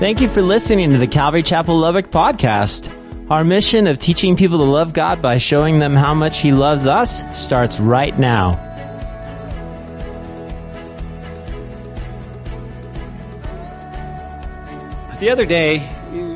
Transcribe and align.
Thank 0.00 0.22
you 0.22 0.30
for 0.30 0.40
listening 0.40 0.92
to 0.92 0.96
the 0.96 1.06
Calvary 1.06 1.42
Chapel 1.42 1.76
Lubbock 1.76 2.10
podcast. 2.10 2.90
Our 3.30 3.44
mission 3.44 3.86
of 3.86 3.98
teaching 3.98 4.34
people 4.34 4.56
to 4.56 4.64
love 4.64 4.94
God 4.94 5.20
by 5.20 5.36
showing 5.36 5.78
them 5.78 5.94
how 5.94 6.14
much 6.14 6.40
He 6.40 6.52
loves 6.52 6.86
us 6.86 7.22
starts 7.38 7.78
right 7.78 8.18
now. 8.18 8.52
The 15.20 15.28
other 15.28 15.44
day, 15.44 15.86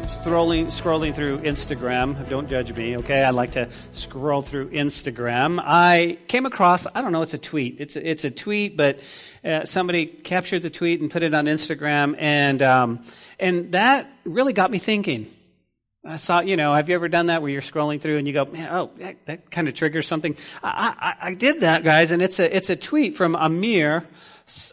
scrolling, 0.09 0.67
scrolling 0.67 1.15
through 1.15 1.39
Instagram, 1.39 2.29
don't 2.29 2.51
judge 2.51 2.77
me, 2.77 2.99
okay? 2.99 3.25
I 3.25 3.31
like 3.31 3.53
to 3.53 3.71
scroll 3.93 4.43
through 4.43 4.73
Instagram. 4.73 5.59
I 5.65 6.19
came 6.29 6.45
across, 6.45 6.87
I 6.95 7.01
don't 7.01 7.13
know, 7.13 7.23
it's 7.23 7.33
a 7.33 7.39
tweet. 7.39 7.81
It's 7.81 7.97
a, 7.97 8.07
it's 8.07 8.25
a 8.25 8.31
tweet, 8.31 8.77
but 8.77 9.01
uh, 9.45 9.65
somebody 9.65 10.07
captured 10.07 10.61
the 10.61 10.71
tweet 10.71 11.01
and 11.01 11.11
put 11.11 11.23
it 11.23 11.35
on 11.35 11.47
Instagram, 11.47 12.17
and, 12.19 12.63
um, 12.63 13.05
and 13.39 13.73
that 13.73 14.11
really 14.25 14.53
got 14.53 14.71
me 14.71 14.79
thinking. 14.79 15.31
I 16.07 16.17
saw, 16.17 16.41
you 16.41 16.57
know, 16.57 16.75
have 16.75 16.89
you 16.89 16.95
ever 16.95 17.09
done 17.09 17.27
that 17.27 17.41
where 17.41 17.51
you're 17.51 17.63
scrolling 17.63 18.01
through 18.01 18.19
and 18.19 18.27
you 18.27 18.35
go, 18.35 18.45
man, 18.45 18.69
oh, 18.71 18.91
that, 18.99 19.17
that 19.27 19.51
kind 19.51 19.69
of 19.69 19.75
triggers 19.75 20.07
something? 20.07 20.37
I, 20.63 20.95
I, 21.21 21.29
I, 21.29 21.35
did 21.35 21.61
that, 21.61 21.83
guys, 21.83 22.11
and 22.11 22.21
it's 22.21 22.39
a, 22.39 22.55
it's 22.55 22.69
a 22.69 22.77
tweet 22.77 23.17
from 23.17 23.35
Amir 23.35 24.07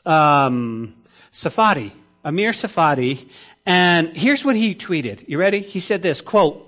um, 0.05 0.95
Tsarfati. 1.31 1.91
Amir 2.25 2.51
Tsarfati, 2.51 3.29
and 3.65 4.15
here's 4.15 4.43
what 4.43 4.55
he 4.55 4.75
tweeted. 4.75 5.27
You 5.27 5.37
ready? 5.37 5.59
He 5.59 5.79
said 5.79 6.01
this, 6.01 6.21
quote, 6.21 6.67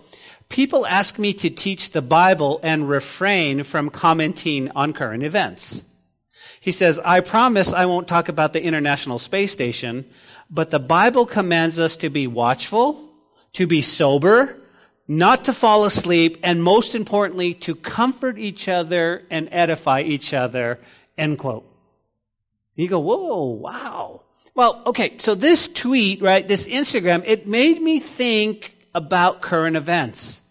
People 0.49 0.85
ask 0.85 1.20
me 1.20 1.34
to 1.34 1.49
teach 1.49 1.91
the 1.91 2.02
Bible 2.02 2.60
and 2.63 2.88
refrain 2.88 3.63
from 3.63 3.90
commenting 3.90 4.72
on 4.76 4.94
current 4.94 5.24
events. 5.24 5.84
He 6.63 6.72
says, 6.72 6.98
I 7.03 7.20
promise 7.20 7.73
I 7.73 7.88
won't 7.88 8.08
talk 8.08 8.30
about 8.30 8.53
the 8.53 8.63
International 8.63 9.20
Space 9.20 9.52
Station, 9.52 10.05
but 10.49 10.71
the 10.71 10.80
Bible 10.80 11.26
commands 11.26 11.77
us 11.77 11.98
to 11.98 12.09
be 12.09 12.26
watchful, 12.26 13.09
to 13.52 13.67
be 13.67 13.82
sober, 13.82 14.55
not 15.05 15.43
to 15.43 15.51
fall 15.51 15.84
asleep, 15.84 16.38
and 16.41 16.63
most 16.63 16.96
importantly, 16.96 17.54
to 17.55 17.76
comfort 17.76 18.40
each 18.40 18.70
other 18.70 19.23
and 19.29 19.49
edify 19.51 20.04
each 20.04 20.34
other, 20.34 20.79
end 21.18 21.38
quote. 21.38 21.70
You 22.76 22.88
go, 22.88 23.01
whoa, 23.01 23.43
wow. 23.43 24.21
Well, 24.55 24.84
okay, 24.85 25.18
so 25.18 25.35
this 25.35 25.68
tweet, 25.68 26.21
right, 26.21 26.48
this 26.48 26.66
Instagram, 26.66 27.23
it 27.26 27.45
made 27.45 27.82
me 27.82 27.99
think 27.99 28.77
about 28.95 29.41
current 29.41 29.76
events. 29.76 30.41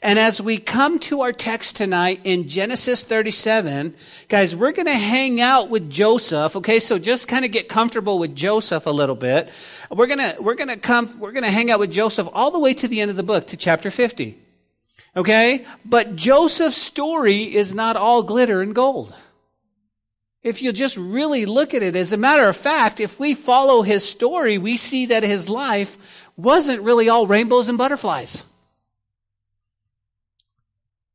And 0.00 0.18
as 0.18 0.40
we 0.40 0.58
come 0.58 0.98
to 1.00 1.22
our 1.22 1.32
text 1.32 1.76
tonight 1.76 2.20
in 2.24 2.46
Genesis 2.46 3.04
37, 3.04 3.94
guys, 4.28 4.54
we're 4.54 4.72
going 4.72 4.86
to 4.86 4.94
hang 4.94 5.40
out 5.40 5.70
with 5.70 5.90
Joseph. 5.90 6.54
Okay. 6.56 6.78
So 6.78 6.98
just 6.98 7.26
kind 7.26 7.44
of 7.44 7.50
get 7.50 7.68
comfortable 7.68 8.18
with 8.18 8.36
Joseph 8.36 8.86
a 8.86 8.90
little 8.90 9.16
bit. 9.16 9.48
We're 9.90 10.06
going 10.06 10.18
to, 10.18 10.40
we're 10.40 10.54
going 10.54 10.68
to 10.68 10.76
come, 10.76 11.18
we're 11.18 11.32
going 11.32 11.44
to 11.44 11.50
hang 11.50 11.70
out 11.70 11.80
with 11.80 11.90
Joseph 11.90 12.28
all 12.32 12.50
the 12.50 12.58
way 12.58 12.74
to 12.74 12.86
the 12.86 13.00
end 13.00 13.10
of 13.10 13.16
the 13.16 13.22
book 13.22 13.48
to 13.48 13.56
chapter 13.56 13.90
50. 13.90 14.38
Okay. 15.16 15.64
But 15.84 16.14
Joseph's 16.14 16.76
story 16.76 17.54
is 17.54 17.74
not 17.74 17.96
all 17.96 18.22
glitter 18.22 18.62
and 18.62 18.74
gold. 18.74 19.14
If 20.42 20.62
you 20.62 20.72
just 20.72 20.96
really 20.96 21.44
look 21.44 21.74
at 21.74 21.82
it, 21.82 21.96
as 21.96 22.12
a 22.12 22.16
matter 22.16 22.48
of 22.48 22.56
fact, 22.56 23.00
if 23.00 23.18
we 23.18 23.34
follow 23.34 23.82
his 23.82 24.08
story, 24.08 24.56
we 24.56 24.76
see 24.76 25.06
that 25.06 25.24
his 25.24 25.48
life 25.48 25.98
wasn't 26.36 26.82
really 26.82 27.08
all 27.08 27.26
rainbows 27.26 27.68
and 27.68 27.76
butterflies. 27.76 28.44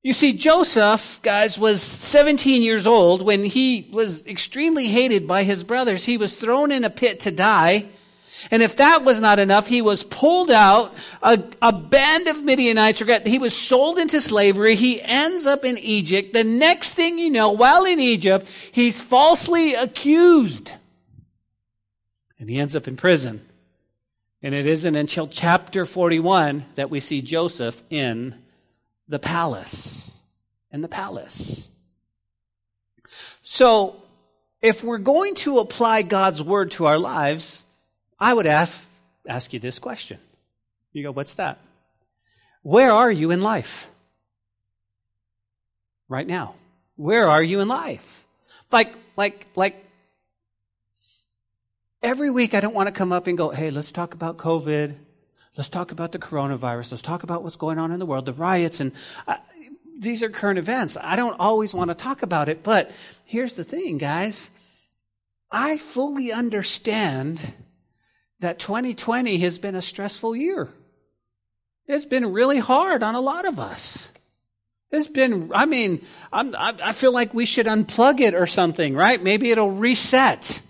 You 0.04 0.12
see, 0.12 0.34
Joseph, 0.34 1.22
guys, 1.24 1.58
was 1.58 1.82
17 1.82 2.62
years 2.62 2.86
old 2.86 3.22
when 3.22 3.46
he 3.46 3.88
was 3.90 4.28
extremely 4.28 4.88
hated 4.88 5.26
by 5.26 5.44
his 5.44 5.64
brothers. 5.64 6.04
He 6.04 6.18
was 6.18 6.38
thrown 6.38 6.74
in 6.74 6.84
a 6.84 6.90
pit 6.90 7.22
to 7.22 7.32
die. 7.32 7.86
And 8.52 8.62
if 8.62 8.76
that 8.76 9.06
was 9.06 9.22
not 9.22 9.40
enough, 9.40 9.68
he 9.68 9.82
was 9.82 10.04
pulled 10.04 10.52
out. 10.52 10.94
A, 11.22 11.42
a 11.62 11.72
band 11.72 12.28
of 12.28 12.44
Midianites, 12.44 13.02
he 13.26 13.40
was 13.40 13.56
sold 13.56 13.98
into 13.98 14.20
slavery. 14.20 14.76
He 14.76 15.02
ends 15.02 15.46
up 15.46 15.64
in 15.64 15.78
Egypt. 15.78 16.34
The 16.34 16.44
next 16.44 16.96
thing 16.96 17.18
you 17.18 17.30
know, 17.30 17.52
while 17.52 17.86
in 17.86 18.02
Egypt, 18.02 18.50
he's 18.74 19.02
falsely 19.02 19.74
accused. 19.74 20.74
And 22.38 22.50
he 22.50 22.58
ends 22.58 22.76
up 22.76 22.90
in 22.90 22.98
prison. 22.98 23.40
And 24.42 24.54
it 24.54 24.66
isn't 24.66 24.98
until 24.98 25.28
chapter 25.28 25.86
41 25.86 26.66
that 26.76 26.90
we 26.90 27.00
see 27.00 27.22
Joseph 27.22 27.82
in 27.90 28.43
the 29.08 29.20
palace. 29.20 30.20
and 30.72 30.84
the 30.84 30.88
palace. 30.88 31.70
So, 33.44 34.02
if 34.62 34.84
we're 34.84 34.98
going 34.98 35.36
to 35.36 35.60
apply 35.60 36.02
God's 36.02 36.42
word 36.42 36.72
to 36.72 36.86
our 36.86 36.98
lives, 36.98 37.66
I 38.20 38.34
would 38.34 38.48
ask, 38.48 38.84
ask 39.28 39.54
you 39.54 39.60
this 39.60 39.78
question. 39.78 40.18
You 40.94 41.04
go, 41.04 41.12
what's 41.12 41.36
that? 41.36 41.60
Where 42.64 42.92
are 42.92 43.12
you 43.12 43.32
in 43.32 43.42
life? 43.42 43.90
Right 46.08 46.26
now. 46.26 46.56
Where 46.96 47.28
are 47.28 47.44
you 47.44 47.60
in 47.60 47.68
life? 47.68 48.26
Like, 48.72 48.94
like, 49.18 49.48
like, 49.56 49.86
every 52.02 52.32
week 52.32 52.54
I 52.54 52.62
don't 52.62 52.74
want 52.74 52.88
to 52.88 52.94
come 52.94 53.12
up 53.12 53.28
and 53.28 53.38
go, 53.38 53.50
hey, 53.50 53.70
let's 53.70 53.92
talk 53.92 54.14
about 54.14 54.38
COVID. 54.38 54.96
Let's 55.56 55.70
talk 55.70 55.92
about 55.92 56.12
the 56.12 56.20
coronavirus. 56.20 56.92
Let's 56.92 57.04
talk 57.04 57.24
about 57.24 57.44
what's 57.44 57.58
going 57.58 57.78
on 57.78 57.92
in 57.92 58.00
the 58.00 58.06
world, 58.06 58.26
the 58.26 58.34
riots, 58.34 58.80
and 58.80 58.92
uh, 59.28 59.36
these 59.98 60.24
are 60.24 60.30
current 60.30 60.58
events. 60.58 60.98
I 61.00 61.16
don't 61.16 61.40
always 61.40 61.74
want 61.74 61.90
to 61.90 61.96
talk 61.96 62.24
about 62.24 62.50
it, 62.50 62.64
but 62.64 62.92
here's 63.26 63.56
the 63.56 63.64
thing, 63.64 63.98
guys. 64.00 64.50
I 65.52 65.78
fully 65.78 66.32
understand 66.32 67.40
that 68.40 68.58
2020 68.58 69.38
has 69.40 69.60
been 69.60 69.76
a 69.76 69.82
stressful 69.82 70.36
year. 70.36 70.70
It's 71.86 72.06
been 72.06 72.34
really 72.34 72.60
hard 72.60 73.04
on 73.04 73.14
a 73.14 73.22
lot 73.22 73.46
of 73.46 73.60
us. 73.60 74.10
It's 74.92 75.08
been, 75.08 75.52
I 75.54 75.66
mean, 75.66 76.06
I'm, 76.32 76.56
i 76.58 76.94
feel 76.94 77.14
like 77.14 77.34
we 77.34 77.46
should 77.46 77.66
unplug 77.66 78.20
it 78.20 78.34
or 78.34 78.48
something, 78.48 78.96
right? 78.96 79.22
Maybe 79.22 79.52
it'll 79.52 79.72
reset. 79.72 80.62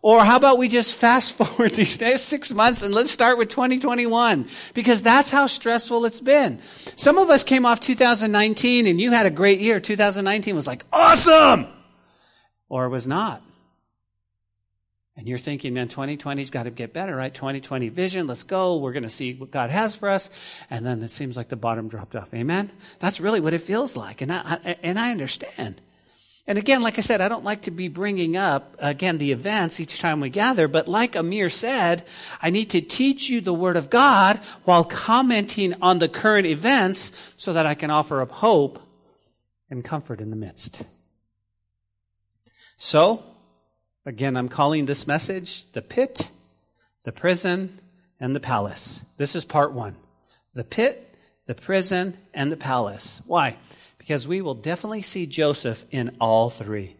Or 0.00 0.24
how 0.24 0.36
about 0.36 0.58
we 0.58 0.68
just 0.68 0.94
fast 0.94 1.32
forward 1.36 1.74
these 1.74 2.00
next 2.00 2.22
six 2.22 2.52
months 2.52 2.82
and 2.82 2.94
let's 2.94 3.10
start 3.10 3.38
with 3.38 3.48
2021? 3.48 4.48
Because 4.74 5.02
that's 5.02 5.30
how 5.30 5.46
stressful 5.46 6.04
it's 6.04 6.20
been. 6.20 6.60
Some 6.96 7.18
of 7.18 7.30
us 7.30 7.44
came 7.44 7.66
off 7.66 7.80
2019 7.80 8.86
and 8.86 9.00
you 9.00 9.10
had 9.12 9.26
a 9.26 9.30
great 9.30 9.60
year. 9.60 9.80
2019 9.80 10.54
was 10.54 10.66
like, 10.66 10.84
awesome! 10.92 11.66
Or 12.68 12.84
it 12.84 12.90
was 12.90 13.06
not. 13.06 13.42
And 15.16 15.26
you're 15.26 15.38
thinking, 15.38 15.74
man, 15.74 15.88
2020's 15.88 16.50
got 16.50 16.62
to 16.62 16.70
get 16.70 16.92
better, 16.92 17.16
right? 17.16 17.34
2020 17.34 17.88
vision, 17.88 18.28
let's 18.28 18.44
go. 18.44 18.76
We're 18.76 18.92
going 18.92 19.02
to 19.02 19.10
see 19.10 19.34
what 19.34 19.50
God 19.50 19.68
has 19.68 19.96
for 19.96 20.08
us. 20.08 20.30
And 20.70 20.86
then 20.86 21.02
it 21.02 21.10
seems 21.10 21.36
like 21.36 21.48
the 21.48 21.56
bottom 21.56 21.88
dropped 21.88 22.14
off. 22.14 22.32
Amen? 22.32 22.70
That's 23.00 23.20
really 23.20 23.40
what 23.40 23.52
it 23.52 23.62
feels 23.62 23.96
like. 23.96 24.20
And 24.20 24.32
I, 24.32 24.76
and 24.80 24.96
I 24.96 25.10
understand. 25.10 25.80
And 26.48 26.56
again, 26.56 26.80
like 26.80 26.96
I 26.96 27.02
said, 27.02 27.20
I 27.20 27.28
don't 27.28 27.44
like 27.44 27.62
to 27.62 27.70
be 27.70 27.88
bringing 27.88 28.34
up, 28.34 28.74
again, 28.78 29.18
the 29.18 29.32
events 29.32 29.80
each 29.80 29.98
time 29.98 30.18
we 30.18 30.30
gather, 30.30 30.66
but 30.66 30.88
like 30.88 31.14
Amir 31.14 31.50
said, 31.50 32.06
I 32.40 32.48
need 32.48 32.70
to 32.70 32.80
teach 32.80 33.28
you 33.28 33.42
the 33.42 33.52
Word 33.52 33.76
of 33.76 33.90
God 33.90 34.40
while 34.64 34.82
commenting 34.82 35.74
on 35.82 35.98
the 35.98 36.08
current 36.08 36.46
events 36.46 37.12
so 37.36 37.52
that 37.52 37.66
I 37.66 37.74
can 37.74 37.90
offer 37.90 38.22
up 38.22 38.30
hope 38.30 38.80
and 39.68 39.84
comfort 39.84 40.22
in 40.22 40.30
the 40.30 40.36
midst. 40.36 40.82
So, 42.78 43.22
again, 44.06 44.34
I'm 44.34 44.48
calling 44.48 44.86
this 44.86 45.06
message 45.06 45.70
the 45.72 45.82
pit, 45.82 46.30
the 47.04 47.12
prison, 47.12 47.78
and 48.20 48.34
the 48.34 48.40
palace. 48.40 49.02
This 49.18 49.36
is 49.36 49.44
part 49.44 49.72
one. 49.72 49.96
The 50.54 50.64
pit, 50.64 51.14
the 51.44 51.54
prison, 51.54 52.16
and 52.32 52.50
the 52.50 52.56
palace. 52.56 53.20
Why? 53.26 53.58
Because 54.08 54.26
we 54.26 54.40
will 54.40 54.54
definitely 54.54 55.02
see 55.02 55.26
Joseph 55.26 55.84
in 55.90 56.16
all 56.18 56.48
three. 56.48 56.96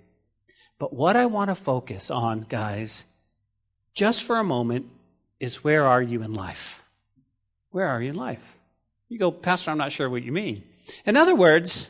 But 0.79 0.93
what 0.93 1.17
I 1.17 1.25
want 1.25 1.49
to 1.49 1.55
focus 1.55 2.11
on, 2.11 2.45
guys, 2.51 3.07
just 3.95 4.23
for 4.23 4.39
a 4.39 4.45
moment, 4.45 4.91
is 5.41 5.65
where 5.65 5.87
are 5.87 6.03
you 6.03 6.22
in 6.22 6.34
life? 6.34 6.83
Where 7.71 7.87
are 7.87 8.03
you 8.03 8.10
in 8.10 8.15
life? 8.15 8.59
You 9.09 9.19
go, 9.19 9.33
Pastor, 9.33 9.71
I'm 9.71 9.78
not 9.78 9.91
sure 9.91 10.10
what 10.10 10.22
you 10.22 10.33
mean. 10.33 10.65
In 11.07 11.16
other 11.16 11.34
words, 11.34 11.89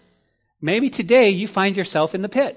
maybe 0.60 0.88
today 0.88 1.30
you 1.30 1.48
find 1.48 1.76
yourself 1.76 2.14
in 2.14 2.22
the 2.22 2.28
pit. 2.28 2.56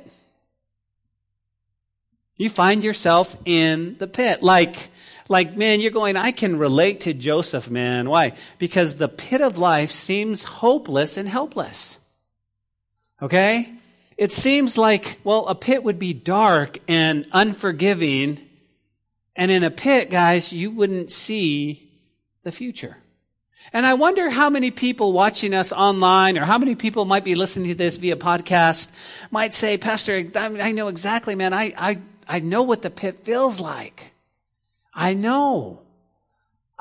You 2.38 2.48
find 2.48 2.84
yourself 2.84 3.36
in 3.44 3.96
the 3.98 4.06
pit. 4.06 4.44
Like, 4.44 4.90
like, 5.28 5.58
man, 5.58 5.80
you're 5.80 5.90
going, 5.90 6.16
I 6.16 6.30
can 6.30 6.60
relate 6.60 7.00
to 7.02 7.16
Joseph, 7.16 7.72
man. 7.72 8.08
Why? 8.08 8.34
Because 8.60 8.98
the 8.98 9.10
pit 9.10 9.42
of 9.42 9.58
life 9.58 9.90
seems 9.90 10.44
hopeless 10.44 11.18
and 11.18 11.28
helpless. 11.28 11.98
Okay? 13.22 13.72
It 14.18 14.32
seems 14.32 14.78
like, 14.78 15.20
well, 15.24 15.48
a 15.48 15.56
pit 15.56 15.84
would 15.84 16.00
be 16.00 16.14
dark 16.14 16.78
and 16.88 17.26
unforgiving. 17.32 18.40
And 19.36 19.52
in 19.52 19.64
a 19.64 19.72
pit, 19.72 20.10
guys, 20.10 20.52
you 20.54 20.72
wouldn't 20.72 21.12
see 21.12 21.90
the 22.44 22.52
future. 22.52 22.98
And 23.74 23.86
I 23.86 23.94
wonder 23.94 24.30
how 24.30 24.50
many 24.50 24.72
people 24.72 25.14
watching 25.14 25.54
us 25.54 25.72
online 25.72 26.38
or 26.38 26.46
how 26.46 26.58
many 26.58 26.76
people 26.76 27.06
might 27.06 27.24
be 27.24 27.36
listening 27.36 27.70
to 27.70 27.76
this 27.76 27.98
via 27.98 28.16
podcast 28.16 28.90
might 29.30 29.54
say, 29.54 29.78
Pastor, 29.78 30.26
I 30.36 30.72
know 30.72 30.88
exactly, 30.88 31.36
man. 31.36 31.54
I, 31.54 31.74
I, 31.78 32.00
I 32.28 32.40
know 32.40 32.64
what 32.64 32.82
the 32.82 32.90
pit 32.90 33.20
feels 33.20 33.62
like. 33.62 34.14
I 34.94 35.14
know. 35.14 35.82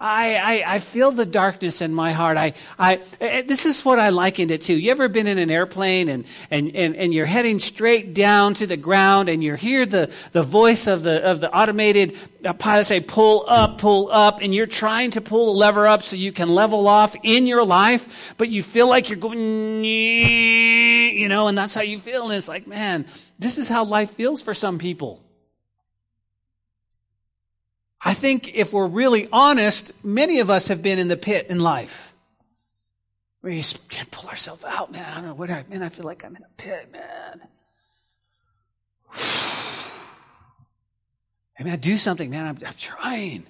I, 0.02 0.36
I, 0.36 0.74
I 0.76 0.78
feel 0.78 1.10
the 1.10 1.26
darkness 1.26 1.82
in 1.82 1.92
my 1.92 2.12
heart. 2.12 2.38
I, 2.38 2.54
I, 2.78 2.94
eh, 3.20 3.26
eh, 3.26 3.42
this 3.42 3.66
is 3.66 3.84
what 3.84 3.98
I 3.98 4.08
likened 4.08 4.50
it 4.50 4.62
to. 4.62 4.72
You 4.72 4.90
ever 4.92 5.10
been 5.10 5.26
in 5.26 5.36
an 5.36 5.50
airplane 5.50 6.08
and, 6.08 6.24
and, 6.50 6.74
and, 6.74 6.96
and 6.96 7.12
you're 7.12 7.26
heading 7.26 7.58
straight 7.58 8.14
down 8.14 8.54
to 8.54 8.66
the 8.66 8.78
ground 8.78 9.28
and 9.28 9.44
you 9.44 9.56
hear 9.56 9.84
the, 9.84 10.10
the 10.32 10.42
voice 10.42 10.86
of 10.86 11.02
the, 11.02 11.22
of 11.22 11.40
the 11.40 11.54
automated 11.54 12.16
uh, 12.46 12.54
pilot 12.54 12.86
say, 12.86 13.00
pull 13.00 13.44
up, 13.46 13.76
pull 13.76 14.10
up, 14.10 14.38
and 14.40 14.54
you're 14.54 14.64
trying 14.64 15.10
to 15.10 15.20
pull 15.20 15.52
the 15.52 15.58
lever 15.58 15.86
up 15.86 16.02
so 16.02 16.16
you 16.16 16.32
can 16.32 16.48
level 16.48 16.88
off 16.88 17.14
in 17.22 17.46
your 17.46 17.62
life, 17.62 18.32
but 18.38 18.48
you 18.48 18.62
feel 18.62 18.88
like 18.88 19.10
you're 19.10 19.18
going, 19.18 19.84
you 19.84 21.28
know, 21.28 21.48
and 21.48 21.58
that's 21.58 21.74
how 21.74 21.82
you 21.82 21.98
feel. 21.98 22.24
And 22.24 22.32
it's 22.32 22.48
like, 22.48 22.66
man, 22.66 23.04
this 23.38 23.58
is 23.58 23.68
how 23.68 23.84
life 23.84 24.12
feels 24.12 24.40
for 24.40 24.54
some 24.54 24.78
people. 24.78 25.22
I 28.02 28.14
think 28.14 28.54
if 28.54 28.72
we're 28.72 28.86
really 28.86 29.28
honest, 29.30 29.92
many 30.04 30.40
of 30.40 30.48
us 30.48 30.68
have 30.68 30.82
been 30.82 30.98
in 30.98 31.08
the 31.08 31.16
pit 31.16 31.46
in 31.50 31.60
life. 31.60 32.14
We 33.42 33.62
can't 33.88 34.10
pull 34.10 34.28
ourselves 34.28 34.64
out, 34.64 34.92
man. 34.92 35.04
I 35.10 35.16
don't 35.16 35.26
know 35.26 35.34
what 35.34 35.50
I, 35.50 35.64
man, 35.68 35.82
I 35.82 35.88
feel 35.88 36.04
like 36.04 36.24
I'm 36.24 36.36
in 36.36 36.42
a 36.42 36.48
pit, 36.56 36.90
man. 36.92 37.40
I 41.58 41.62
mean, 41.62 41.72
I 41.72 41.76
do 41.76 41.96
something, 41.96 42.30
man. 42.30 42.46
I'm, 42.46 42.58
I'm 42.66 42.74
trying. 42.74 43.44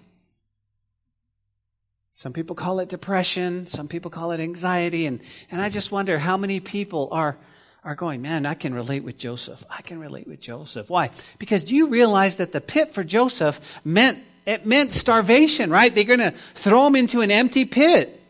Some 2.13 2.33
people 2.33 2.57
call 2.57 2.81
it 2.81 2.89
depression. 2.89 3.67
Some 3.67 3.89
people 3.89 4.11
call 4.11 4.33
it 4.33 4.41
anxiety. 4.41 5.07
And, 5.07 5.21
and 5.51 5.61
I 5.63 5.71
just 5.71 5.93
wonder 5.93 6.19
how 6.19 6.37
many 6.37 6.61
people 6.61 7.09
are, 7.13 7.39
are 7.85 7.95
going, 7.95 8.21
man, 8.21 8.47
I 8.47 8.55
can 8.55 8.75
relate 8.75 9.05
with 9.05 9.17
Joseph. 9.17 9.65
I 9.71 9.83
can 9.83 10.01
relate 10.01 10.27
with 10.27 10.41
Joseph. 10.41 10.91
Why? 10.91 11.11
Because 11.39 11.65
do 11.65 11.75
you 11.77 11.87
realize 11.89 12.37
that 12.37 12.53
the 12.53 12.61
pit 12.61 12.91
for 12.95 13.05
Joseph 13.05 13.81
meant 13.85 14.19
it 14.47 14.67
meant 14.67 14.93
starvation, 14.93 15.71
right? 15.71 15.95
They're 15.95 16.05
going 16.05 16.21
to 16.21 16.35
throw 16.55 16.87
him 16.87 16.97
into 16.97 17.21
an 17.21 17.31
empty 17.31 17.65
pit. 17.65 18.21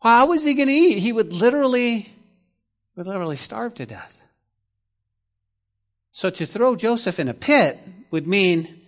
How 0.00 0.26
was 0.26 0.44
he 0.44 0.54
going 0.54 0.68
to 0.68 0.74
eat? 0.74 0.98
He 0.98 1.12
would 1.12 1.32
literally, 1.32 2.12
would 2.96 3.06
literally 3.06 3.36
starve 3.36 3.74
to 3.74 3.86
death. 3.86 4.24
So 6.12 6.30
to 6.30 6.46
throw 6.46 6.76
Joseph 6.76 7.18
in 7.18 7.28
a 7.28 7.34
pit 7.34 7.78
would 8.10 8.26
mean, 8.26 8.80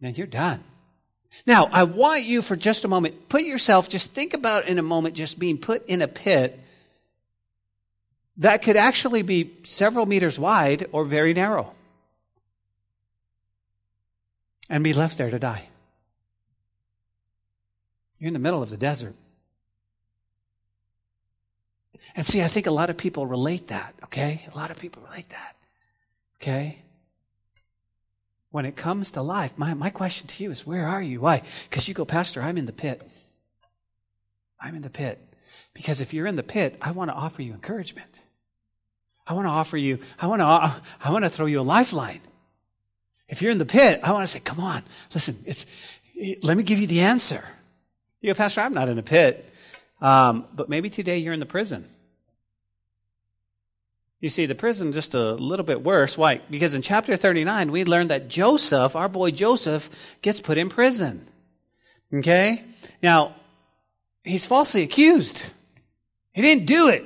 then 0.00 0.14
you're 0.14 0.26
done. 0.26 0.62
Now, 1.46 1.68
I 1.70 1.84
want 1.84 2.24
you 2.24 2.40
for 2.40 2.56
just 2.56 2.84
a 2.84 2.88
moment, 2.88 3.28
put 3.28 3.42
yourself, 3.42 3.88
just 3.88 4.12
think 4.12 4.32
about 4.32 4.66
in 4.66 4.78
a 4.78 4.82
moment 4.82 5.14
just 5.14 5.38
being 5.38 5.58
put 5.58 5.86
in 5.86 6.02
a 6.02 6.08
pit 6.08 6.58
that 8.38 8.62
could 8.62 8.76
actually 8.76 9.22
be 9.22 9.52
several 9.62 10.06
meters 10.06 10.38
wide 10.38 10.86
or 10.92 11.04
very 11.04 11.34
narrow 11.34 11.72
and 14.68 14.82
be 14.82 14.92
left 14.92 15.18
there 15.18 15.30
to 15.30 15.38
die. 15.38 15.68
You're 18.18 18.28
in 18.28 18.34
the 18.34 18.40
middle 18.40 18.62
of 18.62 18.70
the 18.70 18.76
desert. 18.76 19.14
And 22.14 22.24
see, 22.24 22.42
I 22.42 22.48
think 22.48 22.66
a 22.66 22.70
lot 22.70 22.88
of 22.90 22.96
people 22.96 23.26
relate 23.26 23.68
that, 23.68 23.94
okay? 24.04 24.46
A 24.52 24.56
lot 24.56 24.70
of 24.70 24.78
people 24.78 25.02
relate 25.02 25.28
that, 25.30 25.56
okay? 26.40 26.78
When 28.50 28.64
it 28.64 28.76
comes 28.76 29.10
to 29.12 29.22
life, 29.22 29.52
my, 29.58 29.74
my 29.74 29.90
question 29.90 30.28
to 30.28 30.42
you 30.42 30.50
is 30.50 30.66
where 30.66 30.86
are 30.86 31.02
you? 31.02 31.20
Why? 31.20 31.42
Because 31.68 31.88
you 31.88 31.94
go, 31.94 32.04
Pastor, 32.04 32.40
I'm 32.40 32.56
in 32.56 32.66
the 32.66 32.72
pit. 32.72 33.06
I'm 34.60 34.74
in 34.74 34.82
the 34.82 34.90
pit. 34.90 35.20
Because 35.74 36.00
if 36.00 36.14
you're 36.14 36.26
in 36.26 36.36
the 36.36 36.42
pit, 36.42 36.78
I 36.80 36.92
want 36.92 37.10
to 37.10 37.14
offer 37.14 37.42
you 37.42 37.52
encouragement. 37.52 38.20
I 39.26 39.34
want 39.34 39.46
to 39.46 39.50
offer 39.50 39.76
you, 39.76 39.98
I 40.18 40.26
want 40.28 40.40
to, 40.40 40.46
I 40.46 41.10
want 41.10 41.24
to 41.24 41.30
throw 41.30 41.46
you 41.46 41.60
a 41.60 41.62
lifeline. 41.62 42.20
If 43.28 43.42
you're 43.42 43.50
in 43.50 43.58
the 43.58 43.66
pit, 43.66 44.00
I 44.02 44.12
want 44.12 44.22
to 44.22 44.28
say, 44.28 44.40
come 44.40 44.60
on, 44.60 44.82
listen, 45.12 45.36
it's, 45.46 45.66
let 46.42 46.56
me 46.56 46.62
give 46.62 46.78
you 46.78 46.86
the 46.86 47.00
answer. 47.00 47.44
You 48.20 48.32
go, 48.32 48.36
Pastor, 48.36 48.60
I'm 48.60 48.74
not 48.74 48.88
in 48.88 48.98
a 48.98 49.02
pit. 49.02 49.44
Um, 50.00 50.46
but 50.54 50.68
maybe 50.68 50.90
today 50.90 51.18
you're 51.18 51.32
in 51.32 51.40
the 51.40 51.46
prison. 51.46 51.88
You 54.20 54.28
see, 54.28 54.46
the 54.46 54.54
prison 54.54 54.92
just 54.92 55.14
a 55.14 55.32
little 55.32 55.64
bit 55.64 55.82
worse. 55.82 56.16
Why? 56.16 56.40
Because 56.50 56.74
in 56.74 56.82
chapter 56.82 57.16
39, 57.16 57.70
we 57.70 57.84
learned 57.84 58.10
that 58.10 58.28
Joseph, 58.28 58.96
our 58.96 59.08
boy 59.08 59.30
Joseph, 59.30 60.16
gets 60.22 60.40
put 60.40 60.58
in 60.58 60.68
prison. 60.68 61.26
Okay? 62.12 62.64
Now, 63.02 63.34
he's 64.24 64.46
falsely 64.46 64.82
accused. 64.82 65.44
He 66.32 66.42
didn't 66.42 66.66
do 66.66 66.88
it. 66.88 67.04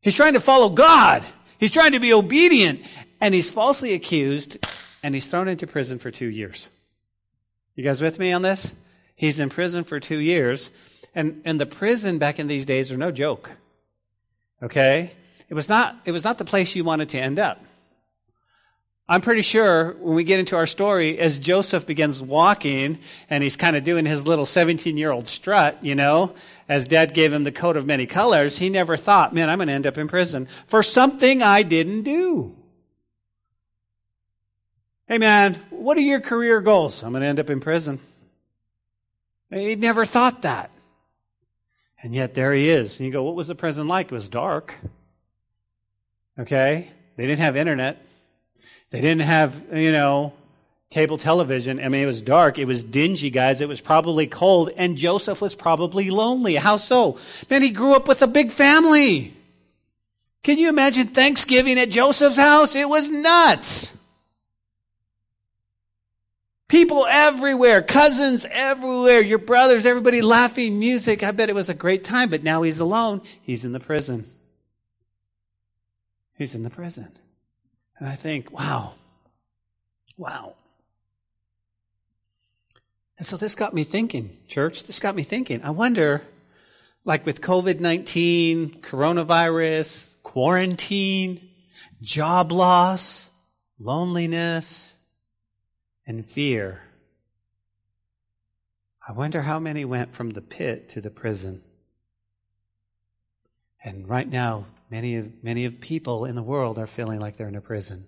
He's 0.00 0.14
trying 0.14 0.34
to 0.34 0.40
follow 0.40 0.70
God. 0.70 1.24
He's 1.58 1.70
trying 1.70 1.92
to 1.92 2.00
be 2.00 2.12
obedient. 2.12 2.82
And 3.20 3.34
he's 3.34 3.50
falsely 3.50 3.92
accused 3.94 4.58
and 5.06 5.14
he's 5.14 5.28
thrown 5.28 5.46
into 5.46 5.68
prison 5.68 6.00
for 6.00 6.10
two 6.10 6.26
years. 6.26 6.68
You 7.76 7.84
guys 7.84 8.02
with 8.02 8.18
me 8.18 8.32
on 8.32 8.42
this? 8.42 8.74
He's 9.14 9.38
in 9.38 9.50
prison 9.50 9.84
for 9.84 10.00
two 10.00 10.18
years. 10.18 10.68
And, 11.14 11.42
and 11.44 11.60
the 11.60 11.64
prison 11.64 12.18
back 12.18 12.40
in 12.40 12.48
these 12.48 12.66
days 12.66 12.90
are 12.90 12.96
no 12.96 13.12
joke. 13.12 13.48
Okay? 14.60 15.12
It 15.48 15.54
was 15.54 15.68
not, 15.68 15.96
it 16.06 16.10
was 16.10 16.24
not 16.24 16.38
the 16.38 16.44
place 16.44 16.74
you 16.74 16.82
wanted 16.82 17.10
to 17.10 17.20
end 17.20 17.38
up. 17.38 17.64
I'm 19.08 19.20
pretty 19.20 19.42
sure 19.42 19.92
when 19.92 20.16
we 20.16 20.24
get 20.24 20.40
into 20.40 20.56
our 20.56 20.66
story, 20.66 21.20
as 21.20 21.38
Joseph 21.38 21.86
begins 21.86 22.20
walking 22.20 22.98
and 23.30 23.44
he's 23.44 23.54
kind 23.54 23.76
of 23.76 23.84
doing 23.84 24.06
his 24.06 24.26
little 24.26 24.44
17 24.44 24.96
year 24.96 25.12
old 25.12 25.28
strut, 25.28 25.84
you 25.84 25.94
know, 25.94 26.34
as 26.68 26.88
dad 26.88 27.14
gave 27.14 27.32
him 27.32 27.44
the 27.44 27.52
coat 27.52 27.76
of 27.76 27.86
many 27.86 28.06
colors, 28.06 28.58
he 28.58 28.70
never 28.70 28.96
thought, 28.96 29.32
man, 29.32 29.50
I'm 29.50 29.58
going 29.58 29.68
to 29.68 29.74
end 29.74 29.86
up 29.86 29.98
in 29.98 30.08
prison 30.08 30.48
for 30.66 30.82
something 30.82 31.44
I 31.44 31.62
didn't 31.62 32.02
do. 32.02 32.56
Hey 35.08 35.18
man, 35.18 35.54
what 35.70 35.96
are 35.96 36.02
your 36.02 36.20
career 36.20 36.60
goals? 36.60 37.04
I'm 37.04 37.12
going 37.12 37.22
to 37.22 37.28
end 37.28 37.38
up 37.38 37.48
in 37.48 37.60
prison. 37.60 38.00
He 39.50 39.76
never 39.76 40.04
thought 40.04 40.42
that. 40.42 40.70
And 42.02 42.12
yet 42.12 42.34
there 42.34 42.52
he 42.52 42.68
is. 42.68 42.98
And 42.98 43.06
you 43.06 43.12
go, 43.12 43.22
what 43.22 43.36
was 43.36 43.46
the 43.46 43.54
prison 43.54 43.86
like? 43.86 44.06
It 44.06 44.12
was 44.12 44.28
dark. 44.28 44.74
Okay? 46.38 46.90
They 47.16 47.26
didn't 47.26 47.38
have 47.38 47.56
internet. 47.56 48.04
They 48.90 49.00
didn't 49.00 49.22
have, 49.22 49.66
you 49.72 49.92
know, 49.92 50.32
cable 50.90 51.18
television. 51.18 51.78
I 51.78 51.88
mean, 51.88 52.02
it 52.02 52.06
was 52.06 52.20
dark. 52.20 52.58
It 52.58 52.66
was 52.66 52.82
dingy, 52.82 53.30
guys. 53.30 53.60
It 53.60 53.68
was 53.68 53.80
probably 53.80 54.26
cold. 54.26 54.70
And 54.76 54.96
Joseph 54.96 55.40
was 55.40 55.54
probably 55.54 56.10
lonely. 56.10 56.56
How 56.56 56.78
so? 56.78 57.18
Man, 57.48 57.62
he 57.62 57.70
grew 57.70 57.94
up 57.94 58.08
with 58.08 58.22
a 58.22 58.26
big 58.26 58.50
family. 58.50 59.34
Can 60.42 60.58
you 60.58 60.68
imagine 60.68 61.08
Thanksgiving 61.08 61.78
at 61.78 61.90
Joseph's 61.90 62.36
house? 62.36 62.74
It 62.74 62.88
was 62.88 63.08
nuts. 63.08 63.95
People 66.68 67.06
everywhere, 67.06 67.80
cousins 67.80 68.44
everywhere, 68.50 69.20
your 69.20 69.38
brothers, 69.38 69.86
everybody 69.86 70.20
laughing, 70.20 70.80
music. 70.80 71.22
I 71.22 71.30
bet 71.30 71.48
it 71.48 71.54
was 71.54 71.68
a 71.68 71.74
great 71.74 72.02
time, 72.02 72.28
but 72.28 72.42
now 72.42 72.62
he's 72.62 72.80
alone. 72.80 73.22
He's 73.42 73.64
in 73.64 73.72
the 73.72 73.78
prison. 73.78 74.26
He's 76.36 76.56
in 76.56 76.64
the 76.64 76.70
prison. 76.70 77.12
And 77.98 78.08
I 78.08 78.14
think, 78.16 78.50
wow, 78.50 78.94
wow. 80.16 80.54
And 83.16 83.26
so 83.26 83.36
this 83.36 83.54
got 83.54 83.72
me 83.72 83.84
thinking, 83.84 84.36
church, 84.48 84.84
this 84.84 84.98
got 84.98 85.14
me 85.14 85.22
thinking. 85.22 85.62
I 85.62 85.70
wonder, 85.70 86.22
like 87.04 87.24
with 87.24 87.40
COVID 87.40 87.78
19, 87.78 88.82
coronavirus, 88.82 90.16
quarantine, 90.24 91.48
job 92.02 92.50
loss, 92.50 93.30
loneliness, 93.78 94.95
and 96.06 96.24
fear. 96.24 96.82
I 99.06 99.12
wonder 99.12 99.42
how 99.42 99.58
many 99.58 99.84
went 99.84 100.14
from 100.14 100.30
the 100.30 100.40
pit 100.40 100.88
to 100.90 101.00
the 101.00 101.10
prison. 101.10 101.62
And 103.82 104.08
right 104.08 104.28
now, 104.28 104.66
many 104.90 105.16
of, 105.16 105.44
many 105.44 105.64
of 105.64 105.80
people 105.80 106.24
in 106.24 106.34
the 106.34 106.42
world 106.42 106.78
are 106.78 106.86
feeling 106.86 107.20
like 107.20 107.36
they're 107.36 107.48
in 107.48 107.56
a 107.56 107.60
prison. 107.60 108.06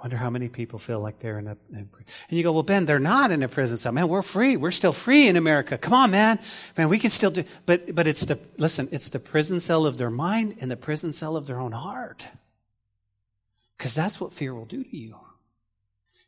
Wonder 0.00 0.16
how 0.16 0.30
many 0.30 0.48
people 0.48 0.78
feel 0.78 1.00
like 1.00 1.18
they're 1.18 1.38
in 1.38 1.46
a, 1.46 1.56
in 1.72 1.88
and 2.30 2.38
you 2.38 2.42
go, 2.42 2.52
well, 2.52 2.62
Ben, 2.62 2.86
they're 2.86 2.98
not 2.98 3.30
in 3.30 3.42
a 3.42 3.48
prison 3.48 3.76
cell. 3.76 3.92
Man, 3.92 4.08
we're 4.08 4.22
free. 4.22 4.56
We're 4.56 4.70
still 4.70 4.92
free 4.92 5.28
in 5.28 5.36
America. 5.36 5.76
Come 5.76 5.92
on, 5.92 6.10
man. 6.10 6.38
Man, 6.76 6.88
we 6.88 6.98
can 6.98 7.10
still 7.10 7.30
do, 7.30 7.44
but, 7.66 7.94
but 7.94 8.06
it's 8.06 8.24
the, 8.24 8.38
listen, 8.56 8.88
it's 8.92 9.10
the 9.10 9.18
prison 9.18 9.60
cell 9.60 9.84
of 9.84 9.98
their 9.98 10.10
mind 10.10 10.56
and 10.60 10.70
the 10.70 10.76
prison 10.76 11.12
cell 11.12 11.36
of 11.36 11.46
their 11.46 11.60
own 11.60 11.72
heart. 11.72 12.28
Because 13.76 13.94
that's 13.94 14.20
what 14.20 14.32
fear 14.32 14.54
will 14.54 14.64
do 14.64 14.82
to 14.82 14.96
you. 14.96 15.16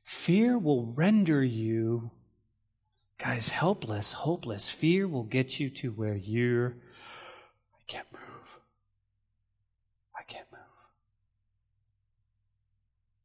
Fear 0.03 0.59
will 0.59 0.87
render 0.87 1.43
you, 1.43 2.11
guys, 3.19 3.49
helpless, 3.49 4.13
hopeless. 4.13 4.69
Fear 4.69 5.09
will 5.09 5.25
get 5.25 5.61
you 5.61 5.71
to 5.71 5.93
where 5.93 6.17
you're, 6.17 6.77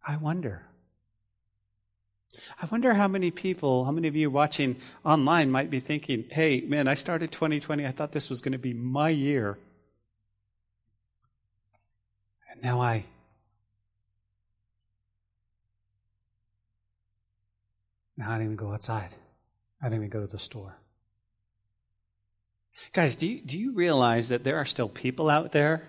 I 0.08 0.16
wonder. 0.16 0.64
I 2.62 2.66
wonder 2.72 2.94
how 2.94 3.10
many 3.10 3.30
people, 3.30 3.84
how 3.84 3.92
many 3.92 4.08
of 4.08 4.16
you 4.16 4.30
watching 4.30 4.78
online 5.04 5.52
might 5.52 5.70
be 5.70 5.80
thinking, 5.80 6.26
hey, 6.30 6.62
man, 6.62 6.88
I 6.88 6.94
started 6.94 7.32
2020. 7.32 7.86
I 7.86 7.92
thought 7.92 8.14
this 8.14 8.30
was 8.30 8.40
going 8.40 8.54
to 8.54 8.58
be 8.58 8.74
my 8.74 9.10
year. 9.10 9.58
And 12.52 12.64
now 12.64 12.80
I. 12.82 13.04
Now 18.16 18.30
I 18.30 18.34
didn't 18.34 18.46
even 18.46 18.56
go 18.56 18.72
outside. 18.72 19.14
I 19.82 19.90
didn't 19.90 20.06
even 20.06 20.10
go 20.10 20.22
to 20.22 20.28
the 20.28 20.40
store. 20.40 20.78
Guys, 22.94 23.16
do 23.16 23.28
you, 23.28 23.42
do 23.42 23.60
you 23.60 23.74
realize 23.74 24.30
that 24.30 24.44
there 24.44 24.58
are 24.58 24.66
still 24.66 24.88
people 24.88 25.30
out 25.30 25.52
there 25.52 25.84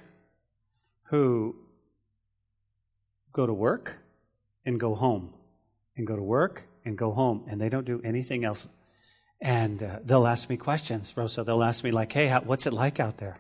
who 1.04 1.54
go 3.32 3.46
to 3.46 3.52
work? 3.52 3.98
And 4.68 4.78
go 4.78 4.94
home, 4.94 5.32
and 5.96 6.06
go 6.06 6.14
to 6.14 6.22
work 6.22 6.64
and 6.84 6.98
go 6.98 7.10
home, 7.12 7.46
and 7.48 7.58
they 7.58 7.70
don't 7.70 7.87
do 7.87 8.02
anything 8.04 8.44
else. 8.44 8.68
And 9.40 9.82
uh, 9.82 10.00
they'll 10.04 10.26
ask 10.26 10.50
me 10.50 10.58
questions, 10.58 11.16
Rosa. 11.16 11.42
They'll 11.42 11.62
ask 11.62 11.82
me, 11.82 11.90
like, 11.90 12.12
hey, 12.12 12.26
how, 12.26 12.42
what's 12.42 12.66
it 12.66 12.75
like 12.75 13.00
out 13.00 13.16
there? 13.16 13.38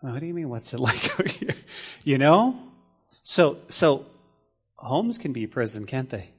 Well, 0.00 0.12
what 0.12 0.20
do 0.20 0.26
you 0.26 0.34
mean, 0.34 0.48
what's 0.48 0.72
it 0.72 0.78
like 0.88 1.18
out 1.18 1.28
here? 1.28 1.56
You 2.04 2.18
know? 2.18 2.56
So, 3.24 3.58
so 3.68 4.06
homes 4.76 5.18
can 5.18 5.32
be 5.32 5.42
a 5.42 5.48
prison, 5.48 5.86
can't 5.86 6.08
they? 6.08 6.30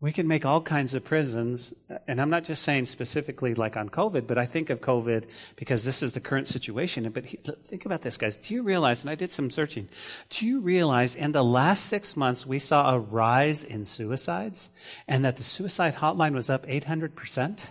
We 0.00 0.12
can 0.12 0.28
make 0.28 0.46
all 0.46 0.60
kinds 0.60 0.94
of 0.94 1.02
prisons, 1.02 1.74
and 2.06 2.20
I'm 2.20 2.30
not 2.30 2.44
just 2.44 2.62
saying 2.62 2.86
specifically 2.86 3.54
like 3.54 3.76
on 3.76 3.88
COVID, 3.88 4.28
but 4.28 4.38
I 4.38 4.44
think 4.44 4.70
of 4.70 4.80
COVID 4.80 5.24
because 5.56 5.84
this 5.84 6.04
is 6.04 6.12
the 6.12 6.20
current 6.20 6.46
situation. 6.46 7.10
But 7.10 7.26
think 7.66 7.84
about 7.84 8.02
this, 8.02 8.16
guys. 8.16 8.36
Do 8.36 8.54
you 8.54 8.62
realize, 8.62 9.02
and 9.02 9.10
I 9.10 9.16
did 9.16 9.32
some 9.32 9.50
searching, 9.50 9.88
do 10.30 10.46
you 10.46 10.60
realize 10.60 11.16
in 11.16 11.32
the 11.32 11.42
last 11.42 11.86
six 11.86 12.16
months 12.16 12.46
we 12.46 12.60
saw 12.60 12.94
a 12.94 12.98
rise 13.00 13.64
in 13.64 13.84
suicides 13.84 14.68
and 15.08 15.24
that 15.24 15.36
the 15.36 15.42
suicide 15.42 15.96
hotline 15.96 16.34
was 16.34 16.48
up 16.48 16.64
800%? 16.66 17.66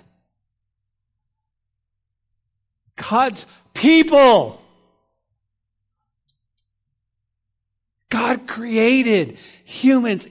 God's 2.97 3.45
people! 3.73 4.61
God 8.09 8.47
created 8.47 9.37
humans 9.63 10.27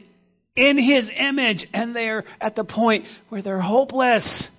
in 0.56 0.78
his 0.78 1.12
image 1.14 1.68
and 1.72 1.94
they're 1.94 2.24
at 2.40 2.56
the 2.56 2.64
point 2.64 3.06
where 3.28 3.42
they're 3.42 3.60
hopeless 3.60 4.50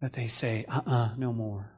that 0.00 0.14
they 0.14 0.26
say, 0.26 0.64
uh 0.68 0.80
uh-uh, 0.84 0.94
uh 0.94 1.10
no 1.16 1.32
more. 1.32 1.70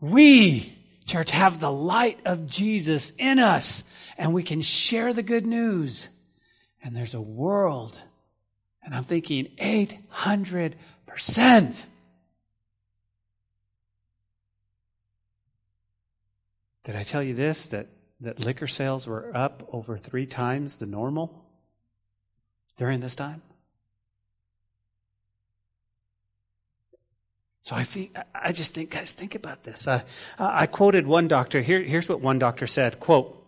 We, 0.00 0.72
church, 1.06 1.30
have 1.30 1.60
the 1.60 1.70
light 1.70 2.18
of 2.24 2.46
Jesus 2.46 3.12
in 3.18 3.38
us 3.38 3.84
and 4.18 4.34
we 4.34 4.42
can 4.42 4.60
share 4.62 5.12
the 5.12 5.22
good 5.22 5.46
news. 5.46 6.08
And 6.82 6.96
there's 6.96 7.14
a 7.14 7.20
world, 7.20 8.02
and 8.82 8.94
I'm 8.94 9.04
thinking 9.04 9.48
800%. 9.58 10.74
Did 16.84 16.96
I 16.96 17.02
tell 17.02 17.22
you 17.22 17.34
this? 17.34 17.68
That 17.68 17.86
that 18.20 18.38
liquor 18.38 18.66
sales 18.66 19.06
were 19.06 19.30
up 19.34 19.68
over 19.72 19.96
three 19.96 20.26
times 20.26 20.76
the 20.76 20.86
normal 20.86 21.44
during 22.76 23.00
this 23.00 23.14
time? 23.14 23.42
So 27.62 27.76
I, 27.76 27.84
feel, 27.84 28.08
I 28.34 28.52
just 28.52 28.74
think, 28.74 28.90
guys, 28.90 29.12
think 29.12 29.34
about 29.34 29.62
this. 29.62 29.86
Uh, 29.86 30.02
I 30.38 30.66
quoted 30.66 31.06
one 31.06 31.28
doctor. 31.28 31.60
Here, 31.60 31.82
here's 31.82 32.08
what 32.08 32.20
one 32.20 32.38
doctor 32.38 32.66
said: 32.66 32.98
"Quote: 32.98 33.46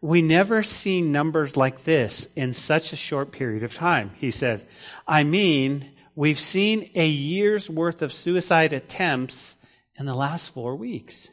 We 0.00 0.22
never 0.22 0.62
seen 0.62 1.12
numbers 1.12 1.56
like 1.56 1.84
this 1.84 2.28
in 2.34 2.52
such 2.52 2.92
a 2.92 2.96
short 2.96 3.32
period 3.32 3.62
of 3.62 3.74
time." 3.74 4.12
He 4.16 4.30
said, 4.30 4.66
"I 5.06 5.24
mean, 5.24 5.92
we've 6.16 6.40
seen 6.40 6.90
a 6.94 7.06
year's 7.06 7.68
worth 7.70 8.02
of 8.02 8.12
suicide 8.12 8.72
attempts 8.72 9.56
in 9.94 10.06
the 10.06 10.14
last 10.14 10.52
four 10.52 10.74
weeks." 10.74 11.28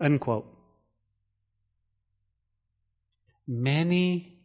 Unquote. 0.00 0.59
Many 3.52 4.38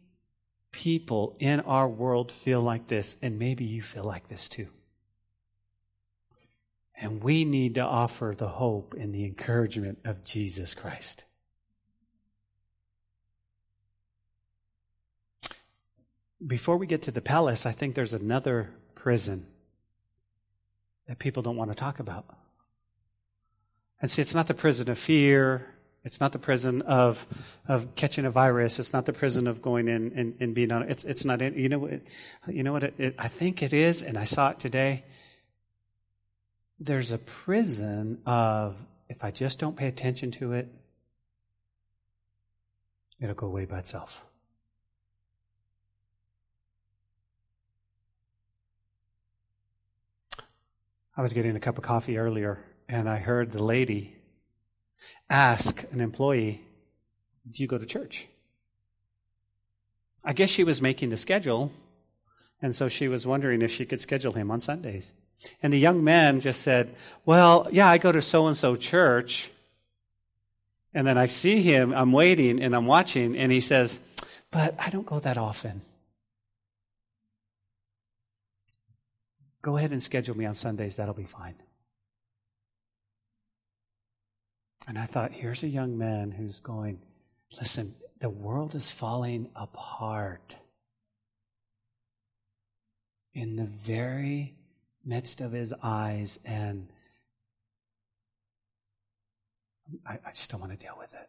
people 0.72 1.36
in 1.38 1.60
our 1.60 1.88
world 1.88 2.32
feel 2.32 2.60
like 2.60 2.88
this, 2.88 3.18
and 3.22 3.38
maybe 3.38 3.64
you 3.64 3.80
feel 3.80 4.02
like 4.02 4.26
this 4.26 4.48
too. 4.48 4.66
And 7.00 7.22
we 7.22 7.44
need 7.44 7.76
to 7.76 7.82
offer 7.82 8.34
the 8.36 8.48
hope 8.48 8.96
and 8.98 9.14
the 9.14 9.24
encouragement 9.24 10.00
of 10.04 10.24
Jesus 10.24 10.74
Christ. 10.74 11.24
Before 16.44 16.76
we 16.76 16.88
get 16.88 17.02
to 17.02 17.12
the 17.12 17.20
palace, 17.20 17.64
I 17.64 17.70
think 17.70 17.94
there's 17.94 18.12
another 18.12 18.74
prison 18.96 19.46
that 21.06 21.20
people 21.20 21.44
don't 21.44 21.56
want 21.56 21.70
to 21.70 21.76
talk 21.76 22.00
about. 22.00 22.26
And 24.02 24.10
see, 24.10 24.20
it's 24.20 24.34
not 24.34 24.48
the 24.48 24.54
prison 24.54 24.90
of 24.90 24.98
fear 24.98 25.75
it's 26.06 26.20
not 26.20 26.30
the 26.30 26.38
prison 26.38 26.82
of 26.82 27.26
of 27.66 27.96
catching 27.96 28.24
a 28.26 28.30
virus. 28.30 28.78
It's 28.78 28.92
not 28.92 29.06
the 29.06 29.12
prison 29.12 29.48
of 29.48 29.60
going 29.60 29.88
in 29.88 30.12
and, 30.16 30.36
and 30.38 30.54
being 30.54 30.70
on. 30.70 30.88
It's 30.88 31.04
it's 31.04 31.24
not. 31.24 31.40
You 31.40 31.68
know. 31.68 32.00
You 32.46 32.62
know 32.62 32.72
what? 32.72 32.84
It, 32.84 32.94
it, 32.96 33.14
I 33.18 33.26
think 33.26 33.60
it 33.60 33.72
is, 33.72 34.02
and 34.02 34.16
I 34.16 34.22
saw 34.22 34.50
it 34.50 34.60
today. 34.60 35.04
There's 36.78 37.10
a 37.10 37.18
prison 37.18 38.22
of 38.24 38.76
if 39.08 39.24
I 39.24 39.32
just 39.32 39.58
don't 39.58 39.76
pay 39.76 39.88
attention 39.88 40.30
to 40.32 40.52
it, 40.52 40.68
it'll 43.20 43.34
go 43.34 43.48
away 43.48 43.64
by 43.64 43.80
itself. 43.80 44.24
I 51.16 51.22
was 51.22 51.32
getting 51.32 51.56
a 51.56 51.60
cup 51.60 51.78
of 51.78 51.82
coffee 51.82 52.16
earlier, 52.16 52.64
and 52.88 53.08
I 53.08 53.16
heard 53.16 53.50
the 53.50 53.64
lady 53.64 54.15
ask 55.28 55.84
an 55.92 56.00
employee, 56.00 56.62
Do 57.50 57.62
you 57.62 57.68
go 57.68 57.78
to 57.78 57.86
church? 57.86 58.26
I 60.24 60.32
guess 60.32 60.50
she 60.50 60.64
was 60.64 60.82
making 60.82 61.10
the 61.10 61.16
schedule, 61.16 61.70
and 62.60 62.74
so 62.74 62.88
she 62.88 63.08
was 63.08 63.26
wondering 63.26 63.62
if 63.62 63.70
she 63.70 63.86
could 63.86 64.00
schedule 64.00 64.32
him 64.32 64.50
on 64.50 64.60
Sundays. 64.60 65.12
And 65.62 65.72
the 65.72 65.78
young 65.78 66.02
man 66.02 66.40
just 66.40 66.62
said, 66.62 66.94
Well, 67.24 67.68
yeah, 67.70 67.88
I 67.88 67.98
go 67.98 68.10
to 68.10 68.22
so 68.22 68.46
and 68.46 68.56
so 68.56 68.76
church. 68.76 69.50
And 70.94 71.06
then 71.06 71.18
I 71.18 71.26
see 71.26 71.62
him, 71.62 71.92
I'm 71.92 72.10
waiting 72.12 72.62
and 72.62 72.74
I'm 72.74 72.86
watching, 72.86 73.36
and 73.36 73.52
he 73.52 73.60
says, 73.60 74.00
But 74.50 74.74
I 74.78 74.90
don't 74.90 75.06
go 75.06 75.18
that 75.20 75.36
often. 75.36 75.82
Go 79.60 79.76
ahead 79.76 79.92
and 79.92 80.02
schedule 80.02 80.36
me 80.36 80.46
on 80.46 80.54
Sundays, 80.54 80.96
that'll 80.96 81.14
be 81.14 81.24
fine. 81.24 81.56
And 84.86 84.98
I 84.98 85.04
thought, 85.04 85.32
here's 85.32 85.62
a 85.62 85.68
young 85.68 85.98
man 85.98 86.30
who's 86.30 86.60
going, 86.60 87.00
listen, 87.58 87.94
the 88.20 88.30
world 88.30 88.74
is 88.74 88.90
falling 88.90 89.50
apart. 89.56 90.54
In 93.34 93.56
the 93.56 93.66
very 93.66 94.54
midst 95.04 95.40
of 95.40 95.52
his 95.52 95.74
eyes, 95.82 96.38
and 96.44 96.88
I, 100.06 100.18
I 100.24 100.30
just 100.30 100.50
don't 100.50 100.60
want 100.60 100.72
to 100.72 100.78
deal 100.78 100.96
with 100.98 101.12
it. 101.14 101.28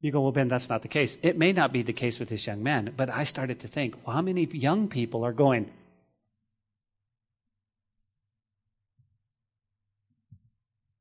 You 0.00 0.12
go, 0.12 0.20
well, 0.20 0.32
Ben, 0.32 0.48
that's 0.48 0.68
not 0.68 0.82
the 0.82 0.88
case. 0.88 1.18
It 1.22 1.38
may 1.38 1.52
not 1.52 1.72
be 1.72 1.82
the 1.82 1.92
case 1.92 2.20
with 2.20 2.28
this 2.28 2.46
young 2.46 2.62
man, 2.62 2.92
but 2.96 3.10
I 3.10 3.24
started 3.24 3.60
to 3.60 3.68
think, 3.68 4.06
well, 4.06 4.16
how 4.16 4.22
many 4.22 4.44
young 4.44 4.88
people 4.88 5.24
are 5.24 5.32
going, 5.32 5.70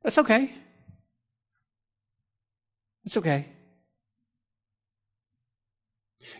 That's 0.03 0.17
okay. 0.17 0.53
It's 3.05 3.17
okay. 3.17 3.45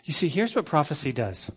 You 0.04 0.14
see, 0.14 0.28
here's 0.28 0.56
what 0.56 0.66
prophecy 0.66 1.12
does. 1.12 1.52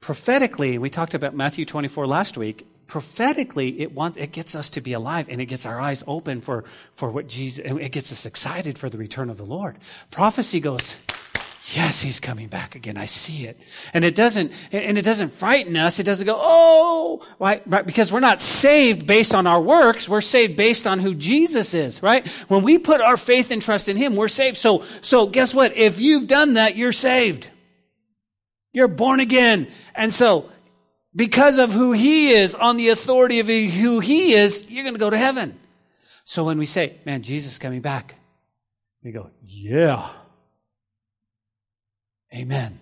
Prophetically, 0.00 0.78
we 0.78 0.90
talked 0.90 1.14
about 1.14 1.34
Matthew 1.34 1.64
24 1.64 2.06
last 2.06 2.36
week. 2.36 2.66
Prophetically, 2.86 3.80
it 3.80 3.92
wants, 3.92 4.18
it 4.18 4.32
gets 4.32 4.54
us 4.54 4.70
to 4.70 4.82
be 4.82 4.92
alive 4.92 5.26
and 5.30 5.40
it 5.40 5.46
gets 5.46 5.64
our 5.64 5.80
eyes 5.80 6.04
open 6.06 6.42
for, 6.42 6.64
for 6.92 7.10
what 7.10 7.26
Jesus, 7.26 7.64
it 7.64 7.92
gets 7.92 8.12
us 8.12 8.26
excited 8.26 8.78
for 8.78 8.90
the 8.90 8.98
return 8.98 9.30
of 9.30 9.38
the 9.38 9.44
Lord. 9.44 9.78
Prophecy 10.10 10.60
goes, 10.60 10.96
Yes, 11.72 12.02
he's 12.02 12.20
coming 12.20 12.48
back 12.48 12.74
again. 12.74 12.98
I 12.98 13.06
see 13.06 13.46
it. 13.46 13.58
And 13.94 14.04
it 14.04 14.14
doesn't, 14.14 14.52
and 14.70 14.98
it 14.98 15.02
doesn't 15.02 15.30
frighten 15.30 15.78
us. 15.78 15.98
It 15.98 16.02
doesn't 16.02 16.26
go, 16.26 16.36
oh, 16.38 17.24
why? 17.38 17.62
Right? 17.64 17.86
Because 17.86 18.12
we're 18.12 18.20
not 18.20 18.42
saved 18.42 19.06
based 19.06 19.34
on 19.34 19.46
our 19.46 19.62
works. 19.62 20.06
We're 20.06 20.20
saved 20.20 20.56
based 20.56 20.86
on 20.86 20.98
who 20.98 21.14
Jesus 21.14 21.72
is, 21.72 22.02
right? 22.02 22.28
When 22.48 22.62
we 22.62 22.76
put 22.76 23.00
our 23.00 23.16
faith 23.16 23.50
and 23.50 23.62
trust 23.62 23.88
in 23.88 23.96
him, 23.96 24.14
we're 24.14 24.28
saved. 24.28 24.58
So, 24.58 24.84
so 25.00 25.26
guess 25.26 25.54
what? 25.54 25.74
If 25.74 26.00
you've 26.00 26.26
done 26.26 26.54
that, 26.54 26.76
you're 26.76 26.92
saved. 26.92 27.48
You're 28.74 28.88
born 28.88 29.20
again. 29.20 29.68
And 29.94 30.12
so, 30.12 30.50
because 31.16 31.58
of 31.58 31.72
who 31.72 31.92
he 31.92 32.32
is, 32.32 32.54
on 32.54 32.76
the 32.76 32.90
authority 32.90 33.40
of 33.40 33.46
who 33.46 34.00
he 34.00 34.34
is, 34.34 34.70
you're 34.70 34.84
going 34.84 34.96
to 34.96 35.00
go 35.00 35.10
to 35.10 35.16
heaven. 35.16 35.58
So 36.26 36.44
when 36.44 36.58
we 36.58 36.66
say, 36.66 36.98
man, 37.06 37.22
Jesus 37.22 37.52
is 37.52 37.58
coming 37.58 37.80
back, 37.80 38.16
we 39.02 39.12
go, 39.12 39.30
yeah. 39.42 40.10
Amen. 42.34 42.80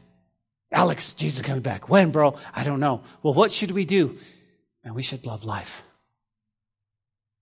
Alex, 0.73 1.13
Jesus 1.15 1.43
coming 1.43 1.63
back. 1.63 1.89
When, 1.89 2.11
bro? 2.11 2.37
I 2.55 2.65
don't 2.65 2.81
know. 2.81 3.03
Well, 3.23 3.35
what 3.35 3.53
should 3.53 3.73
we 3.73 3.85
do? 3.85 4.19
Man, 4.85 4.95
we 4.95 5.03
should 5.03 5.27
love 5.27 5.45
life. 5.45 5.83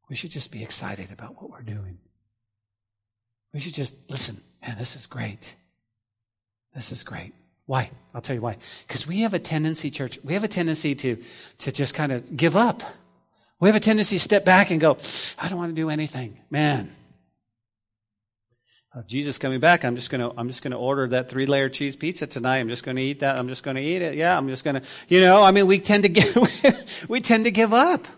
we 0.08 0.16
should 0.16 0.32
just 0.32 0.50
be 0.50 0.62
excited 0.62 1.12
about 1.12 1.40
what 1.40 1.50
we're 1.50 1.62
doing. 1.62 1.98
We 3.54 3.60
should 3.60 3.74
just 3.74 3.94
listen, 4.10 4.38
man, 4.60 4.76
this 4.78 4.96
is 4.96 5.06
great. 5.06 5.54
This 6.74 6.90
is 6.90 7.04
great. 7.04 7.32
Why? 7.66 7.90
I'll 8.12 8.20
tell 8.20 8.34
you 8.34 8.42
why. 8.42 8.56
Because 8.86 9.06
we 9.06 9.20
have 9.20 9.34
a 9.34 9.38
tendency, 9.38 9.90
church, 9.90 10.18
we 10.24 10.34
have 10.34 10.42
a 10.42 10.48
tendency 10.48 10.96
to, 10.96 11.16
to 11.58 11.70
just 11.70 11.94
kind 11.94 12.10
of 12.10 12.36
give 12.36 12.56
up. 12.56 12.82
We 13.60 13.68
have 13.68 13.76
a 13.76 13.80
tendency 13.80 14.16
to 14.16 14.20
step 14.20 14.44
back 14.44 14.70
and 14.70 14.80
go, 14.80 14.98
I 15.38 15.48
don't 15.48 15.58
want 15.58 15.70
to 15.70 15.80
do 15.80 15.90
anything. 15.90 16.38
Man. 16.50 16.92
Of 18.92 19.06
Jesus 19.06 19.38
coming 19.38 19.60
back, 19.60 19.84
I'm 19.84 19.94
just 19.94 20.10
gonna, 20.10 20.32
I'm 20.36 20.48
just 20.48 20.64
gonna 20.64 20.78
order 20.78 21.06
that 21.08 21.28
three 21.28 21.46
layer 21.46 21.68
cheese 21.68 21.94
pizza 21.94 22.26
tonight. 22.26 22.58
I'm 22.58 22.68
just 22.68 22.82
gonna 22.82 23.00
eat 23.00 23.20
that. 23.20 23.36
I'm 23.36 23.46
just 23.46 23.62
gonna 23.62 23.78
eat 23.78 24.02
it. 24.02 24.16
Yeah, 24.16 24.36
I'm 24.36 24.48
just 24.48 24.64
gonna, 24.64 24.82
you 25.08 25.20
know, 25.20 25.44
I 25.44 25.52
mean, 25.52 25.68
we 25.68 25.78
tend 25.78 26.02
to 26.02 26.08
get, 26.08 27.06
we 27.08 27.20
tend 27.20 27.44
to 27.44 27.52
give 27.52 27.72
up. 27.72 28.08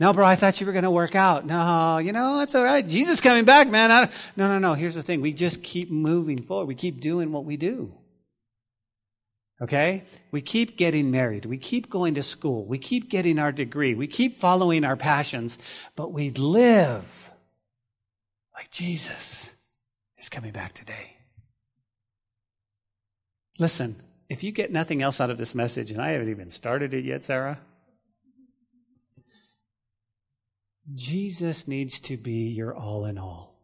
No, 0.00 0.14
bro, 0.14 0.24
I 0.24 0.36
thought 0.36 0.58
you 0.58 0.66
were 0.66 0.72
to 0.72 0.90
work 0.90 1.14
out. 1.14 1.44
No, 1.44 1.98
you 1.98 2.12
know, 2.12 2.38
that's 2.38 2.54
all 2.54 2.64
right. 2.64 2.86
Jesus 2.86 3.20
coming 3.20 3.44
back, 3.44 3.68
man. 3.68 3.92
I, 3.92 4.10
no, 4.36 4.48
no, 4.48 4.58
no. 4.58 4.72
Here's 4.72 4.94
the 4.94 5.02
thing. 5.02 5.20
We 5.20 5.34
just 5.34 5.62
keep 5.62 5.90
moving 5.90 6.40
forward. 6.40 6.66
We 6.66 6.74
keep 6.74 7.00
doing 7.00 7.30
what 7.30 7.44
we 7.44 7.56
do. 7.58 7.94
Okay? 9.60 10.04
We 10.32 10.40
keep 10.40 10.76
getting 10.76 11.10
married. 11.10 11.44
We 11.44 11.58
keep 11.58 11.88
going 11.88 12.14
to 12.14 12.22
school. 12.22 12.66
We 12.66 12.78
keep 12.78 13.08
getting 13.08 13.38
our 13.38 13.52
degree. 13.52 13.94
We 13.94 14.08
keep 14.08 14.36
following 14.36 14.84
our 14.84 14.96
passions, 14.96 15.58
but 15.94 16.12
we 16.12 16.30
live 16.30 17.30
like 18.56 18.70
Jesus 18.70 19.53
is 20.24 20.28
coming 20.30 20.52
back 20.52 20.72
today. 20.72 21.16
Listen, 23.58 24.02
if 24.28 24.42
you 24.42 24.52
get 24.52 24.72
nothing 24.72 25.02
else 25.02 25.20
out 25.20 25.30
of 25.30 25.38
this 25.38 25.54
message, 25.54 25.90
and 25.90 26.00
I 26.00 26.12
haven't 26.12 26.30
even 26.30 26.48
started 26.48 26.94
it 26.94 27.04
yet, 27.04 27.22
Sarah, 27.22 27.60
Jesus 30.94 31.68
needs 31.68 32.00
to 32.00 32.16
be 32.16 32.48
your 32.48 32.74
all 32.74 33.04
in 33.04 33.18
all. 33.18 33.54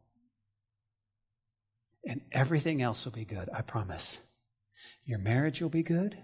And 2.07 2.21
everything 2.31 2.83
else 2.83 3.05
will 3.05 3.13
be 3.13 3.25
good, 3.25 3.49
I 3.55 3.63
promise. 3.63 4.21
Your 5.05 5.19
marriage 5.19 5.61
will 5.61 5.71
be 5.71 5.83
good. 5.83 6.17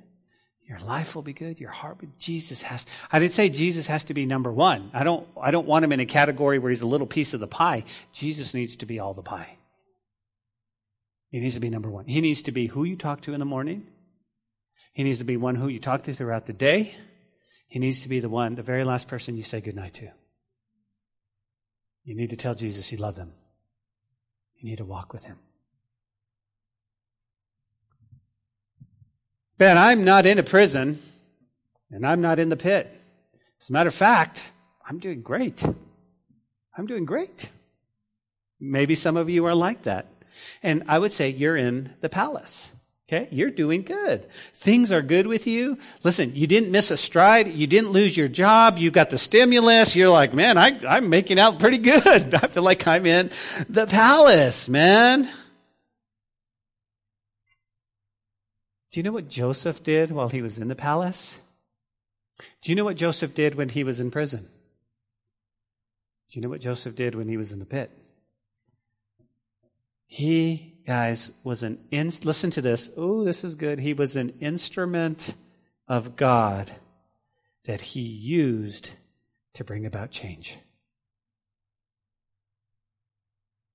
Your 0.69 0.81
life 0.81 1.15
will 1.15 1.23
be 1.23 1.33
good. 1.33 1.61
Your 1.61 1.71
heart, 1.71 1.99
but 2.01 2.19
Jesus 2.19 2.63
has. 2.63 2.87
I 3.11 3.21
didn't 3.21 3.33
say 3.33 3.49
Jesus 3.49 3.87
has 3.87 4.05
to 4.07 4.15
be 4.15 4.27
number 4.27 4.51
one. 4.51 4.91
I 4.93 5.05
don't. 5.05 5.27
I 5.41 5.51
don't 5.51 5.67
want 5.67 5.85
him 5.85 5.93
in 5.93 6.01
a 6.01 6.07
category 6.07 6.59
where 6.59 6.71
he's 6.71 6.83
a 6.83 6.87
little 6.87 7.07
piece 7.07 7.35
of 7.35 7.41
the 7.41 7.47
pie. 7.47 7.85
Jesus 8.13 8.53
needs 8.53 8.77
to 8.77 8.87
be 8.87 8.99
all 8.99 9.15
the 9.15 9.23
pie. 9.23 9.56
He 11.31 11.41
needs 11.41 11.55
to 11.55 11.61
be 11.61 11.71
number 11.71 11.91
one. 11.91 12.07
He 12.07 12.21
needs 12.21 12.43
to 12.43 12.53
be 12.53 12.67
who 12.67 12.85
you 12.85 12.97
talk 12.97 13.23
to 13.23 13.33
in 13.35 13.41
the 13.41 13.47
morning. 13.47 13.87
He 14.93 15.03
needs 15.03 15.19
to 15.19 15.25
be 15.25 15.37
one 15.37 15.57
who 15.57 15.69
you 15.69 15.81
talk 15.81 16.05
to 16.05 16.15
throughout 16.15 16.47
the 16.47 16.53
day. 16.53 16.95
He 17.69 17.79
needs 17.79 18.03
to 18.03 18.09
be 18.09 18.21
the 18.21 18.29
one, 18.29 18.55
the 18.55 18.63
very 18.63 18.85
last 18.85 19.09
person 19.09 19.37
you 19.37 19.43
say 19.43 19.61
goodnight 19.61 19.95
to. 19.95 20.09
You 22.05 22.17
need 22.17 22.31
to 22.31 22.37
tell 22.37 22.55
Jesus 22.55 22.91
you 22.93 22.99
love 22.99 23.17
him. 23.17 23.33
You 24.57 24.71
need 24.71 24.79
to 24.79 24.85
walk 24.85 25.13
with 25.13 25.25
him. 25.25 25.39
Ben, 29.59 29.77
I'm 29.77 30.05
not 30.05 30.27
in 30.27 30.39
a 30.39 30.43
prison 30.43 30.99
and 31.91 32.07
I'm 32.07 32.21
not 32.21 32.39
in 32.39 32.49
the 32.49 32.57
pit. 32.57 32.89
As 33.61 33.71
a 33.71 33.73
matter 33.73 33.89
of 33.89 33.95
fact, 33.95 34.53
I'm 34.89 34.99
doing 34.99 35.23
great. 35.23 35.63
I'm 36.77 36.87
doing 36.87 37.05
great. 37.05 37.51
Maybe 38.61 38.95
some 38.95 39.17
of 39.17 39.29
you 39.29 39.45
are 39.47 39.55
like 39.55 39.83
that. 39.83 40.07
And 40.63 40.85
I 40.89 40.99
would 40.99 41.13
say 41.13 41.31
you're 41.31 41.57
in 41.57 41.95
the 42.01 42.09
palace. 42.09 42.73
Okay, 43.09 43.29
you're 43.31 43.53
doing 43.53 43.83
good. 43.83 44.29
Things 44.53 44.91
are 44.91 45.01
good 45.01 45.29
with 45.29 45.47
you. 45.47 45.79
Listen, 46.03 46.35
you 46.35 46.49
didn't 46.49 46.73
miss 46.73 46.91
a 46.91 46.97
stride. 46.97 47.47
You 47.47 47.69
didn't 47.69 47.93
lose 47.93 48.17
your 48.17 48.27
job. 48.27 48.79
You 48.79 48.91
got 48.91 49.11
the 49.11 49.19
stimulus. 49.19 49.95
You're 49.95 50.11
like, 50.11 50.35
man, 50.35 50.59
I, 50.59 50.77
I'm 50.89 51.09
making 51.09 51.39
out 51.39 51.61
pretty 51.61 51.79
good. 51.79 52.35
I 52.35 52.49
feel 52.49 52.65
like 52.65 52.85
I'm 52.89 53.07
in 53.07 53.31
the 53.69 53.87
palace, 53.87 54.69
man. 54.69 55.31
Do 58.91 58.99
you 58.99 59.05
know 59.05 59.13
what 59.13 59.29
Joseph 59.29 59.85
did 59.85 60.11
while 60.11 60.29
he 60.29 60.43
was 60.43 60.59
in 60.59 60.67
the 60.67 60.75
palace? 60.75 61.39
Do 62.61 62.73
you 62.73 62.75
know 62.75 62.85
what 62.85 62.97
Joseph 62.97 63.35
did 63.35 63.55
when 63.55 63.69
he 63.69 63.85
was 63.85 64.01
in 64.01 64.11
prison? 64.11 64.49
Do 66.29 66.39
you 66.39 66.43
know 66.43 66.49
what 66.49 66.61
Joseph 66.61 66.97
did 66.97 67.15
when 67.15 67.29
he 67.29 67.37
was 67.37 67.53
in 67.53 67.61
the 67.61 67.67
pit? 67.67 67.93
He 70.07 70.77
guys, 70.87 71.33
was 71.43 71.63
an, 71.63 71.79
in, 71.91 72.13
listen 72.23 72.51
to 72.51 72.63
this. 72.63 72.91
Oh, 72.97 73.25
this 73.25 73.43
is 73.45 73.57
good. 73.57 73.81
He 73.81 73.93
was 73.93 74.17
an 74.17 74.35
instrument 74.41 75.35
of 75.89 76.17
God 76.17 76.71
that 77.65 77.81
he 77.81 78.01
used 78.01 78.91
to 79.55 79.65
bring 79.65 79.85
about 79.85 80.11
change. 80.11 80.59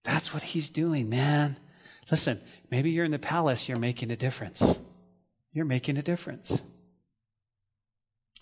That's 0.03 0.33
what 0.33 0.41
he's 0.41 0.69
doing, 0.69 1.09
man. 1.09 1.57
Listen, 2.09 2.39
maybe 2.71 2.91
you're 2.91 3.05
in 3.05 3.11
the 3.11 3.19
palace, 3.19 3.67
you're 3.67 3.77
making 3.77 4.11
a 4.11 4.15
difference. 4.15 4.79
You're 5.53 5.65
making 5.65 5.97
a 5.97 6.01
difference. 6.01 6.61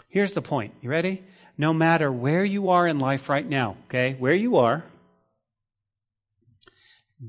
Here's 0.08 0.34
the 0.34 0.41
point. 0.41 0.73
You 0.82 0.89
ready? 0.89 1.23
No 1.58 1.73
matter 1.73 2.12
where 2.12 2.45
you 2.45 2.69
are 2.69 2.88
in 2.88 2.99
life 2.99 3.30
right 3.30 3.47
now, 3.47 3.75
okay, 3.86 4.15
where 4.17 4.34
you 4.34 4.58
are, 4.58 4.84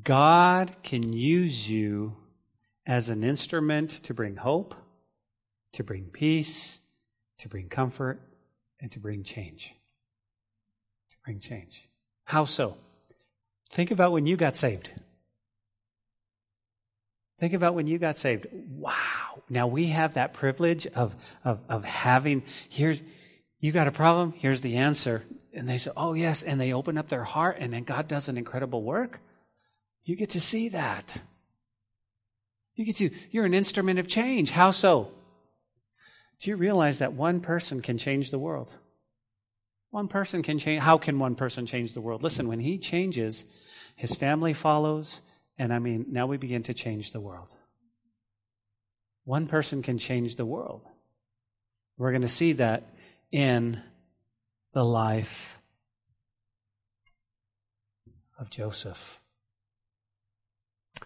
God 0.02 0.74
can 0.82 1.12
use 1.12 1.68
you 1.68 2.16
as 2.86 3.08
an 3.08 3.24
instrument 3.24 3.90
to 4.04 4.14
bring 4.14 4.36
hope, 4.36 4.74
to 5.72 5.84
bring 5.84 6.04
peace, 6.04 6.78
to 7.38 7.48
bring 7.48 7.68
comfort, 7.68 8.20
and 8.80 8.90
to 8.92 9.00
bring 9.00 9.24
change. 9.24 9.74
To 11.10 11.16
bring 11.24 11.40
change. 11.40 11.88
How 12.24 12.44
so? 12.44 12.76
Think 13.70 13.90
about 13.90 14.12
when 14.12 14.26
you 14.26 14.36
got 14.36 14.56
saved. 14.56 14.90
Think 17.38 17.54
about 17.54 17.74
when 17.74 17.86
you 17.86 17.98
got 17.98 18.16
saved. 18.16 18.46
Wow. 18.52 19.42
Now 19.48 19.66
we 19.66 19.86
have 19.86 20.14
that 20.14 20.34
privilege 20.34 20.86
of, 20.88 21.16
of, 21.44 21.60
of 21.68 21.84
having, 21.84 22.42
here's, 22.68 23.02
you 23.58 23.72
got 23.72 23.88
a 23.88 23.92
problem? 23.92 24.34
Here's 24.36 24.60
the 24.60 24.76
answer. 24.76 25.24
And 25.52 25.68
they 25.68 25.78
say, 25.78 25.90
oh 25.96 26.12
yes. 26.12 26.42
And 26.42 26.60
they 26.60 26.72
open 26.72 26.98
up 26.98 27.08
their 27.08 27.24
heart 27.24 27.56
and 27.58 27.72
then 27.72 27.84
God 27.84 28.08
does 28.08 28.28
an 28.28 28.36
incredible 28.36 28.82
work. 28.82 29.20
You 30.10 30.16
get 30.16 30.30
to 30.30 30.40
see 30.40 30.70
that. 30.70 31.22
You 32.74 32.84
get 32.84 32.96
to, 32.96 33.10
you're 33.30 33.44
an 33.44 33.54
instrument 33.54 34.00
of 34.00 34.08
change. 34.08 34.50
How 34.50 34.72
so? 34.72 35.12
Do 36.40 36.50
you 36.50 36.56
realize 36.56 36.98
that 36.98 37.12
one 37.12 37.40
person 37.40 37.80
can 37.80 37.96
change 37.96 38.32
the 38.32 38.38
world? 38.38 38.74
One 39.90 40.08
person 40.08 40.42
can 40.42 40.58
change. 40.58 40.82
How 40.82 40.98
can 40.98 41.20
one 41.20 41.36
person 41.36 41.64
change 41.64 41.94
the 41.94 42.00
world? 42.00 42.24
Listen, 42.24 42.48
when 42.48 42.58
he 42.58 42.76
changes, 42.76 43.44
his 43.94 44.12
family 44.16 44.52
follows, 44.52 45.20
and 45.58 45.72
I 45.72 45.78
mean, 45.78 46.06
now 46.08 46.26
we 46.26 46.38
begin 46.38 46.64
to 46.64 46.74
change 46.74 47.12
the 47.12 47.20
world. 47.20 47.54
One 49.22 49.46
person 49.46 49.80
can 49.80 49.98
change 49.98 50.34
the 50.34 50.44
world. 50.44 50.82
We're 51.98 52.10
going 52.10 52.22
to 52.22 52.26
see 52.26 52.54
that 52.54 52.96
in 53.30 53.80
the 54.72 54.84
life 54.84 55.60
of 58.40 58.50
Joseph. 58.50 59.19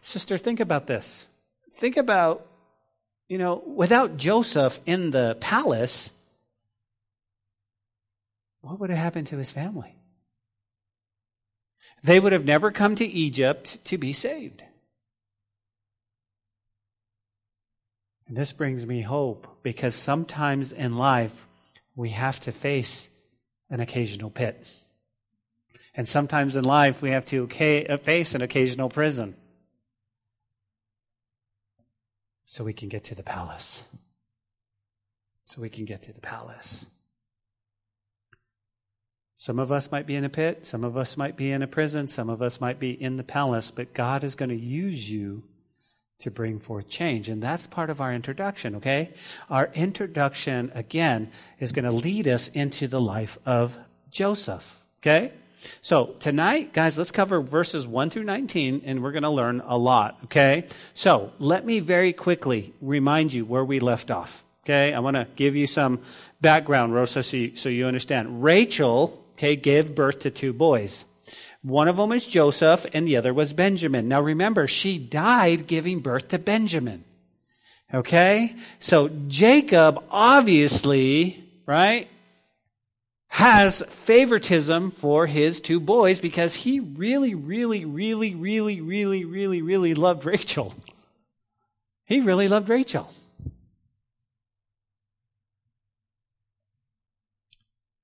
Sister, 0.05 0.37
think 0.37 0.61
about 0.61 0.87
this. 0.87 1.29
Think 1.73 1.97
about, 1.97 2.47
you 3.27 3.39
know, 3.39 3.63
without 3.67 4.19
Joseph 4.19 4.79
in 4.85 5.11
the 5.11 5.35
palace, 5.41 6.11
what 8.61 8.79
would 8.79 8.91
have 8.91 8.99
happened 8.99 9.29
to 9.29 9.39
his 9.39 9.51
family? 9.51 9.97
They 12.03 12.21
would 12.21 12.33
have 12.33 12.45
never 12.45 12.71
come 12.71 12.97
to 12.97 13.07
Egypt 13.07 13.83
to 13.87 13.97
be 13.97 14.13
saved. 14.13 14.63
And 18.29 18.37
this 18.37 18.53
brings 18.53 18.87
me 18.87 19.01
hope 19.01 19.61
because 19.63 19.95
sometimes 19.95 20.71
in 20.71 20.99
life 20.99 21.47
we 21.97 22.11
have 22.11 22.39
to 22.41 22.53
face 22.53 23.09
an 23.71 23.81
occasional 23.81 24.29
pit. 24.29 24.77
And 25.95 26.07
sometimes 26.07 26.57
in 26.57 26.65
life 26.65 27.01
we 27.01 27.13
have 27.13 27.25
to 27.27 27.47
face 27.47 28.35
an 28.35 28.43
occasional 28.43 28.91
prison. 28.91 29.37
So 32.45 32.63
we 32.63 32.73
can 32.73 32.89
get 32.89 33.05
to 33.05 33.15
the 33.15 33.23
palace. 33.23 33.83
So 35.47 35.61
we 35.61 35.71
can 35.71 35.85
get 35.85 36.03
to 36.03 36.13
the 36.13 36.21
palace. 36.21 36.87
Some 39.37 39.59
of 39.59 39.73
us 39.73 39.91
might 39.91 40.07
be 40.07 40.15
in 40.15 40.25
a 40.25 40.31
pit, 40.31 40.65
some 40.65 40.85
of 40.85 40.97
us 40.97 41.17
might 41.17 41.37
be 41.37 41.51
in 41.51 41.63
a 41.63 41.67
prison, 41.67 42.09
some 42.09 42.31
of 42.31 42.41
us 42.41 42.61
might 42.61 42.79
be 42.79 42.91
in 42.91 43.17
the 43.17 43.25
palace, 43.25 43.71
but 43.71 43.93
God 43.93 44.25
is 44.25 44.37
going 44.37 44.49
to 44.49 44.57
use 44.57 45.11
you 45.11 45.43
to 46.21 46.31
bring 46.31 46.61
forth 46.61 46.89
change. 46.89 47.29
And 47.29 47.43
that's 47.43 47.67
part 47.67 47.91
of 47.91 48.01
our 48.01 48.15
introduction, 48.15 48.77
okay? 48.77 49.13
Our 49.51 49.71
introduction, 49.75 50.71
again, 50.75 51.31
is 51.59 51.73
going 51.73 51.85
to 51.85 51.91
lead 51.91 52.29
us 52.29 52.49
into 52.49 52.89
the 52.89 53.01
life 53.01 53.37
of 53.45 53.79
Joseph, 54.11 54.81
okay? 55.03 55.33
So 55.81 56.15
tonight, 56.19 56.73
guys, 56.73 56.99
let's 56.99 57.11
cover 57.11 57.41
verses 57.41 57.87
1 57.87 58.11
through 58.11 58.25
19, 58.25 58.83
and 58.85 59.03
we're 59.03 59.13
going 59.13 59.23
to 59.23 59.31
learn 59.31 59.63
a 59.65 59.77
lot, 59.77 60.19
okay? 60.25 60.67
So 60.95 61.33
let 61.39 61.65
me 61.65 61.81
very 61.81 62.13
quickly 62.13 62.75
remind 62.81 63.33
you 63.33 63.45
where 63.45 63.65
we 63.65 63.81
left 63.81 64.11
off, 64.11 64.45
okay? 64.65 64.93
I 64.93 65.01
want 65.01 65.17
to 65.17 65.27
give 65.37 65.57
you 65.57 65.67
some 65.67 66.01
background, 66.41 66.95
Rosa, 66.95 67.23
so 67.23 67.37
you, 67.37 67.57
so 67.57 67.69
you 67.69 67.87
understand. 67.87 68.43
Rachel, 68.43 69.25
okay, 69.35 69.57
gave 69.57 69.95
birth 69.95 70.21
to 70.21 70.31
two 70.31 70.53
boys. 70.53 71.05
One 71.63 71.89
of 71.89 71.97
them 71.97 72.11
was 72.11 72.27
Joseph 72.27 72.85
and 72.93 73.09
the 73.09 73.17
other 73.17 73.33
was 73.33 73.55
Benjamin. 73.55 74.07
Now 74.07 74.21
remember, 74.21 74.67
she 74.67 74.99
died 74.99 75.67
giving 75.67 76.01
birth 76.01 76.29
to 76.29 76.39
Benjamin. 76.39 77.05
Okay? 77.93 78.55
So 78.81 79.09
Jacob 79.29 80.05
obviously, 80.11 81.43
right, 81.65 82.09
has 83.35 83.83
favoritism 83.89 84.93
for 84.93 85.27
his 85.27 85.61
two 85.61 85.81
boys 85.81 86.21
because 86.21 86.55
he 86.55 86.79
really, 86.79 87.35
really, 87.35 87.85
really, 87.85 88.33
really, 88.33 88.81
really, 88.81 89.25
really, 89.25 89.61
really 89.61 89.93
loved 89.93 90.25
Rachel. 90.25 90.73
He 92.05 92.21
really 92.21 92.47
loved 92.47 92.69
Rachel. 92.69 93.11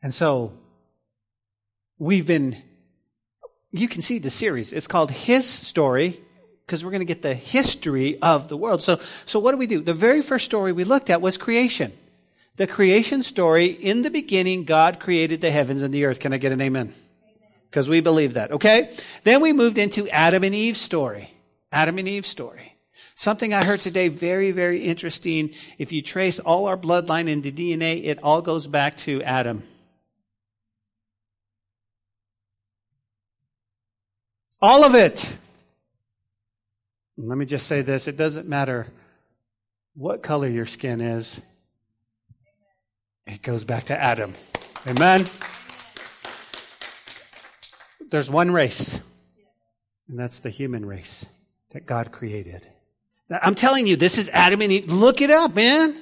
And 0.02 0.12
so 0.12 0.52
we've 1.96 2.26
been, 2.26 2.60
you 3.70 3.86
can 3.86 4.02
see 4.02 4.18
the 4.18 4.30
series. 4.30 4.72
It's 4.72 4.88
called 4.88 5.12
His 5.12 5.48
Story 5.48 6.20
because 6.66 6.84
we're 6.84 6.90
going 6.90 7.02
to 7.02 7.14
get 7.14 7.22
the 7.22 7.34
history 7.34 8.20
of 8.20 8.48
the 8.48 8.56
world. 8.56 8.82
So, 8.82 8.98
so 9.26 9.38
what 9.38 9.52
do 9.52 9.58
we 9.58 9.68
do? 9.68 9.80
The 9.80 9.94
very 9.94 10.22
first 10.22 10.44
story 10.44 10.72
we 10.72 10.82
looked 10.82 11.08
at 11.08 11.20
was 11.20 11.36
creation. 11.36 11.92
The 12.60 12.66
creation 12.66 13.22
story, 13.22 13.68
in 13.68 14.02
the 14.02 14.10
beginning, 14.10 14.64
God 14.64 15.00
created 15.00 15.40
the 15.40 15.50
heavens 15.50 15.80
and 15.80 15.94
the 15.94 16.04
earth. 16.04 16.20
Can 16.20 16.34
I 16.34 16.36
get 16.36 16.52
an 16.52 16.60
amen? 16.60 16.92
Because 17.70 17.88
we 17.88 18.00
believe 18.00 18.34
that, 18.34 18.52
okay? 18.52 18.94
Then 19.24 19.40
we 19.40 19.54
moved 19.54 19.78
into 19.78 20.06
Adam 20.10 20.44
and 20.44 20.54
Eve's 20.54 20.78
story. 20.78 21.30
Adam 21.72 21.96
and 21.96 22.06
Eve's 22.06 22.28
story. 22.28 22.76
Something 23.14 23.54
I 23.54 23.64
heard 23.64 23.80
today, 23.80 24.08
very, 24.08 24.50
very 24.50 24.82
interesting. 24.82 25.54
If 25.78 25.90
you 25.90 26.02
trace 26.02 26.38
all 26.38 26.66
our 26.66 26.76
bloodline 26.76 27.30
into 27.30 27.50
DNA, 27.50 28.04
it 28.04 28.22
all 28.22 28.42
goes 28.42 28.66
back 28.66 28.98
to 28.98 29.22
Adam. 29.22 29.62
All 34.60 34.84
of 34.84 34.94
it. 34.94 35.34
Let 37.16 37.38
me 37.38 37.46
just 37.46 37.66
say 37.66 37.80
this 37.80 38.06
it 38.06 38.18
doesn't 38.18 38.46
matter 38.46 38.86
what 39.94 40.22
color 40.22 40.46
your 40.46 40.66
skin 40.66 41.00
is, 41.00 41.40
it 43.26 43.42
goes 43.42 43.64
back 43.64 43.86
to 43.86 44.00
Adam. 44.00 44.32
Amen? 44.86 45.26
There's 48.10 48.30
one 48.30 48.50
race, 48.50 49.00
and 50.08 50.18
that's 50.18 50.40
the 50.40 50.50
human 50.50 50.84
race 50.84 51.24
that 51.70 51.86
God 51.86 52.10
created. 52.10 52.66
I'm 53.30 53.54
telling 53.54 53.86
you, 53.86 53.96
this 53.96 54.18
is 54.18 54.28
Adam 54.30 54.60
and 54.62 54.72
Eve. 54.72 54.92
Look 54.92 55.20
it 55.20 55.30
up, 55.30 55.54
man. 55.54 55.96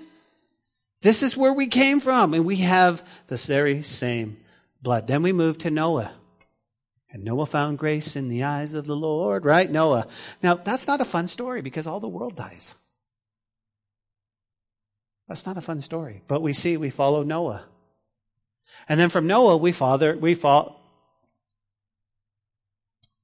This 1.03 1.23
is 1.23 1.37
where 1.37 1.53
we 1.53 1.67
came 1.67 2.01
from, 2.01 2.33
and 2.35 2.45
we 2.45 2.57
have 2.57 3.07
the 3.27 3.37
very 3.37 3.83
same 3.83 4.39
blood. 4.81 5.07
Then 5.07 5.23
we 5.23 5.33
move 5.33 5.59
to 5.59 5.71
Noah. 5.71 6.13
And 7.11 7.25
Noah 7.25 7.47
found 7.47 7.79
grace 7.79 8.17
in 8.17 8.29
the 8.29 8.45
eyes 8.45 8.75
of 8.75 8.87
the 8.87 8.97
Lord, 8.97 9.45
right? 9.45 9.71
Noah. 9.71 10.07
Now, 10.43 10.55
that's 10.55 10.87
not 10.87 11.01
a 11.01 11.07
fun 11.07 11.27
story 11.27 11.63
because 11.63 11.87
all 11.87 12.01
the 12.01 12.09
world 12.09 12.37
dies. 12.37 12.75
That's 15.29 15.47
not 15.47 15.59
a 15.59 15.61
fun 15.61 15.81
story. 15.81 16.23
But 16.27 16.43
we 16.43 16.53
see 16.53 16.77
we 16.77 16.91
follow 16.91 17.23
Noah. 17.23 17.65
And 18.89 18.99
then 18.99 19.11
from 19.11 19.27
Noah, 19.27 19.57
we 19.57 19.73
father, 19.73 20.17
we 20.17 20.35
follow, 20.35 20.77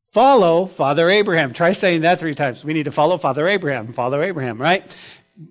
follow 0.01 0.67
Father 0.67 1.09
Abraham. 1.09 1.53
Try 1.53 1.73
saying 1.73 2.03
that 2.03 2.21
three 2.21 2.35
times. 2.35 2.65
We 2.65 2.75
need 2.75 2.85
to 2.85 2.93
follow 2.93 3.17
Father 3.19 3.49
Abraham, 3.49 3.93
Father 3.93 4.23
Abraham, 4.23 4.61
right? 4.61 4.85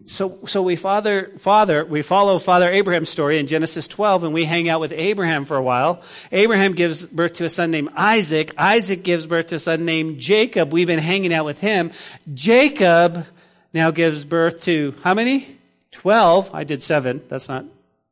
so, 0.05 0.39
so 0.45 0.61
we 0.61 0.75
father, 0.77 1.31
father, 1.37 1.83
we 1.83 2.01
follow 2.01 2.39
Father 2.39 2.69
Abraham's 2.69 3.09
story 3.09 3.37
in 3.37 3.47
Genesis 3.47 3.87
12 3.89 4.23
and 4.23 4.33
we 4.33 4.45
hang 4.45 4.69
out 4.69 4.79
with 4.79 4.93
Abraham 4.93 5.43
for 5.43 5.57
a 5.57 5.61
while. 5.61 6.01
Abraham 6.31 6.73
gives 6.73 7.05
birth 7.05 7.33
to 7.33 7.45
a 7.45 7.49
son 7.49 7.71
named 7.71 7.89
Isaac. 7.95 8.53
Isaac 8.57 9.03
gives 9.03 9.27
birth 9.27 9.47
to 9.47 9.55
a 9.55 9.59
son 9.59 9.83
named 9.83 10.19
Jacob. 10.19 10.71
We've 10.71 10.87
been 10.87 10.99
hanging 10.99 11.33
out 11.33 11.45
with 11.45 11.59
him. 11.59 11.91
Jacob 12.33 13.25
now 13.73 13.91
gives 13.91 14.23
birth 14.23 14.63
to 14.63 14.95
how 15.03 15.13
many? 15.13 15.57
12. 15.93 16.53
I 16.53 16.63
did 16.63 16.83
seven. 16.83 17.23
That's 17.29 17.49
not 17.49 17.65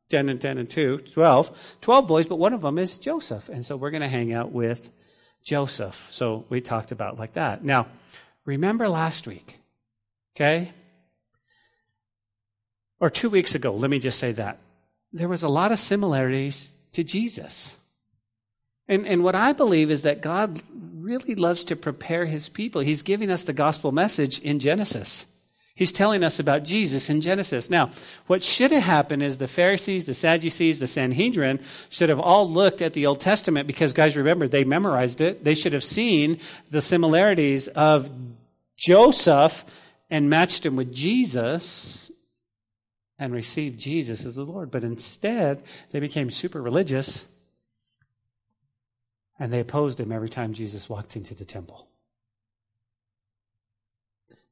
10 0.10 0.30
and 0.30 0.41
10 0.41 0.58
and 0.58 0.70
2. 0.70 1.00
12. 1.00 1.78
12 1.82 2.08
boys, 2.08 2.26
but 2.28 2.38
one 2.38 2.54
of 2.54 2.62
them 2.62 2.78
is 2.78 2.98
Joseph. 2.98 3.50
And 3.50 3.65
so 3.65 3.76
we're 3.78 3.91
going 3.91 4.02
to 4.02 4.08
hang 4.08 4.34
out 4.34 4.52
with 4.52 4.89
Joseph. 5.44 6.08
So 6.10 6.46
we 6.50 6.62
talked 6.62 6.91
about 6.91 7.20
like 7.20 7.34
that. 7.34 7.63
Now, 7.63 7.88
remember 8.46 8.88
last 8.88 9.28
week, 9.28 9.60
okay? 10.36 10.72
or 13.02 13.10
two 13.10 13.30
weeks 13.30 13.56
ago, 13.56 13.74
let 13.74 13.89
me 13.89 14.00
just 14.00 14.20
say 14.20 14.32
that, 14.34 14.60
there 15.12 15.28
was 15.28 15.44
a 15.44 15.50
lot 15.50 15.74
of 15.74 15.80
similarities 15.80 16.78
to 16.94 17.04
Jesus. 17.04 17.76
And, 18.88 19.08
and 19.08 19.24
what 19.24 19.36
I 19.36 19.54
believe 19.54 19.89
is 19.89 20.04
that 20.04 20.22
God 20.22 20.62
really 20.96 21.36
loves 21.36 21.65
to 21.65 21.76
prepare 21.76 22.26
his 22.26 22.48
people. 22.48 22.82
He's 22.82 23.02
giving 23.02 23.32
us 23.32 23.44
the 23.44 23.54
gospel 23.54 23.91
message 23.91 24.39
in 24.39 24.60
Genesis. 24.60 25.26
He's 25.82 25.91
telling 25.91 26.24
us 26.24 26.38
about 26.38 26.63
Jesus 26.63 27.10
in 27.10 27.22
Genesis. 27.22 27.72
Now, 27.72 27.89
what 28.28 28.44
should 28.44 28.70
have 28.70 28.84
happened 28.84 29.24
is 29.24 29.39
the 29.39 29.48
Pharisees, 29.48 30.06
the 30.06 30.13
Sadducees, 30.13 30.80
the 30.80 30.86
Sanhedrin 30.86 31.60
should 31.89 32.10
have 32.10 32.20
all 32.20 32.48
looked 32.48 32.84
at 32.84 32.94
the 32.94 33.08
Old 33.08 33.20
Testament 33.20 33.65
because, 33.65 33.91
guys, 33.91 34.15
remember, 34.15 34.48
they 34.48 34.63
memorized 34.63 35.22
it. 35.22 35.44
They 35.44 35.56
should 35.56 35.74
have 35.74 35.84
seen 35.84 36.39
the 36.70 36.82
similarities 36.82 37.67
of 37.67 38.12
Joseph 38.78 39.65
and 40.12 40.30
matched 40.30 40.67
him 40.67 40.76
with 40.76 40.94
Jesus 40.94 42.12
and 43.17 43.34
received 43.34 43.80
Jesus 43.80 44.24
as 44.24 44.36
the 44.36 44.44
Lord. 44.44 44.70
But 44.70 44.84
instead, 44.84 45.63
they 45.89 46.00
became 46.00 46.30
super 46.30 46.62
religious 46.62 47.26
and 49.39 49.52
they 49.52 49.62
opposed 49.62 50.00
him 50.00 50.12
every 50.12 50.30
time 50.30 50.54
Jesus 50.54 50.88
walked 50.88 51.15
into 51.15 51.34
the 51.34 51.44
temple. 51.44 51.88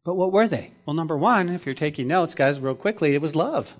But 0.09 0.15
what 0.15 0.31
were 0.31 0.47
they? 0.47 0.71
Well, 0.87 0.95
number 0.95 1.15
one, 1.15 1.49
if 1.49 1.67
you're 1.67 1.75
taking 1.75 2.07
notes, 2.07 2.33
guys, 2.33 2.59
real 2.59 2.73
quickly, 2.73 3.13
it 3.13 3.21
was 3.21 3.35
love. 3.35 3.77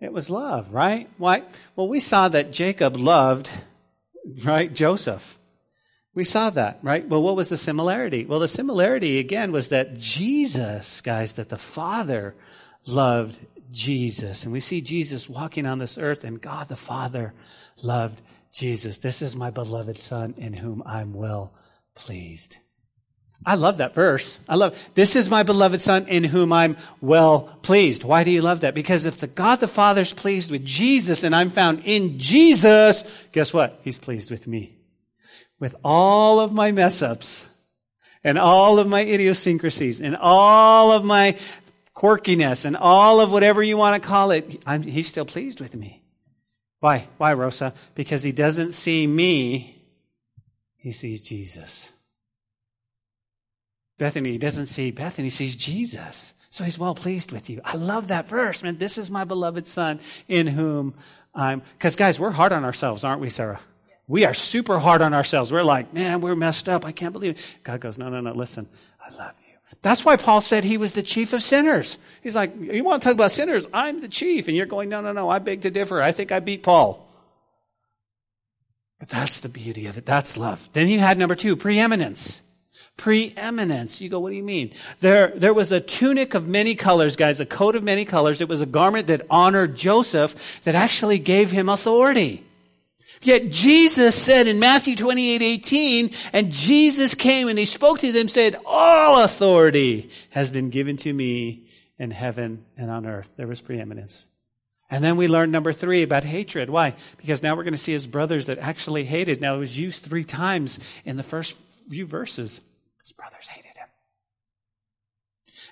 It 0.00 0.10
was 0.10 0.30
love, 0.30 0.72
right? 0.72 1.10
Why? 1.18 1.42
Well, 1.76 1.88
we 1.88 2.00
saw 2.00 2.28
that 2.28 2.52
Jacob 2.52 2.96
loved, 2.96 3.50
right, 4.44 4.72
Joseph. 4.72 5.38
We 6.14 6.24
saw 6.24 6.48
that, 6.48 6.78
right? 6.80 7.06
Well, 7.06 7.22
what 7.22 7.36
was 7.36 7.50
the 7.50 7.58
similarity? 7.58 8.24
Well, 8.24 8.40
the 8.40 8.48
similarity, 8.48 9.18
again, 9.18 9.52
was 9.52 9.68
that 9.68 9.94
Jesus, 9.94 11.02
guys, 11.02 11.34
that 11.34 11.50
the 11.50 11.58
Father 11.58 12.34
loved 12.86 13.38
Jesus. 13.70 14.44
And 14.44 14.54
we 14.54 14.60
see 14.60 14.80
Jesus 14.80 15.28
walking 15.28 15.66
on 15.66 15.78
this 15.78 15.98
earth, 15.98 16.24
and 16.24 16.40
God 16.40 16.68
the 16.68 16.76
Father 16.76 17.34
loved 17.82 18.22
Jesus. 18.54 18.96
This 18.96 19.20
is 19.20 19.36
my 19.36 19.50
beloved 19.50 19.98
Son 19.98 20.32
in 20.38 20.54
whom 20.54 20.82
I'm 20.86 21.12
well 21.12 21.52
pleased. 21.94 22.56
I 23.44 23.56
love 23.56 23.78
that 23.78 23.94
verse. 23.94 24.40
I 24.48 24.54
love, 24.54 24.78
this 24.94 25.16
is 25.16 25.28
my 25.28 25.42
beloved 25.42 25.80
son 25.80 26.06
in 26.06 26.24
whom 26.24 26.52
I'm 26.52 26.76
well 27.00 27.58
pleased. 27.62 28.04
Why 28.04 28.22
do 28.24 28.30
you 28.30 28.40
love 28.42 28.60
that? 28.60 28.74
Because 28.74 29.04
if 29.04 29.18
the 29.18 29.26
God 29.26 29.56
the 29.56 29.68
Father's 29.68 30.12
pleased 30.12 30.50
with 30.50 30.64
Jesus 30.64 31.24
and 31.24 31.34
I'm 31.34 31.50
found 31.50 31.80
in 31.84 32.18
Jesus, 32.18 33.04
guess 33.32 33.52
what? 33.52 33.80
He's 33.82 33.98
pleased 33.98 34.30
with 34.30 34.46
me. 34.46 34.76
With 35.58 35.74
all 35.84 36.40
of 36.40 36.52
my 36.52 36.72
mess 36.72 37.02
ups 37.02 37.48
and 38.22 38.38
all 38.38 38.78
of 38.78 38.86
my 38.86 39.00
idiosyncrasies 39.00 40.00
and 40.00 40.16
all 40.16 40.92
of 40.92 41.04
my 41.04 41.36
quirkiness 41.96 42.64
and 42.64 42.76
all 42.76 43.20
of 43.20 43.32
whatever 43.32 43.62
you 43.62 43.76
want 43.76 44.00
to 44.00 44.08
call 44.08 44.30
it, 44.30 44.62
I'm, 44.66 44.82
he's 44.82 45.08
still 45.08 45.24
pleased 45.24 45.60
with 45.60 45.74
me. 45.74 46.02
Why? 46.78 47.08
Why, 47.16 47.34
Rosa? 47.34 47.74
Because 47.94 48.22
he 48.22 48.32
doesn't 48.32 48.72
see 48.72 49.06
me, 49.06 49.82
he 50.76 50.92
sees 50.92 51.22
Jesus. 51.22 51.92
Bethany 54.02 54.36
doesn't 54.36 54.66
see 54.66 54.90
Bethany, 54.90 55.30
sees 55.30 55.54
Jesus. 55.54 56.34
So 56.50 56.64
he's 56.64 56.76
well 56.76 56.96
pleased 56.96 57.30
with 57.30 57.48
you. 57.48 57.60
I 57.64 57.76
love 57.76 58.08
that 58.08 58.28
verse, 58.28 58.60
man. 58.60 58.76
This 58.76 58.98
is 58.98 59.12
my 59.12 59.22
beloved 59.22 59.64
son 59.64 60.00
in 60.26 60.48
whom 60.48 60.94
I'm. 61.32 61.62
Because, 61.78 61.94
guys, 61.94 62.18
we're 62.18 62.32
hard 62.32 62.50
on 62.50 62.64
ourselves, 62.64 63.04
aren't 63.04 63.20
we, 63.20 63.30
Sarah? 63.30 63.60
We 64.08 64.24
are 64.24 64.34
super 64.34 64.80
hard 64.80 65.02
on 65.02 65.14
ourselves. 65.14 65.52
We're 65.52 65.62
like, 65.62 65.94
man, 65.94 66.20
we're 66.20 66.34
messed 66.34 66.68
up. 66.68 66.84
I 66.84 66.90
can't 66.90 67.12
believe 67.12 67.38
it. 67.38 67.58
God 67.62 67.78
goes, 67.78 67.96
no, 67.96 68.08
no, 68.08 68.20
no, 68.20 68.32
listen. 68.32 68.66
I 69.00 69.14
love 69.14 69.34
you. 69.46 69.54
That's 69.82 70.04
why 70.04 70.16
Paul 70.16 70.40
said 70.40 70.64
he 70.64 70.78
was 70.78 70.94
the 70.94 71.04
chief 71.04 71.32
of 71.32 71.40
sinners. 71.40 71.98
He's 72.24 72.34
like, 72.34 72.60
you 72.60 72.82
want 72.82 73.04
to 73.04 73.08
talk 73.08 73.14
about 73.14 73.30
sinners? 73.30 73.68
I'm 73.72 74.00
the 74.00 74.08
chief. 74.08 74.48
And 74.48 74.56
you're 74.56 74.66
going, 74.66 74.88
no, 74.88 75.00
no, 75.00 75.12
no, 75.12 75.30
I 75.30 75.38
beg 75.38 75.62
to 75.62 75.70
differ. 75.70 76.02
I 76.02 76.10
think 76.10 76.32
I 76.32 76.40
beat 76.40 76.64
Paul. 76.64 77.08
But 78.98 79.10
that's 79.10 79.38
the 79.38 79.48
beauty 79.48 79.86
of 79.86 79.96
it. 79.96 80.06
That's 80.06 80.36
love. 80.36 80.68
Then 80.72 80.88
you 80.88 80.98
had 80.98 81.18
number 81.18 81.36
two, 81.36 81.54
preeminence. 81.54 82.42
Preeminence. 82.96 84.00
You 84.00 84.08
go, 84.08 84.20
what 84.20 84.30
do 84.30 84.36
you 84.36 84.42
mean? 84.42 84.72
There, 85.00 85.28
there 85.28 85.54
was 85.54 85.72
a 85.72 85.80
tunic 85.80 86.34
of 86.34 86.46
many 86.46 86.74
colors, 86.74 87.16
guys, 87.16 87.40
a 87.40 87.46
coat 87.46 87.74
of 87.74 87.82
many 87.82 88.04
colors. 88.04 88.40
It 88.40 88.48
was 88.48 88.60
a 88.60 88.66
garment 88.66 89.08
that 89.08 89.26
honored 89.30 89.74
Joseph 89.74 90.60
that 90.64 90.74
actually 90.74 91.18
gave 91.18 91.50
him 91.50 91.68
authority. 91.68 92.44
Yet 93.22 93.50
Jesus 93.50 94.20
said 94.20 94.46
in 94.48 94.58
Matthew 94.58 94.96
28, 94.96 95.42
18, 95.42 96.10
and 96.32 96.50
Jesus 96.50 97.14
came 97.14 97.48
and 97.48 97.58
he 97.58 97.64
spoke 97.64 98.00
to 98.00 98.12
them, 98.12 98.28
said, 98.28 98.56
all 98.66 99.22
authority 99.22 100.10
has 100.30 100.50
been 100.50 100.70
given 100.70 100.96
to 100.98 101.12
me 101.12 101.68
in 101.98 102.10
heaven 102.10 102.64
and 102.76 102.90
on 102.90 103.06
earth. 103.06 103.30
There 103.36 103.46
was 103.46 103.60
preeminence. 103.60 104.26
And 104.90 105.02
then 105.02 105.16
we 105.16 105.28
learned 105.28 105.52
number 105.52 105.72
three 105.72 106.02
about 106.02 106.24
hatred. 106.24 106.68
Why? 106.68 106.94
Because 107.16 107.42
now 107.42 107.56
we're 107.56 107.62
going 107.62 107.72
to 107.72 107.78
see 107.78 107.92
his 107.92 108.06
brothers 108.06 108.46
that 108.46 108.58
actually 108.58 109.04
hated. 109.04 109.40
Now 109.40 109.54
it 109.54 109.58
was 109.58 109.78
used 109.78 110.04
three 110.04 110.24
times 110.24 110.80
in 111.04 111.16
the 111.16 111.22
first 111.22 111.56
few 111.88 112.06
verses. 112.06 112.60
His 113.12 113.16
brothers 113.18 113.46
hated 113.46 113.76
him. 113.76 113.88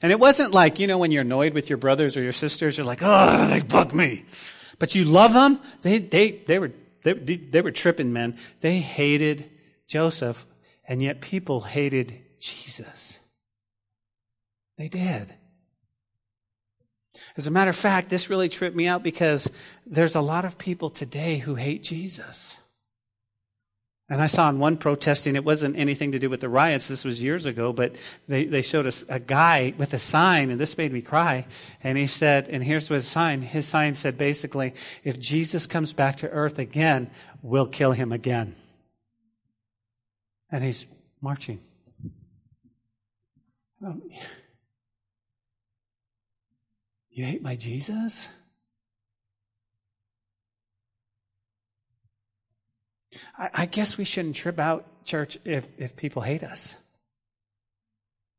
And 0.03 0.13
it 0.13 0.21
wasn't 0.21 0.53
like, 0.53 0.79
you 0.79 0.87
know, 0.87 0.99
when 0.99 1.11
you're 1.11 1.23
annoyed 1.23 1.55
with 1.55 1.71
your 1.71 1.79
brothers 1.79 2.17
or 2.17 2.23
your 2.23 2.33
sisters, 2.33 2.77
you're 2.77 2.87
like, 2.87 3.01
oh, 3.03 3.49
they 3.49 3.61
bug 3.61 3.95
me. 3.95 4.25
But 4.79 4.95
you 4.95 5.05
love 5.05 5.33
them. 5.33 5.59
They, 5.81 5.99
they, 5.99 6.33
they 6.47 6.59
were, 6.59 6.73
they, 7.03 7.15
they 7.15 7.63
were 7.63 7.71
tripping 7.71 8.13
men. 8.13 8.37
They 8.61 8.79
hated 8.79 9.51
Joseph, 9.87 10.47
and 10.87 11.01
yet 11.01 11.23
people 11.23 11.63
hated 11.63 12.21
Jesus. 12.39 13.21
They 14.77 14.89
did. 14.89 15.35
As 17.39 17.47
a 17.47 17.51
matter 17.51 17.71
of 17.71 17.77
fact, 17.77 18.11
this 18.11 18.29
really 18.29 18.51
tripped 18.51 18.77
me 18.77 18.87
out 18.87 19.03
because 19.03 19.51
there's 19.87 20.15
a 20.15 20.21
lot 20.21 20.45
of 20.45 20.59
people 20.59 20.91
today 20.91 21.39
who 21.39 21.55
hate 21.55 21.83
Jesus. 21.83 22.60
And 24.11 24.21
I 24.21 24.27
saw 24.27 24.51
in 24.51 24.59
one 24.59 24.77
protesting, 24.77 25.37
it 25.37 25.45
wasn't 25.45 25.79
anything 25.79 26.11
to 26.13 26.19
do 26.19 26.29
with 26.29 26.41
the 26.41 26.49
riots, 26.49 26.89
this 26.89 27.05
was 27.05 27.23
years 27.23 27.47
ago, 27.47 27.73
but 27.73 27.95
they, 28.27 28.45
they 28.45 28.61
showed 28.61 28.87
us 28.87 29.05
a 29.09 29.21
guy 29.21 29.73
with 29.79 29.95
a 29.95 30.01
sign, 30.01 30.51
and 30.51 30.61
this 30.61 30.77
made 30.77 30.93
me 30.93 31.01
cry. 31.01 31.47
And 31.85 31.97
he 31.97 32.09
said, 32.09 32.49
and 32.49 32.65
here's 32.65 32.89
his 32.89 33.07
sign. 33.07 33.41
His 33.41 33.69
sign 33.69 33.95
said 33.95 34.19
basically, 34.19 34.75
if 35.05 35.21
Jesus 35.21 35.69
comes 35.69 35.93
back 35.93 36.17
to 36.19 36.29
earth 36.29 36.59
again, 36.59 37.09
we'll 37.41 37.69
kill 37.69 37.93
him 37.93 38.11
again. 38.11 38.57
And 40.51 40.65
he's 40.65 40.87
marching. 41.21 41.61
You 47.11 47.25
hate 47.25 47.43
my 47.43 47.55
Jesus? 47.55 48.29
I, 53.39 53.51
I, 53.55 53.67
guess 53.67 53.99
we 53.99 54.05
shouldn't 54.05 54.37
trip 54.37 54.59
out, 54.59 55.05
church, 55.05 55.39
if, 55.45 55.67
if 55.79 55.97
people 55.97 56.23
hate 56.23 56.43
us. 56.43 56.77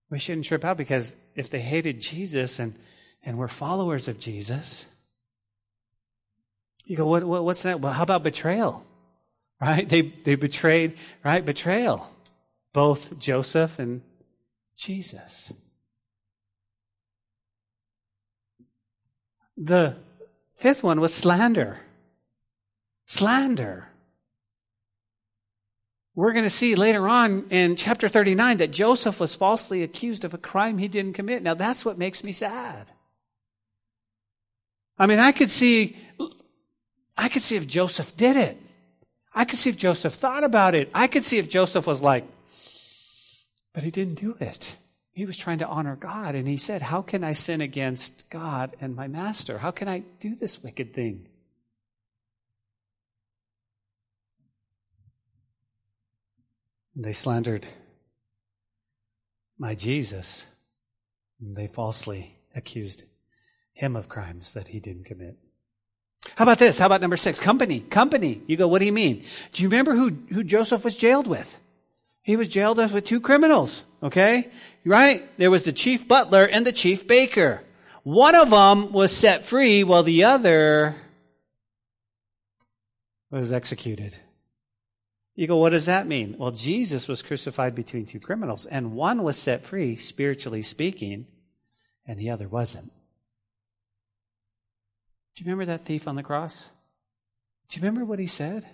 We 0.10 0.20
shouldn't 0.20 0.46
trip 0.46 0.64
out 0.64 0.78
because 0.78 1.16
if 1.36 1.50
they 1.50 1.60
hated 1.60 2.02
Jesus 2.02 2.60
and, 2.60 2.78
and 3.24 3.38
we're 3.38 3.48
followers 3.48 4.08
of 4.08 4.20
Jesus, 4.20 4.88
you 6.86 6.98
go, 6.98 7.06
what, 7.06 7.24
what, 7.24 7.44
what's 7.44 7.64
that? 7.64 7.80
Well, 7.80 7.94
how 7.94 8.04
about 8.04 8.24
betrayal? 8.24 8.86
Right? 9.62 9.88
They, 9.88 10.02
they 10.02 10.36
betrayed, 10.36 10.98
right? 11.24 11.46
Betrayal. 11.46 12.10
Both 12.74 13.20
Joseph 13.20 13.78
and 13.78 14.02
Jesus. 14.76 15.54
The 19.56 19.98
fifth 20.56 20.84
one 20.84 21.00
was 21.00 21.14
slander. 21.14 21.80
Slander. 23.06 23.91
We're 26.22 26.34
going 26.34 26.46
to 26.46 26.52
see 26.52 26.76
later 26.76 27.08
on 27.08 27.48
in 27.50 27.76
chapter 27.76 28.08
39 28.08 28.58
that 28.58 28.70
Joseph 28.70 29.20
was 29.20 29.34
falsely 29.34 29.82
accused 29.82 30.24
of 30.24 30.36
a 30.36 30.38
crime 30.38 30.78
he 30.78 30.88
didn't 30.88 31.14
commit. 31.14 31.42
Now 31.42 31.56
that's 31.56 31.84
what 31.84 31.98
makes 31.98 32.24
me 32.24 32.32
sad. 32.32 32.86
I 35.00 35.08
mean, 35.08 35.18
I 35.18 35.32
could 35.32 35.50
see, 35.50 35.98
I 37.18 37.28
could 37.28 37.42
see 37.42 37.56
if 37.56 37.66
Joseph 37.66 38.16
did 38.16 38.38
it. 38.38 38.56
I 39.34 39.46
could 39.46 39.58
see 39.58 39.72
if 39.72 39.78
Joseph 39.78 40.14
thought 40.14 40.44
about 40.44 40.76
it. 40.76 40.92
I 40.94 41.08
could 41.08 41.24
see 41.24 41.40
if 41.40 41.50
Joseph 41.50 41.88
was 41.88 42.04
like, 42.04 42.28
but 43.74 43.82
he 43.82 43.90
didn't 43.90 44.22
do 44.22 44.38
it. 44.40 44.76
He 45.14 45.26
was 45.26 45.40
trying 45.40 45.58
to 45.58 45.68
honor 45.68 45.96
God, 45.96 46.36
and 46.36 46.48
he 46.48 46.58
said, 46.58 46.84
How 46.84 47.02
can 47.02 47.24
I 47.24 47.34
sin 47.34 47.62
against 47.62 48.30
God 48.30 48.76
and 48.80 48.96
my 48.96 49.08
master? 49.08 49.58
How 49.58 49.72
can 49.72 49.88
I 49.88 50.04
do 50.20 50.36
this 50.36 50.62
wicked 50.62 50.94
thing? 50.94 51.26
And 56.96 57.06
they 57.06 57.14
slandered 57.14 57.68
my 59.58 59.76
Jesus. 59.76 60.46
And 61.40 61.56
they 61.56 61.68
falsely 61.68 62.38
accused 62.56 63.04
him 63.74 63.96
of 63.96 64.10
crimes 64.10 64.54
that 64.54 64.68
he 64.70 64.80
didn't 64.80 65.06
commit. 65.06 65.38
How 66.36 66.44
about 66.44 66.60
this? 66.60 66.78
How 66.78 66.86
about 66.86 67.02
number 67.02 67.18
six? 67.18 67.40
Company. 67.40 67.80
Company. 67.80 68.42
You 68.46 68.58
go, 68.58 68.68
what 68.68 68.80
do 68.80 68.86
you 68.86 68.92
mean? 68.92 69.24
Do 69.54 69.64
you 69.64 69.70
remember 69.70 69.96
who, 69.96 70.10
who 70.32 70.44
Joseph 70.44 70.84
was 70.84 70.96
jailed 70.96 71.28
with? 71.28 71.58
He 72.24 72.36
was 72.36 72.50
jailed 72.50 72.78
with 72.78 73.06
two 73.06 73.20
criminals, 73.20 73.84
okay? 74.04 74.50
Right? 74.86 75.28
There 75.40 75.50
was 75.50 75.64
the 75.64 75.74
chief 75.74 76.08
butler 76.08 76.46
and 76.46 76.66
the 76.66 76.72
chief 76.72 77.08
baker. 77.08 77.64
One 78.04 78.36
of 78.36 78.52
them 78.52 78.92
was 78.92 79.12
set 79.16 79.44
free 79.44 79.84
while 79.84 80.04
the 80.04 80.24
other 80.26 80.96
was 83.32 83.52
executed. 83.52 84.16
You 85.42 85.48
go, 85.48 85.58
what 85.58 85.72
does 85.72 85.88
that 85.88 86.06
mean? 86.06 86.36
Well, 86.38 86.52
Jesus 86.52 87.08
was 87.08 87.24
crucified 87.24 87.74
between 87.74 88.06
two 88.06 88.20
criminals, 88.20 88.68
and 88.68 88.92
one 88.92 89.24
was 89.24 89.40
set 89.40 89.64
free, 89.64 89.96
spiritually 89.96 90.62
speaking, 90.62 91.26
and 92.06 92.20
the 92.20 92.30
other 92.30 92.48
wasn't. 92.48 92.92
Do 95.36 95.44
you 95.44 95.50
remember 95.50 95.66
that 95.66 95.84
thief 95.84 96.08
on 96.08 96.16
the 96.16 96.22
cross? 96.22 96.70
Do 97.68 97.80
you 97.80 97.82
remember 97.82 98.06
what 98.06 98.20
he 98.20 98.28
said? 98.28 98.68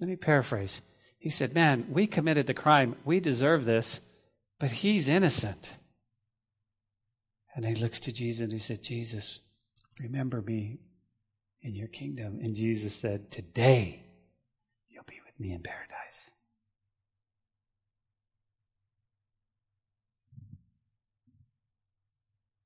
Let 0.00 0.10
me 0.10 0.16
paraphrase. 0.16 0.82
He 1.20 1.30
said, 1.30 1.54
Man, 1.54 1.86
we 1.92 2.08
committed 2.08 2.48
the 2.48 2.52
crime. 2.52 2.96
We 3.04 3.20
deserve 3.20 3.64
this, 3.64 4.00
but 4.58 4.72
he's 4.72 5.08
innocent. 5.08 5.76
And 7.54 7.64
he 7.64 7.76
looks 7.76 8.00
to 8.00 8.12
Jesus 8.12 8.42
and 8.42 8.52
he 8.52 8.58
said, 8.58 8.82
Jesus, 8.82 9.38
remember 10.00 10.42
me 10.42 10.80
in 11.62 11.76
your 11.76 11.86
kingdom. 11.86 12.40
And 12.42 12.56
Jesus 12.56 12.96
said, 12.96 13.30
Today 13.30 14.06
me 15.40 15.52
in 15.52 15.62
paradise. 15.62 16.32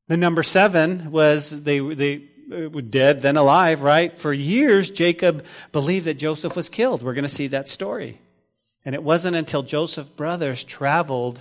The 0.09 0.17
number 0.17 0.43
seven 0.43 1.13
was 1.13 1.51
they, 1.63 1.79
they 1.79 2.25
were 2.49 2.83
dead, 2.83 3.23
then 3.23 3.37
alive, 3.37 3.83
right? 3.83 4.19
For 4.19 4.33
years, 4.33 4.91
Jacob 4.91 5.47
believed 5.73 6.07
that 6.07 6.15
Joseph 6.15 6.57
was 6.57 6.69
killed. 6.69 7.03
We're 7.03 7.15
going 7.15 7.23
to 7.23 7.29
see 7.29 7.47
that 7.49 7.69
story. 7.69 8.21
And 8.85 8.95
it 8.95 9.03
wasn't 9.03 9.37
until 9.37 9.63
Joseph's 9.63 10.11
brothers 10.11 10.63
traveled 10.63 11.41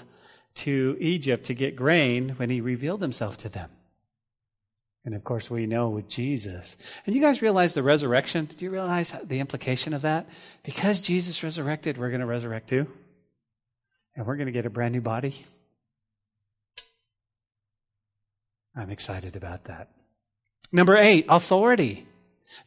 to 0.55 0.95
Egypt 0.99 1.45
to 1.45 1.53
get 1.53 1.75
grain 1.75 2.29
when 2.37 2.49
he 2.49 2.61
revealed 2.61 3.01
himself 3.01 3.37
to 3.39 3.49
them. 3.49 3.69
And 5.05 5.15
of 5.15 5.23
course, 5.23 5.51
we 5.51 5.65
know 5.65 5.89
with 5.89 6.07
Jesus. 6.07 6.77
And 7.05 7.13
you 7.13 7.21
guys 7.21 7.41
realize 7.41 7.73
the 7.73 7.83
resurrection? 7.83 8.45
Do 8.45 8.63
you 8.63 8.71
realize 8.71 9.13
the 9.23 9.39
implication 9.39 9.93
of 9.93 10.03
that? 10.03 10.27
Because 10.63 11.01
Jesus 11.01 11.43
resurrected, 11.43 11.97
we're 11.97 12.09
going 12.09 12.21
to 12.21 12.25
resurrect 12.25 12.69
too. 12.69 12.87
And 14.15 14.25
we're 14.25 14.37
going 14.37 14.47
to 14.47 14.53
get 14.53 14.65
a 14.65 14.69
brand 14.69 14.93
new 14.93 15.01
body. 15.01 15.45
I'm 18.75 18.91
excited 18.91 19.35
about 19.35 19.65
that. 19.65 19.89
Number 20.71 20.95
eight, 20.95 21.25
authority. 21.29 22.07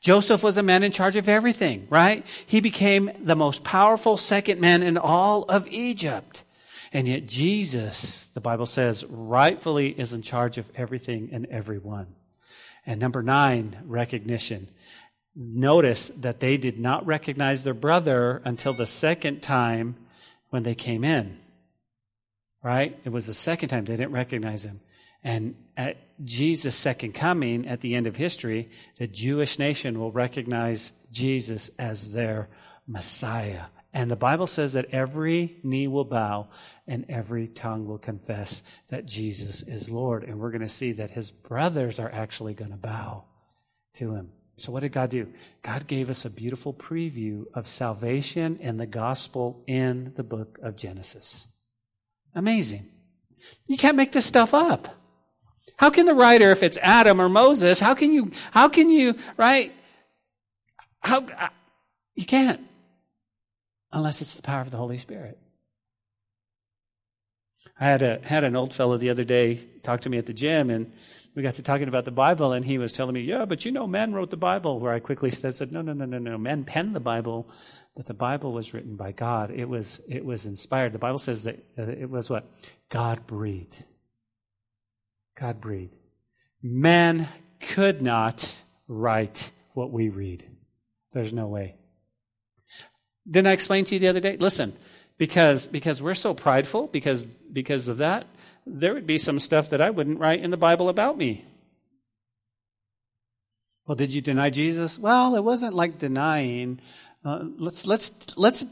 Joseph 0.01 0.43
was 0.43 0.57
a 0.57 0.63
man 0.63 0.83
in 0.83 0.93
charge 0.93 1.17
of 1.17 1.29
everything, 1.29 1.87
right? 1.91 2.25
He 2.47 2.61
became 2.61 3.11
the 3.23 3.37
most 3.37 3.65
powerful 3.65 4.17
second 4.17 4.61
man 4.61 4.83
in 4.83 4.99
all 4.99 5.45
of 5.45 5.67
Egypt. 5.69 6.45
And 6.93 7.09
yet 7.09 7.27
Jesus, 7.27 8.29
the 8.29 8.41
Bible 8.41 8.67
says, 8.67 9.05
rightfully 9.05 9.89
is 9.89 10.13
in 10.13 10.23
charge 10.23 10.59
of 10.59 10.71
everything 10.77 11.31
and 11.33 11.47
everyone. 11.47 12.07
And 12.87 13.01
number 13.01 13.23
nine, 13.23 13.77
recognition. 13.85 14.69
Notice 15.35 16.09
that 16.21 16.41
they 16.41 16.57
did 16.57 16.79
not 16.79 17.05
recognize 17.05 17.65
their 17.65 17.75
brother 17.75 18.41
until 18.45 18.73
the 18.73 18.87
second 18.87 19.43
time 19.43 19.97
when 20.51 20.63
they 20.63 20.75
came 20.75 21.05
in. 21.05 21.39
Right? 22.63 22.99
It 23.05 23.11
was 23.11 23.27
the 23.27 23.35
second 23.35 23.69
time 23.69 23.85
they 23.85 23.97
didn't 23.97 24.13
recognize 24.13 24.65
him. 24.65 24.81
And 25.23 25.57
at 25.77 25.97
Jesus' 26.25 26.77
second 26.77 27.13
coming 27.13 27.67
at 27.67 27.81
the 27.81 27.95
end 27.95 28.07
of 28.07 28.17
history, 28.17 28.71
the 28.99 29.07
Jewish 29.07 29.59
nation 29.59 29.99
will 29.99 30.13
recognize 30.13 30.93
Jesus 31.11 31.71
as 31.79 32.13
their 32.13 32.49
Messiah. 32.87 33.65
And 33.97 34.11
the 34.11 34.15
Bible 34.15 34.47
says 34.47 34.75
that 34.75 34.91
every 34.93 35.57
knee 35.63 35.89
will 35.89 36.05
bow 36.05 36.49
and 36.87 37.07
every 37.09 37.49
tongue 37.49 37.87
will 37.87 37.97
confess 37.97 38.63
that 38.89 39.07
Jesus 39.07 39.63
is 39.63 39.91
Lord. 39.91 40.23
And 40.23 40.39
we're 40.39 40.51
going 40.51 40.61
to 40.61 40.69
see 40.69 40.93
that 40.93 41.13
his 41.13 41.31
brothers 41.31 41.99
are 41.99 42.13
actually 42.13 42.53
going 42.53 42.73
to 42.73 42.77
bow 42.77 43.25
to 43.95 44.13
him. 44.13 44.33
So, 44.57 44.71
what 44.71 44.81
did 44.81 44.93
God 44.93 45.09
do? 45.09 45.33
God 45.63 45.87
gave 45.87 46.11
us 46.11 46.27
a 46.27 46.31
beautiful 46.31 46.75
preview 46.75 47.47
of 47.55 47.69
salvation 47.69 48.59
and 48.61 48.79
the 48.79 48.85
gospel 48.85 49.65
in 49.67 50.13
the 50.15 50.23
book 50.23 50.59
of 50.63 50.77
Genesis. 50.77 51.47
Amazing. 52.35 52.87
You 53.67 53.79
can't 53.79 53.97
make 53.97 54.13
this 54.13 54.27
stuff 54.27 54.53
up. 54.53 54.89
How 55.79 55.89
can 55.89 56.05
the 56.05 56.15
writer, 56.15 56.51
if 56.51 56.63
it's 56.63 56.77
Adam 56.83 57.19
or 57.19 57.31
Moses, 57.31 57.81
how 57.81 57.95
can 57.95 58.13
you, 58.13 58.31
how 58.51 58.69
can 58.69 58.91
you, 58.91 59.15
right? 59.39 59.73
How, 61.01 61.25
uh, 61.25 61.49
you 62.15 62.27
can't. 62.27 62.61
Unless 63.93 64.23
it's 64.23 64.35
the 64.35 64.43
power 64.43 64.61
of 64.61 64.71
the 64.71 64.77
Holy 64.77 64.99
Spirit. 64.99 65.39
I 67.79 67.87
had 67.87 68.03
a 68.03 68.21
had 68.23 68.45
an 68.45 68.57
old 68.57 68.73
fellow 68.73 68.97
the 68.97 69.11
other 69.11 69.25
day 69.25 69.57
talk 69.83 70.01
to 70.03 70.09
me 70.09 70.19
at 70.19 70.27
the 70.27 70.33
gym, 70.33 70.71
and 70.71 70.93
we 71.35 71.43
got 71.43 71.57
to 71.57 71.63
talking 71.63 71.89
about 71.89 72.07
the 72.07 72.11
Bible, 72.11 72.53
and 72.53 72.65
he 72.65 72.79
was 72.79 72.93
telling 72.93 73.15
me, 73.15 73.21
"Yeah, 73.21 73.45
but 73.45 73.65
you 73.65 73.73
know, 73.73 73.87
men 73.87 74.15
wrote 74.15 74.31
the 74.31 74.37
Bible." 74.37 74.81
Where 74.81 74.95
I 74.95 75.01
quickly 75.01 75.31
said, 75.31 75.73
"No, 75.73 75.83
no, 75.83 75.93
no, 75.93 76.07
no, 76.07 76.19
no. 76.19 76.39
Men 76.39 76.65
penned 76.65 76.95
the 76.95 77.01
Bible, 77.01 77.51
but 77.95 78.07
the 78.07 78.15
Bible 78.15 78.53
was 78.53 78.73
written 78.73 78.97
by 78.97 79.13
God. 79.13 79.51
It 79.51 79.69
was 79.69 80.01
it 80.09 80.25
was 80.25 80.47
inspired. 80.47 80.93
The 80.93 80.99
Bible 80.99 81.19
says 81.19 81.45
that 81.45 81.63
uh, 81.79 81.83
it 81.83 82.09
was 82.09 82.31
what 82.31 82.51
God 82.89 83.27
breathed. 83.27 83.77
God 85.39 85.61
breathed. 85.61 85.95
Man 86.63 87.29
could 87.61 88.01
not 88.01 88.59
write 88.89 89.51
what 89.75 89.93
we 89.93 90.09
read. 90.09 90.49
There's 91.13 91.33
no 91.33 91.47
way. 91.47 91.77
Didn't 93.29 93.49
I 93.49 93.53
explain 93.53 93.85
to 93.87 93.95
you 93.95 93.99
the 93.99 94.09
other 94.09 94.21
day? 94.21 94.37
Listen, 94.37 94.73
because 95.19 95.67
because 95.67 96.03
we're 96.03 96.15
so 96.15 96.35
prideful 96.35 96.87
because 96.89 97.25
because 97.25 97.89
of 97.89 97.99
that 97.99 98.27
there 98.67 98.95
would 98.95 99.07
be 99.07 99.19
some 99.19 99.39
stuff 99.39 99.71
that 99.71 99.81
i 99.81 99.91
wouldn't 99.91 100.19
write 100.19 100.43
in 100.43 100.51
the 100.51 100.57
bible 100.57 100.89
about 100.89 101.17
me. 101.17 101.45
Well 103.87 103.97
did 103.97 104.13
you 104.13 104.21
deny 104.21 104.51
jesus? 104.51 104.99
Well 104.99 105.37
it 105.37 105.45
wasn't 105.45 105.75
like 105.75 105.99
denying. 105.99 106.81
Uh, 107.25 107.45
let's 107.59 107.87
let's 107.87 108.13
let's 108.37 108.67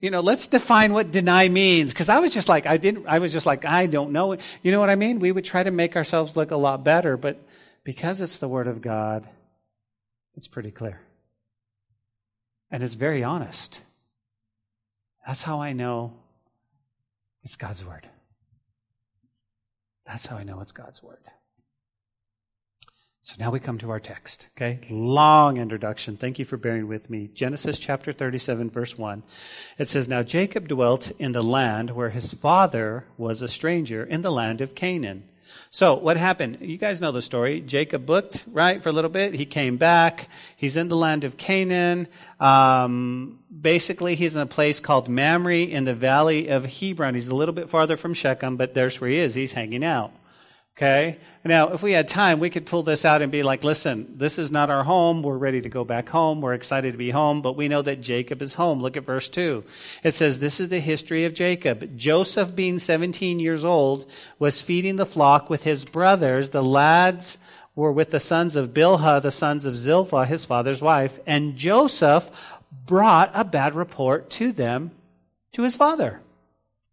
you 0.00 0.10
know 0.10 0.20
let's 0.20 0.48
define 0.48 0.92
what 0.92 1.10
deny 1.10 1.48
means. 1.48 1.92
Because 1.92 2.08
i 2.08 2.20
was 2.20 2.34
just 2.34 2.48
like 2.48 2.66
i 2.66 2.76
didn't 2.76 3.06
i 3.06 3.18
was 3.18 3.32
just 3.32 3.46
like 3.46 3.64
i 3.64 3.86
don't 3.86 4.12
know. 4.12 4.36
You 4.62 4.72
know 4.72 4.80
what 4.80 4.90
i 4.90 4.96
mean? 4.96 5.18
We 5.18 5.32
would 5.32 5.44
try 5.44 5.62
to 5.62 5.70
make 5.70 5.96
ourselves 5.96 6.36
look 6.36 6.50
a 6.50 6.56
lot 6.56 6.84
better 6.84 7.16
but 7.16 7.38
because 7.84 8.20
it's 8.20 8.38
the 8.38 8.48
word 8.48 8.68
of 8.68 8.80
god 8.80 9.28
it's 10.36 10.48
pretty 10.48 10.70
clear 10.70 11.00
and 12.72 12.82
it's 12.82 12.94
very 12.94 13.22
honest 13.22 13.82
that's 15.26 15.42
how 15.42 15.60
I 15.60 15.72
know 15.72 16.14
it's 17.42 17.56
God's 17.56 17.84
Word. 17.84 18.08
That's 20.06 20.26
how 20.26 20.36
I 20.36 20.44
know 20.44 20.60
it's 20.60 20.72
God's 20.72 21.02
Word. 21.02 21.18
So 23.24 23.36
now 23.38 23.52
we 23.52 23.60
come 23.60 23.78
to 23.78 23.90
our 23.90 24.00
text, 24.00 24.48
okay? 24.56 24.80
Long 24.90 25.56
introduction. 25.56 26.16
Thank 26.16 26.40
you 26.40 26.44
for 26.44 26.56
bearing 26.56 26.88
with 26.88 27.08
me. 27.08 27.30
Genesis 27.32 27.78
chapter 27.78 28.12
37, 28.12 28.68
verse 28.68 28.98
1. 28.98 29.22
It 29.78 29.88
says, 29.88 30.08
Now 30.08 30.24
Jacob 30.24 30.66
dwelt 30.66 31.12
in 31.20 31.30
the 31.30 31.42
land 31.42 31.90
where 31.92 32.10
his 32.10 32.34
father 32.34 33.04
was 33.16 33.40
a 33.40 33.46
stranger, 33.46 34.02
in 34.02 34.22
the 34.22 34.32
land 34.32 34.60
of 34.60 34.74
Canaan. 34.74 35.28
So 35.70 35.94
what 35.94 36.16
happened? 36.16 36.58
You 36.60 36.76
guys 36.76 37.00
know 37.00 37.12
the 37.12 37.22
story. 37.22 37.60
Jacob 37.60 38.04
booked, 38.04 38.44
right, 38.52 38.82
for 38.82 38.90
a 38.90 38.92
little 38.92 39.10
bit. 39.10 39.34
He 39.34 39.46
came 39.46 39.76
back. 39.76 40.28
He's 40.56 40.76
in 40.76 40.88
the 40.88 40.96
land 40.96 41.24
of 41.24 41.36
Canaan. 41.36 42.08
Um, 42.38 43.38
basically, 43.60 44.14
he's 44.14 44.36
in 44.36 44.42
a 44.42 44.46
place 44.46 44.80
called 44.80 45.08
Mamre 45.08 45.62
in 45.62 45.84
the 45.84 45.94
valley 45.94 46.48
of 46.48 46.66
Hebron. 46.66 47.14
He's 47.14 47.28
a 47.28 47.34
little 47.34 47.54
bit 47.54 47.68
farther 47.68 47.96
from 47.96 48.14
Shechem, 48.14 48.56
but 48.56 48.74
there's 48.74 49.00
where 49.00 49.10
he 49.10 49.16
is. 49.16 49.34
He's 49.34 49.52
hanging 49.52 49.84
out. 49.84 50.12
Okay? 50.76 51.18
Now, 51.44 51.72
if 51.72 51.82
we 51.82 51.92
had 51.92 52.08
time, 52.08 52.38
we 52.38 52.48
could 52.48 52.64
pull 52.64 52.82
this 52.82 53.04
out 53.04 53.20
and 53.20 53.30
be 53.30 53.42
like, 53.42 53.62
listen, 53.62 54.14
this 54.16 54.38
is 54.38 54.50
not 54.50 54.70
our 54.70 54.84
home. 54.84 55.22
We're 55.22 55.36
ready 55.36 55.60
to 55.60 55.68
go 55.68 55.84
back 55.84 56.08
home. 56.08 56.40
We're 56.40 56.54
excited 56.54 56.92
to 56.92 56.98
be 56.98 57.10
home, 57.10 57.42
but 57.42 57.56
we 57.56 57.68
know 57.68 57.82
that 57.82 58.00
Jacob 58.00 58.40
is 58.40 58.54
home. 58.54 58.80
Look 58.80 58.96
at 58.96 59.04
verse 59.04 59.28
2. 59.28 59.64
It 60.02 60.14
says, 60.14 60.40
This 60.40 60.60
is 60.60 60.70
the 60.70 60.80
history 60.80 61.26
of 61.26 61.34
Jacob. 61.34 61.96
Joseph, 61.96 62.54
being 62.56 62.78
17 62.78 63.38
years 63.38 63.64
old, 63.66 64.08
was 64.38 64.62
feeding 64.62 64.96
the 64.96 65.04
flock 65.04 65.50
with 65.50 65.62
his 65.62 65.84
brothers. 65.84 66.50
The 66.50 66.62
lads 66.62 67.38
were 67.74 67.92
with 67.92 68.10
the 68.10 68.20
sons 68.20 68.56
of 68.56 68.70
Bilhah, 68.72 69.20
the 69.20 69.30
sons 69.30 69.66
of 69.66 69.76
Zilpah, 69.76 70.24
his 70.24 70.46
father's 70.46 70.80
wife. 70.80 71.18
And 71.26 71.56
Joseph 71.56 72.30
brought 72.86 73.30
a 73.34 73.44
bad 73.44 73.74
report 73.74 74.30
to 74.30 74.52
them, 74.52 74.92
to 75.52 75.62
his 75.64 75.76
father. 75.76 76.21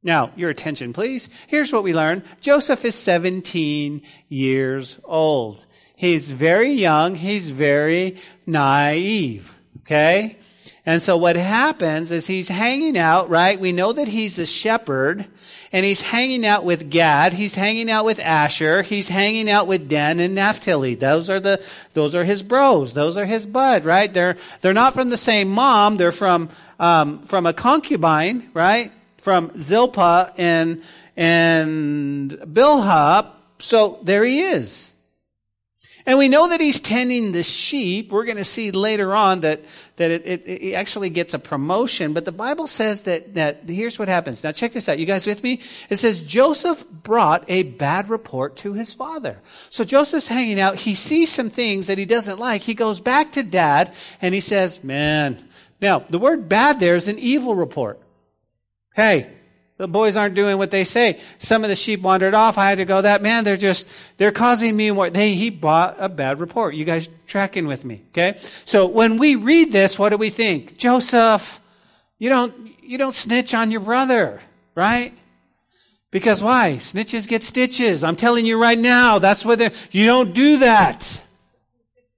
Now, 0.01 0.31
your 0.35 0.49
attention, 0.49 0.93
please. 0.93 1.29
Here's 1.47 1.73
what 1.73 1.83
we 1.83 1.93
learn. 1.93 2.23
Joseph 2.39 2.85
is 2.85 2.95
17 2.95 4.01
years 4.29 4.99
old. 5.03 5.65
He's 5.95 6.31
very 6.31 6.71
young. 6.71 7.15
He's 7.15 7.49
very 7.49 8.17
naive. 8.45 9.57
Okay? 9.81 10.37
And 10.85 11.01
so 11.01 11.17
what 11.17 11.35
happens 11.35 12.09
is 12.09 12.25
he's 12.25 12.47
hanging 12.47 12.97
out, 12.97 13.29
right? 13.29 13.59
We 13.59 13.73
know 13.73 13.91
that 13.91 14.07
he's 14.07 14.39
a 14.39 14.45
shepherd 14.45 15.25
and 15.73 15.85
he's 15.85 16.01
hanging 16.01 16.45
out 16.45 16.63
with 16.63 16.89
Gad. 16.89 17.33
He's 17.33 17.53
hanging 17.53 17.91
out 17.91 18.05
with 18.05 18.19
Asher. 18.19 18.81
He's 18.81 19.09
hanging 19.09 19.49
out 19.49 19.67
with 19.67 19.89
Dan 19.89 20.19
and 20.19 20.33
Naphtali. 20.33 20.95
Those 20.95 21.29
are 21.29 21.39
the, 21.39 21.63
those 21.93 22.15
are 22.15 22.23
his 22.23 22.41
bros. 22.41 22.93
Those 22.93 23.17
are 23.17 23.25
his 23.25 23.45
bud, 23.45 23.83
right? 23.83 24.11
They're, 24.11 24.37
they're 24.61 24.73
not 24.73 24.93
from 24.93 25.09
the 25.09 25.17
same 25.17 25.49
mom. 25.49 25.97
They're 25.97 26.13
from, 26.13 26.49
um, 26.79 27.21
from 27.23 27.45
a 27.45 27.53
concubine, 27.53 28.49
right? 28.53 28.91
From 29.21 29.57
Zilpah 29.57 30.33
and, 30.37 30.83
and 31.15 32.31
Bilhah. 32.31 33.31
So 33.59 33.99
there 34.03 34.23
he 34.23 34.41
is. 34.41 34.93
And 36.05 36.17
we 36.17 36.27
know 36.27 36.47
that 36.49 36.59
he's 36.59 36.79
tending 36.79 37.33
the 37.33 37.43
sheep. 37.43 38.11
We're 38.11 38.23
going 38.23 38.37
to 38.37 38.43
see 38.43 38.71
later 38.71 39.13
on 39.13 39.41
that, 39.41 39.63
that 39.97 40.09
it, 40.09 40.25
it, 40.25 40.47
it, 40.47 40.73
actually 40.73 41.11
gets 41.11 41.35
a 41.35 41.39
promotion. 41.39 42.13
But 42.13 42.25
the 42.25 42.31
Bible 42.31 42.65
says 42.65 43.03
that, 43.03 43.35
that 43.35 43.63
here's 43.67 43.99
what 43.99 44.07
happens. 44.07 44.43
Now 44.43 44.51
check 44.51 44.71
this 44.71 44.89
out. 44.89 44.97
You 44.97 45.05
guys 45.05 45.27
with 45.27 45.43
me? 45.43 45.61
It 45.87 45.97
says 45.97 46.21
Joseph 46.21 46.83
brought 46.89 47.43
a 47.47 47.61
bad 47.61 48.09
report 48.09 48.55
to 48.57 48.73
his 48.73 48.91
father. 48.91 49.37
So 49.69 49.83
Joseph's 49.83 50.27
hanging 50.27 50.59
out. 50.59 50.77
He 50.77 50.95
sees 50.95 51.31
some 51.31 51.51
things 51.51 51.85
that 51.85 51.99
he 51.99 52.05
doesn't 52.05 52.39
like. 52.39 52.61
He 52.61 52.73
goes 52.73 52.99
back 52.99 53.33
to 53.33 53.43
dad 53.43 53.93
and 54.19 54.33
he 54.33 54.41
says, 54.41 54.83
man. 54.83 55.47
Now, 55.79 55.99
the 56.09 56.17
word 56.17 56.49
bad 56.49 56.79
there 56.79 56.95
is 56.95 57.07
an 57.07 57.19
evil 57.19 57.55
report. 57.55 57.99
Hey, 58.99 59.29
the 59.77 59.87
boys 59.87 60.17
aren't 60.17 60.35
doing 60.35 60.57
what 60.57 60.71
they 60.71 60.83
say. 60.83 61.21
Some 61.37 61.63
of 61.63 61.69
the 61.69 61.75
sheep 61.75 62.01
wandered 62.01 62.33
off. 62.33 62.57
I 62.57 62.67
had 62.67 62.79
to 62.79 62.85
go, 62.85 63.01
that 63.01 63.21
man, 63.21 63.45
they're 63.45 63.55
just, 63.55 63.87
they're 64.17 64.33
causing 64.33 64.75
me 64.75 64.91
more. 64.91 65.09
They, 65.09 65.35
he 65.35 65.49
brought 65.49 65.95
a 65.99 66.09
bad 66.09 66.41
report. 66.41 66.75
You 66.75 66.83
guys 66.83 67.07
tracking 67.25 67.65
with 67.65 67.85
me, 67.85 68.03
okay? 68.09 68.37
So 68.65 68.87
when 68.87 69.17
we 69.17 69.35
read 69.35 69.71
this, 69.71 69.97
what 69.97 70.09
do 70.09 70.17
we 70.17 70.29
think? 70.29 70.77
Joseph, 70.77 71.61
you 72.17 72.27
don't, 72.27 72.53
you 72.83 72.97
don't 72.97 73.15
snitch 73.15 73.53
on 73.53 73.71
your 73.71 73.79
brother, 73.79 74.41
right? 74.75 75.13
Because 76.11 76.43
why? 76.43 76.73
Snitches 76.73 77.25
get 77.25 77.41
stitches. 77.41 78.03
I'm 78.03 78.17
telling 78.17 78.45
you 78.45 78.61
right 78.61 78.77
now, 78.77 79.19
that's 79.19 79.45
what 79.45 79.59
they. 79.59 79.71
you 79.91 80.05
don't 80.05 80.33
do 80.33 80.57
that. 80.57 81.23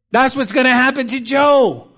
That's 0.10 0.36
what's 0.36 0.52
going 0.52 0.66
to 0.66 0.72
happen 0.72 1.08
to 1.10 1.20
Joe. 1.20 1.91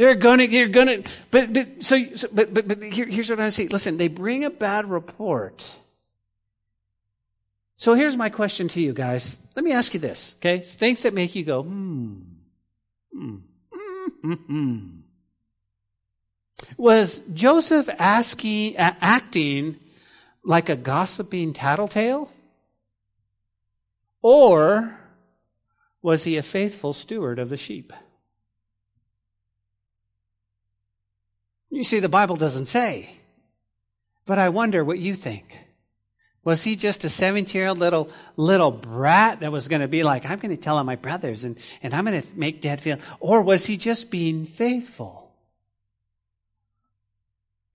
They're 0.00 0.14
gonna, 0.14 0.46
they're 0.46 0.68
gonna, 0.68 1.02
but, 1.30 1.52
but, 1.52 1.84
so, 1.84 2.02
so 2.14 2.26
but, 2.32 2.54
but, 2.54 2.66
but 2.66 2.82
here, 2.82 3.04
here's 3.04 3.28
what 3.28 3.38
I 3.38 3.50
see. 3.50 3.68
Listen, 3.68 3.98
they 3.98 4.08
bring 4.08 4.46
a 4.46 4.48
bad 4.48 4.88
report. 4.88 5.76
So 7.76 7.92
here's 7.92 8.16
my 8.16 8.30
question 8.30 8.66
to 8.68 8.80
you 8.80 8.94
guys. 8.94 9.38
Let 9.54 9.62
me 9.62 9.72
ask 9.72 9.92
you 9.92 10.00
this, 10.00 10.36
okay? 10.38 10.60
Things 10.60 11.02
that 11.02 11.12
make 11.12 11.34
you 11.34 11.44
go, 11.44 11.64
hmm, 11.64 12.14
hmm, 13.12 13.36
hmm, 14.22 14.32
hmm. 14.32 14.86
Was 16.78 17.20
Joseph 17.34 17.90
asking, 17.98 18.78
acting 18.78 19.78
like 20.42 20.70
a 20.70 20.76
gossiping 20.76 21.52
tattletale? 21.52 22.32
Or 24.22 24.98
was 26.00 26.24
he 26.24 26.38
a 26.38 26.42
faithful 26.42 26.94
steward 26.94 27.38
of 27.38 27.50
the 27.50 27.58
sheep? 27.58 27.92
You 31.70 31.84
see, 31.84 32.00
the 32.00 32.08
Bible 32.08 32.36
doesn't 32.36 32.66
say. 32.66 33.10
But 34.26 34.38
I 34.38 34.48
wonder 34.48 34.84
what 34.84 34.98
you 34.98 35.14
think. 35.14 35.58
Was 36.42 36.62
he 36.62 36.74
just 36.74 37.04
a 37.04 37.10
17 37.10 37.58
year 37.58 37.68
old 37.68 37.78
little, 37.78 38.10
little 38.36 38.70
brat 38.70 39.40
that 39.40 39.52
was 39.52 39.68
going 39.68 39.82
to 39.82 39.88
be 39.88 40.02
like, 40.02 40.28
I'm 40.28 40.38
going 40.38 40.56
to 40.56 40.62
tell 40.62 40.78
on 40.78 40.86
my 40.86 40.96
brothers 40.96 41.44
and, 41.44 41.58
and 41.82 41.94
I'm 41.94 42.04
going 42.04 42.20
to 42.20 42.26
make 42.36 42.62
dad 42.62 42.80
feel, 42.80 42.98
or 43.20 43.42
was 43.42 43.66
he 43.66 43.76
just 43.76 44.10
being 44.10 44.46
faithful? 44.46 45.29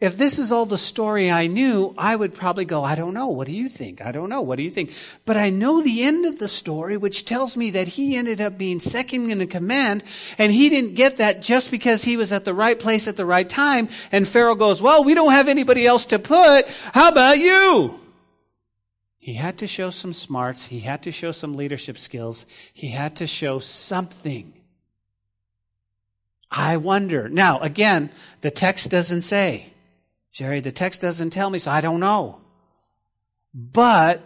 If 0.01 0.17
this 0.17 0.39
is 0.39 0.51
all 0.51 0.65
the 0.65 0.77
story 0.77 1.31
I 1.31 1.47
knew, 1.47 1.95
I 1.97 2.17
would 2.17 2.33
probably 2.33 2.65
go, 2.65 2.83
I 2.83 2.95
don't 2.95 3.13
know. 3.13 3.29
What 3.29 3.47
do 3.47 3.53
you 3.53 3.69
think? 3.69 4.01
I 4.01 4.11
don't 4.11 4.27
know. 4.27 4.41
What 4.41 4.57
do 4.57 4.63
you 4.63 4.69
think? 4.69 4.93
But 5.23 5.37
I 5.37 5.49
know 5.49 5.81
the 5.81 6.03
end 6.03 6.25
of 6.25 6.37
the 6.37 6.49
story, 6.49 6.97
which 6.97 7.23
tells 7.23 7.55
me 7.55 7.71
that 7.71 7.87
he 7.87 8.17
ended 8.17 8.41
up 8.41 8.57
being 8.57 8.81
second 8.81 9.31
in 9.31 9.47
command, 9.47 10.03
and 10.37 10.51
he 10.51 10.67
didn't 10.67 10.95
get 10.95 11.17
that 11.17 11.41
just 11.41 11.71
because 11.71 12.03
he 12.03 12.17
was 12.17 12.33
at 12.33 12.43
the 12.43 12.53
right 12.53 12.77
place 12.77 13.07
at 13.07 13.15
the 13.15 13.25
right 13.25 13.47
time. 13.47 13.87
And 14.11 14.27
Pharaoh 14.27 14.55
goes, 14.55 14.81
well, 14.81 15.05
we 15.05 15.13
don't 15.13 15.31
have 15.31 15.47
anybody 15.47 15.87
else 15.87 16.07
to 16.07 16.19
put. 16.19 16.67
How 16.93 17.07
about 17.07 17.39
you? 17.39 17.97
He 19.17 19.33
had 19.33 19.59
to 19.59 19.67
show 19.67 19.91
some 19.91 20.11
smarts. 20.11 20.67
He 20.67 20.81
had 20.81 21.03
to 21.03 21.11
show 21.13 21.31
some 21.31 21.55
leadership 21.55 21.97
skills. 21.97 22.45
He 22.73 22.89
had 22.89 23.15
to 23.15 23.27
show 23.27 23.59
something. 23.59 24.53
I 26.51 26.75
wonder. 26.77 27.29
Now, 27.29 27.59
again, 27.59 28.11
the 28.41 28.51
text 28.51 28.91
doesn't 28.91 29.21
say. 29.21 29.71
Jerry, 30.35 30.59
the 30.59 30.73
text 30.73 30.99
doesn't 30.99 31.29
tell 31.29 31.49
me, 31.49 31.59
so 31.59 31.71
I 31.71 31.79
don't 31.79 32.01
know. 32.01 32.41
But 33.53 34.21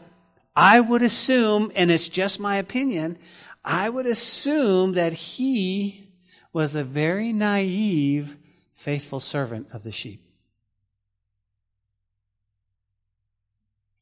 I 0.56 0.80
would 0.80 1.04
assume, 1.04 1.72
and 1.76 1.92
it's 1.92 2.10
just 2.10 2.40
my 2.40 2.56
opinion, 2.56 3.20
I 3.64 3.90
would 3.90 4.08
assume 4.08 4.94
that 4.94 5.14
he 5.14 6.10
was 6.52 6.76
a 6.76 6.84
very 6.84 7.32
naive, 7.32 8.38
faithful 8.74 9.20
servant 9.20 9.68
of 9.72 9.84
the 9.84 9.92
sheep. 9.92 10.24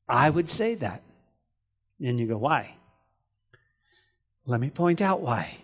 I 0.08 0.30
would 0.30 0.48
say 0.48 0.76
that. 0.76 1.04
And 2.00 2.22
you 2.22 2.28
go, 2.28 2.38
why? 2.38 2.74
Let 4.46 4.62
me 4.62 4.70
point 4.70 5.02
out 5.02 5.20
why. 5.20 5.58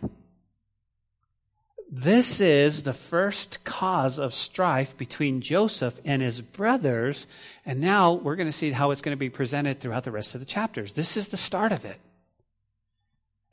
This 1.96 2.42
is 2.42 2.82
the 2.82 2.92
first 2.92 3.64
cause 3.64 4.18
of 4.18 4.34
strife 4.34 4.98
between 4.98 5.42
Joseph 5.42 6.00
and 6.04 6.24
his 6.24 6.42
brothers. 6.42 7.28
And 7.68 7.82
now 7.82 8.16
we're 8.16 8.36
going 8.36 8.48
to 8.48 8.52
see 8.52 8.72
how 8.72 8.90
it's 8.90 9.04
going 9.04 9.16
to 9.16 9.20
be 9.20 9.30
presented 9.30 9.80
throughout 9.80 10.04
the 10.04 10.10
rest 10.10 10.34
of 10.34 10.40
the 10.40 10.48
chapters. 10.48 10.94
This 10.94 11.18
is 11.18 11.30
the 11.30 11.38
start 11.38 11.72
of 11.72 11.86
it. 11.86 11.98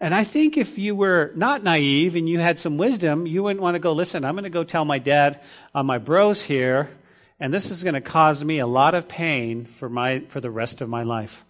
And 0.01 0.15
I 0.15 0.25
think 0.25 0.57
if 0.57 0.79
you 0.79 0.95
were 0.95 1.33
not 1.37 1.63
naive 1.63 2.17
and 2.17 2.27
you 2.27 2.39
had 2.39 2.59
some 2.59 2.79
wisdom, 2.79 3.27
you 3.27 3.43
wouldn't 3.43 3.61
want 3.61 3.75
to 3.75 3.79
go, 3.79 3.93
listen, 3.93 4.25
I'm 4.25 4.37
going 4.37 4.45
to 4.45 4.51
go 4.51 4.65
tell 4.65 4.87
my 4.87 4.99
dad 4.99 5.43
on 5.75 5.85
my 5.85 5.99
bros 5.99 6.43
here, 6.43 6.89
and 7.39 7.53
this 7.53 7.71
is 7.71 7.85
going 7.85 7.93
to 7.93 8.01
cause 8.01 8.43
me 8.43 8.59
a 8.59 8.67
lot 8.67 8.95
of 8.95 9.07
pain 9.07 9.67
for 9.67 9.91
my, 9.91 10.21
for 10.29 10.41
the 10.41 10.51
rest 10.51 10.81
of 10.81 10.89
my 10.89 11.03
life. 11.03 11.45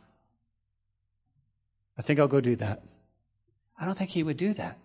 I 1.96 2.02
think 2.02 2.18
I'll 2.18 2.26
go 2.26 2.40
do 2.40 2.56
that. 2.56 2.82
I 3.78 3.84
don't 3.84 3.96
think 3.96 4.10
he 4.10 4.24
would 4.24 4.36
do 4.36 4.54
that. 4.54 4.76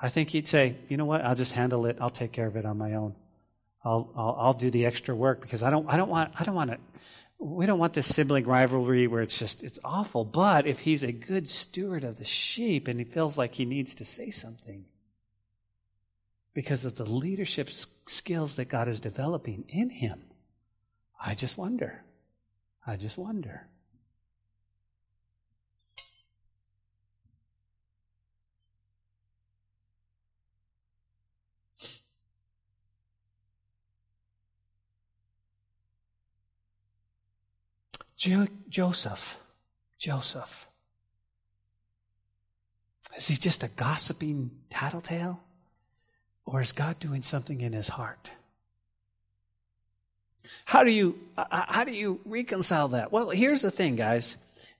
I 0.00 0.08
think 0.08 0.30
he'd 0.30 0.48
say, 0.48 0.76
you 0.88 0.96
know 0.96 1.04
what? 1.04 1.24
I'll 1.24 1.34
just 1.34 1.52
handle 1.52 1.86
it. 1.86 1.98
I'll 2.00 2.10
take 2.10 2.32
care 2.32 2.46
of 2.46 2.56
it 2.56 2.64
on 2.64 2.78
my 2.78 2.94
own. 2.94 3.14
I'll, 3.84 4.10
I'll, 4.16 4.36
I'll 4.38 4.54
do 4.54 4.70
the 4.70 4.86
extra 4.86 5.14
work 5.14 5.40
because 5.40 5.62
I 5.62 5.70
don't, 5.70 5.88
I 5.88 5.96
don't 5.96 6.08
want, 6.08 6.32
I 6.38 6.44
don't 6.44 6.54
want 6.54 6.70
to, 6.70 6.78
we 7.38 7.66
don't 7.66 7.78
want 7.78 7.94
this 7.94 8.14
sibling 8.14 8.46
rivalry 8.46 9.06
where 9.06 9.22
it's 9.22 9.38
just, 9.38 9.62
it's 9.62 9.78
awful. 9.84 10.24
But 10.24 10.66
if 10.66 10.80
he's 10.80 11.02
a 11.02 11.12
good 11.12 11.48
steward 11.48 12.04
of 12.04 12.18
the 12.18 12.24
sheep 12.24 12.88
and 12.88 12.98
he 12.98 13.04
feels 13.04 13.38
like 13.38 13.54
he 13.54 13.64
needs 13.64 13.94
to 13.96 14.04
say 14.04 14.30
something 14.30 14.84
because 16.52 16.84
of 16.84 16.96
the 16.96 17.04
leadership 17.04 17.70
skills 17.70 18.56
that 18.56 18.68
God 18.68 18.88
is 18.88 19.00
developing 19.00 19.64
in 19.68 19.88
him, 19.88 20.20
I 21.22 21.34
just 21.34 21.56
wonder. 21.56 22.02
I 22.86 22.96
just 22.96 23.16
wonder. 23.16 23.66
Jo- 38.20 38.48
Joseph, 38.68 39.40
Joseph. 39.98 40.68
Is 43.16 43.28
he 43.28 43.36
just 43.36 43.64
a 43.64 43.68
gossiping 43.68 44.50
tattletale? 44.68 45.40
Or 46.44 46.60
is 46.60 46.72
God 46.72 46.98
doing 47.00 47.22
something 47.22 47.62
in 47.62 47.72
his 47.72 47.88
heart? 47.88 48.30
How 50.66 50.84
do 50.84 50.90
you, 50.90 51.18
uh, 51.38 51.46
uh, 51.50 51.62
how 51.66 51.84
do 51.84 51.92
you 51.92 52.20
reconcile 52.26 52.88
that? 52.88 53.10
Well, 53.10 53.30
here's 53.30 53.62
the 53.62 53.70
thing, 53.70 53.96
guys. 53.96 54.36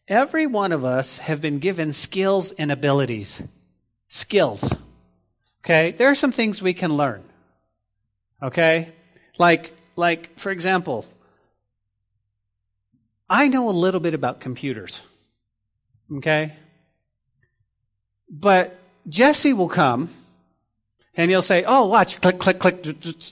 Every 0.07 0.47
one 0.47 0.72
of 0.72 0.84
us 0.84 1.18
have 1.18 1.41
been 1.41 1.61
given 1.61 1.93
skills 1.93 2.53
and 2.53 2.70
abilities. 2.70 3.43
Skills. 4.09 4.70
Okay? 5.64 5.93
There 5.93 6.11
are 6.11 6.14
some 6.14 6.32
things 6.32 6.62
we 6.62 6.74
can 6.74 6.95
learn. 6.95 7.24
Okay? 8.43 8.93
Like, 9.38 9.72
like, 9.97 10.38
for 10.38 10.51
example, 10.51 11.07
I 13.31 13.47
know 13.47 13.70
a 13.70 13.72
little 13.72 14.01
bit 14.01 14.12
about 14.12 14.41
computers. 14.41 15.05
Okay? 16.16 16.53
But 18.28 18.76
Jesse 19.09 19.53
will 19.53 19.68
come 19.68 20.11
and 21.16 21.31
he'll 21.31 21.41
say, 21.41 21.64
Oh, 21.66 21.87
watch, 21.87 22.20
click, 22.20 22.41
click, 22.41 22.59
click. 22.59 22.85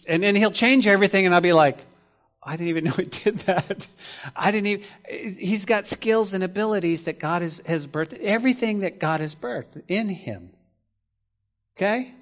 And 0.08 0.22
then 0.22 0.36
he'll 0.36 0.52
change 0.52 0.86
everything 0.86 1.26
and 1.26 1.34
I'll 1.34 1.40
be 1.40 1.52
like, 1.52 1.78
I 2.40 2.52
didn't 2.52 2.68
even 2.68 2.84
know 2.84 2.94
it 2.96 3.10
did 3.24 3.38
that. 3.40 3.88
I 4.36 4.52
didn't 4.52 4.66
even, 4.68 4.86
he's 5.36 5.66
got 5.66 5.84
skills 5.84 6.32
and 6.32 6.44
abilities 6.44 7.04
that 7.04 7.18
God 7.18 7.42
has, 7.42 7.58
has 7.66 7.86
birthed, 7.86 8.18
everything 8.20 8.80
that 8.80 9.00
God 9.00 9.20
has 9.20 9.34
birthed 9.34 9.82
in 9.88 10.08
him. 10.08 10.50
Okay? 11.76 12.14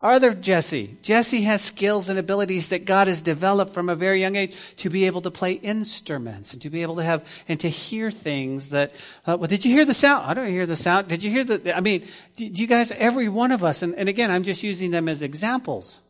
Are 0.00 0.20
there 0.20 0.32
Jesse? 0.32 0.96
Jesse 1.02 1.42
has 1.42 1.60
skills 1.60 2.08
and 2.08 2.20
abilities 2.20 2.68
that 2.68 2.84
God 2.84 3.08
has 3.08 3.20
developed 3.20 3.74
from 3.74 3.88
a 3.88 3.96
very 3.96 4.20
young 4.20 4.36
age 4.36 4.54
to 4.76 4.90
be 4.90 5.06
able 5.06 5.22
to 5.22 5.30
play 5.32 5.54
instruments 5.54 6.52
and 6.52 6.62
to 6.62 6.70
be 6.70 6.82
able 6.82 6.96
to 6.96 7.02
have 7.02 7.26
and 7.48 7.58
to 7.60 7.68
hear 7.68 8.12
things 8.12 8.70
that. 8.70 8.94
Uh, 9.26 9.36
well, 9.36 9.48
did 9.48 9.64
you 9.64 9.72
hear 9.72 9.84
the 9.84 9.94
sound? 9.94 10.24
I 10.26 10.34
don't 10.34 10.46
hear 10.46 10.66
the 10.66 10.76
sound. 10.76 11.08
Did 11.08 11.24
you 11.24 11.32
hear 11.32 11.42
the? 11.42 11.76
I 11.76 11.80
mean, 11.80 12.06
do 12.36 12.46
you 12.46 12.68
guys? 12.68 12.92
Every 12.92 13.28
one 13.28 13.50
of 13.50 13.64
us, 13.64 13.82
and, 13.82 13.96
and 13.96 14.08
again, 14.08 14.30
I'm 14.30 14.44
just 14.44 14.62
using 14.62 14.92
them 14.92 15.08
as 15.08 15.22
examples. 15.22 16.00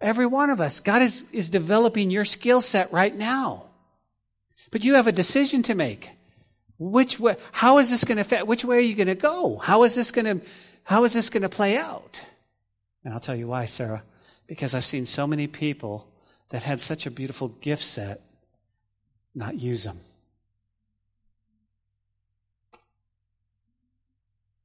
Every 0.00 0.26
one 0.26 0.50
of 0.50 0.60
us, 0.60 0.78
God 0.78 1.02
is 1.02 1.24
is 1.32 1.50
developing 1.50 2.12
your 2.12 2.24
skill 2.24 2.60
set 2.60 2.92
right 2.92 3.14
now, 3.14 3.64
but 4.70 4.84
you 4.84 4.94
have 4.94 5.08
a 5.08 5.12
decision 5.12 5.62
to 5.64 5.74
make. 5.74 6.10
Which 6.78 7.18
way? 7.20 7.36
How 7.50 7.78
is 7.78 7.90
this 7.90 8.04
going 8.04 8.18
to 8.18 8.24
fit? 8.24 8.46
Which 8.46 8.64
way 8.64 8.78
are 8.78 8.80
you 8.80 8.94
going 8.94 9.08
to 9.08 9.14
go? 9.14 9.58
How 9.58 9.82
is 9.82 9.94
this 9.96 10.12
going 10.12 10.40
to 10.40 10.46
how 10.84 11.04
is 11.04 11.12
this 11.12 11.30
going 11.30 11.42
to 11.42 11.48
play 11.48 11.76
out? 11.76 12.20
And 13.04 13.14
I'll 13.14 13.20
tell 13.20 13.36
you 13.36 13.48
why, 13.48 13.64
Sarah. 13.66 14.02
Because 14.46 14.74
I've 14.74 14.84
seen 14.84 15.06
so 15.06 15.26
many 15.26 15.46
people 15.46 16.08
that 16.50 16.62
had 16.62 16.80
such 16.80 17.06
a 17.06 17.10
beautiful 17.10 17.48
gift 17.48 17.82
set 17.82 18.20
not 19.34 19.58
use 19.58 19.84
them. 19.84 20.00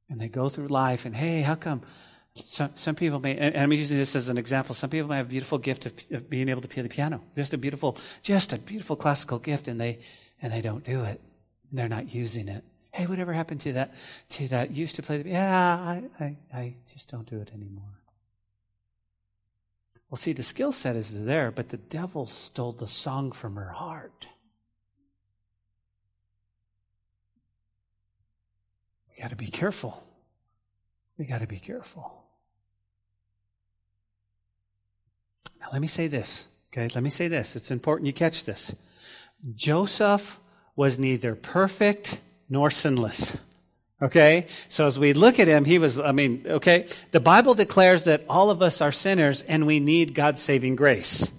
And 0.08 0.20
they 0.20 0.28
go 0.28 0.48
through 0.48 0.68
life 0.68 1.04
and, 1.04 1.14
hey, 1.14 1.42
how 1.42 1.54
come? 1.54 1.82
Some, 2.34 2.72
some 2.74 2.94
people 2.94 3.18
may, 3.18 3.36
and 3.36 3.56
I'm 3.56 3.72
using 3.72 3.96
this 3.96 4.14
as 4.14 4.28
an 4.28 4.36
example, 4.36 4.74
some 4.74 4.90
people 4.90 5.08
may 5.08 5.16
have 5.16 5.26
a 5.26 5.30
beautiful 5.30 5.58
gift 5.58 5.86
of, 5.86 5.94
of 6.10 6.28
being 6.28 6.48
able 6.48 6.60
to 6.60 6.68
play 6.68 6.82
the 6.82 6.88
piano. 6.88 7.22
Just 7.34 7.54
a 7.54 7.58
beautiful, 7.58 7.96
just 8.22 8.52
a 8.52 8.58
beautiful 8.58 8.94
classical 8.94 9.38
gift 9.38 9.68
and 9.68 9.80
they, 9.80 10.00
and 10.42 10.52
they 10.52 10.60
don't 10.60 10.84
do 10.84 11.04
it. 11.04 11.20
They're 11.72 11.88
not 11.88 12.14
using 12.14 12.48
it. 12.48 12.62
Hey, 12.96 13.06
whatever 13.06 13.34
happened 13.34 13.60
to 13.60 13.74
that? 13.74 13.92
To 14.30 14.48
that 14.48 14.70
used 14.70 14.96
to 14.96 15.02
play 15.02 15.20
the 15.20 15.28
yeah, 15.28 15.76
I, 15.76 16.02
I, 16.18 16.36
I 16.50 16.74
just 16.90 17.10
don't 17.10 17.28
do 17.28 17.38
it 17.42 17.50
anymore. 17.52 18.00
Well, 20.08 20.16
see, 20.16 20.32
the 20.32 20.42
skill 20.42 20.72
set 20.72 20.96
is 20.96 21.26
there, 21.26 21.50
but 21.50 21.68
the 21.68 21.76
devil 21.76 22.24
stole 22.24 22.72
the 22.72 22.86
song 22.86 23.32
from 23.32 23.56
her 23.56 23.68
heart. 23.68 24.28
We 29.10 29.20
got 29.20 29.28
to 29.28 29.36
be 29.36 29.48
careful. 29.48 30.02
We 31.18 31.26
got 31.26 31.42
to 31.42 31.46
be 31.46 31.58
careful. 31.58 32.24
Now, 35.60 35.66
let 35.70 35.82
me 35.82 35.88
say 35.88 36.06
this. 36.06 36.48
Okay, 36.72 36.88
let 36.94 37.04
me 37.04 37.10
say 37.10 37.28
this. 37.28 37.56
It's 37.56 37.70
important 37.70 38.06
you 38.06 38.14
catch 38.14 38.46
this. 38.46 38.74
Joseph 39.54 40.40
was 40.76 40.98
neither 40.98 41.34
perfect 41.34 42.20
nor 42.48 42.70
sinless. 42.70 43.36
Okay? 44.00 44.46
So 44.68 44.86
as 44.86 44.98
we 44.98 45.12
look 45.12 45.38
at 45.40 45.48
him, 45.48 45.64
he 45.64 45.78
was, 45.78 45.98
I 45.98 46.12
mean, 46.12 46.44
okay? 46.46 46.86
The 47.12 47.20
Bible 47.20 47.54
declares 47.54 48.04
that 48.04 48.24
all 48.28 48.50
of 48.50 48.60
us 48.60 48.80
are 48.80 48.92
sinners 48.92 49.42
and 49.42 49.66
we 49.66 49.80
need 49.80 50.14
God's 50.14 50.42
saving 50.42 50.76
grace. 50.76 51.32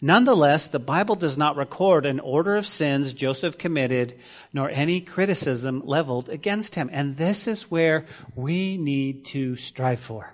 Nonetheless, 0.00 0.68
the 0.68 0.78
Bible 0.78 1.16
does 1.16 1.36
not 1.36 1.56
record 1.56 2.06
an 2.06 2.20
order 2.20 2.56
of 2.56 2.68
sins 2.68 3.12
Joseph 3.14 3.58
committed, 3.58 4.14
nor 4.52 4.70
any 4.70 5.00
criticism 5.00 5.82
leveled 5.84 6.28
against 6.28 6.76
him. 6.76 6.88
And 6.92 7.16
this 7.16 7.48
is 7.48 7.68
where 7.68 8.06
we 8.36 8.76
need 8.76 9.24
to 9.26 9.56
strive 9.56 9.98
for. 9.98 10.32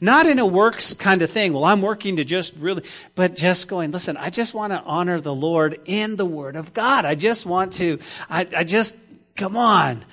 Not 0.00 0.26
in 0.26 0.40
a 0.40 0.46
works 0.46 0.94
kind 0.94 1.22
of 1.22 1.30
thing. 1.30 1.52
Well, 1.52 1.64
I'm 1.64 1.82
working 1.82 2.16
to 2.16 2.24
just 2.24 2.54
really, 2.56 2.82
but 3.14 3.36
just 3.36 3.68
going, 3.68 3.92
listen, 3.92 4.16
I 4.16 4.30
just 4.30 4.54
want 4.54 4.72
to 4.72 4.82
honor 4.82 5.20
the 5.20 5.34
Lord 5.34 5.80
in 5.84 6.16
the 6.16 6.26
Word 6.26 6.56
of 6.56 6.74
God. 6.74 7.04
I 7.04 7.14
just 7.14 7.46
want 7.46 7.74
to, 7.74 8.00
I, 8.28 8.46
I 8.56 8.64
just, 8.64 8.96
Come 9.40 9.56
on. 9.56 10.04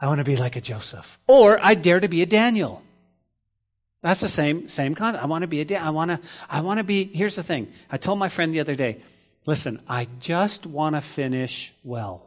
I 0.00 0.06
want 0.06 0.20
to 0.20 0.24
be 0.24 0.36
like 0.36 0.56
a 0.56 0.62
Joseph. 0.62 1.18
Or 1.26 1.58
I 1.60 1.74
dare 1.74 2.00
to 2.00 2.08
be 2.08 2.22
a 2.22 2.26
Daniel. 2.26 2.82
That's 4.00 4.20
the 4.20 4.28
same, 4.30 4.68
same 4.68 4.94
concept. 4.94 5.22
I 5.22 5.26
want 5.26 5.42
to 5.42 5.48
be 5.48 5.60
a. 5.60 5.76
I 5.76 5.90
want 5.90 6.10
to, 6.10 6.20
I 6.48 6.62
want 6.62 6.78
to 6.78 6.84
be, 6.84 7.04
here's 7.04 7.36
the 7.36 7.42
thing. 7.42 7.70
I 7.90 7.98
told 7.98 8.18
my 8.18 8.30
friend 8.30 8.54
the 8.54 8.60
other 8.60 8.74
day, 8.74 9.02
listen, 9.44 9.82
I 9.86 10.06
just 10.18 10.64
want 10.64 10.96
to 10.96 11.02
finish 11.02 11.74
well. 11.84 12.24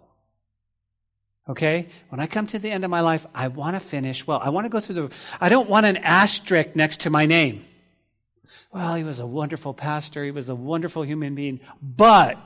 Okay? 1.50 1.88
When 2.10 2.20
I 2.20 2.28
come 2.28 2.46
to 2.48 2.60
the 2.60 2.70
end 2.70 2.84
of 2.84 2.92
my 2.92 3.02
life, 3.02 3.26
I 3.34 3.48
want 3.48 3.76
to 3.76 3.80
finish 3.80 4.28
well. 4.28 4.40
I 4.44 4.50
want 4.50 4.66
to 4.66 4.70
go 4.70 4.80
through 4.80 4.96
the, 4.96 5.16
I 5.40 5.50
don't 5.50 5.68
want 5.68 5.88
an 5.88 5.98
asterisk 5.98 6.76
next 6.76 7.02
to 7.02 7.10
my 7.10 7.26
name. 7.26 7.66
Well, 8.72 8.94
he 8.94 9.04
was 9.04 9.20
a 9.20 9.26
wonderful 9.26 9.74
pastor. 9.74 10.24
He 10.24 10.30
was 10.30 10.50
a 10.50 10.56
wonderful 10.56 11.02
human 11.02 11.34
being, 11.34 11.62
but 11.82 12.38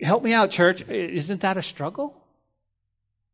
help 0.00 0.22
me 0.22 0.32
out, 0.32 0.50
church. 0.50 0.82
Isn't 0.88 1.40
that 1.40 1.56
a 1.56 1.62
struggle? 1.62 2.24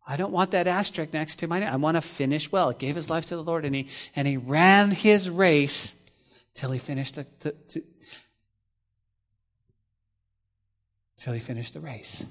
I 0.06 0.16
don't 0.16 0.32
want 0.32 0.50
that 0.52 0.66
asterisk 0.66 1.12
next 1.12 1.36
to 1.36 1.46
my 1.46 1.60
name. 1.60 1.68
I 1.72 1.76
want 1.76 1.96
to 1.96 2.00
finish 2.00 2.50
well. 2.50 2.70
He 2.70 2.76
gave 2.76 2.96
his 2.96 3.08
life 3.08 3.26
to 3.26 3.36
the 3.36 3.44
Lord 3.44 3.64
and 3.64 3.74
he, 3.74 3.88
and 4.16 4.26
he 4.26 4.36
ran 4.36 4.90
his 4.90 5.30
race 5.30 5.94
till 6.54 6.72
he 6.72 6.78
finished 6.78 7.14
the, 7.14 7.26
the, 7.40 7.82
till 11.16 11.32
he 11.32 11.38
finished 11.38 11.74
the 11.74 11.80
race. 11.80 12.24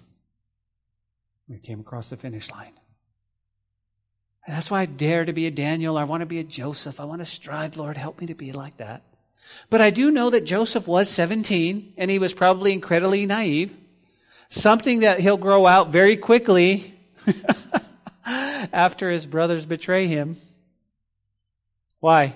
We 1.48 1.60
came 1.60 1.80
across 1.80 2.10
the 2.10 2.18
finish 2.18 2.52
line. 2.52 2.74
And 4.46 4.56
that's 4.56 4.70
why 4.70 4.82
I 4.82 4.86
dare 4.86 5.26
to 5.26 5.34
be 5.34 5.46
a 5.46 5.52
Daniel. 5.52 5.98
I 5.98 6.04
want 6.04 6.22
to 6.22 6.26
be 6.26 6.40
a 6.40 6.44
Joseph. 6.44 7.00
I 7.00 7.06
want 7.06 7.22
to 7.22 7.26
strive, 7.26 7.78
Lord, 7.78 7.98
help 7.98 8.20
me 8.20 8.28
to 8.28 8.36
be 8.36 8.52
like 8.52 8.78
that. 8.78 9.04
But 9.70 9.80
I 9.80 9.90
do 9.90 10.12
know 10.12 10.30
that 10.32 10.44
Joseph 10.44 10.88
was 10.88 11.10
17 11.10 11.94
and 11.98 12.12
he 12.12 12.20
was 12.20 12.34
probably 12.34 12.74
incredibly 12.74 13.26
naive. 13.26 13.76
Something 14.50 15.02
that 15.02 15.20
he'll 15.20 15.38
grow 15.38 15.68
out 15.68 15.92
very 15.92 16.18
quickly 16.18 16.94
after 18.26 19.10
his 19.10 19.26
brothers 19.26 19.66
betray 19.66 20.08
him. 20.08 20.38
Why? 22.00 22.34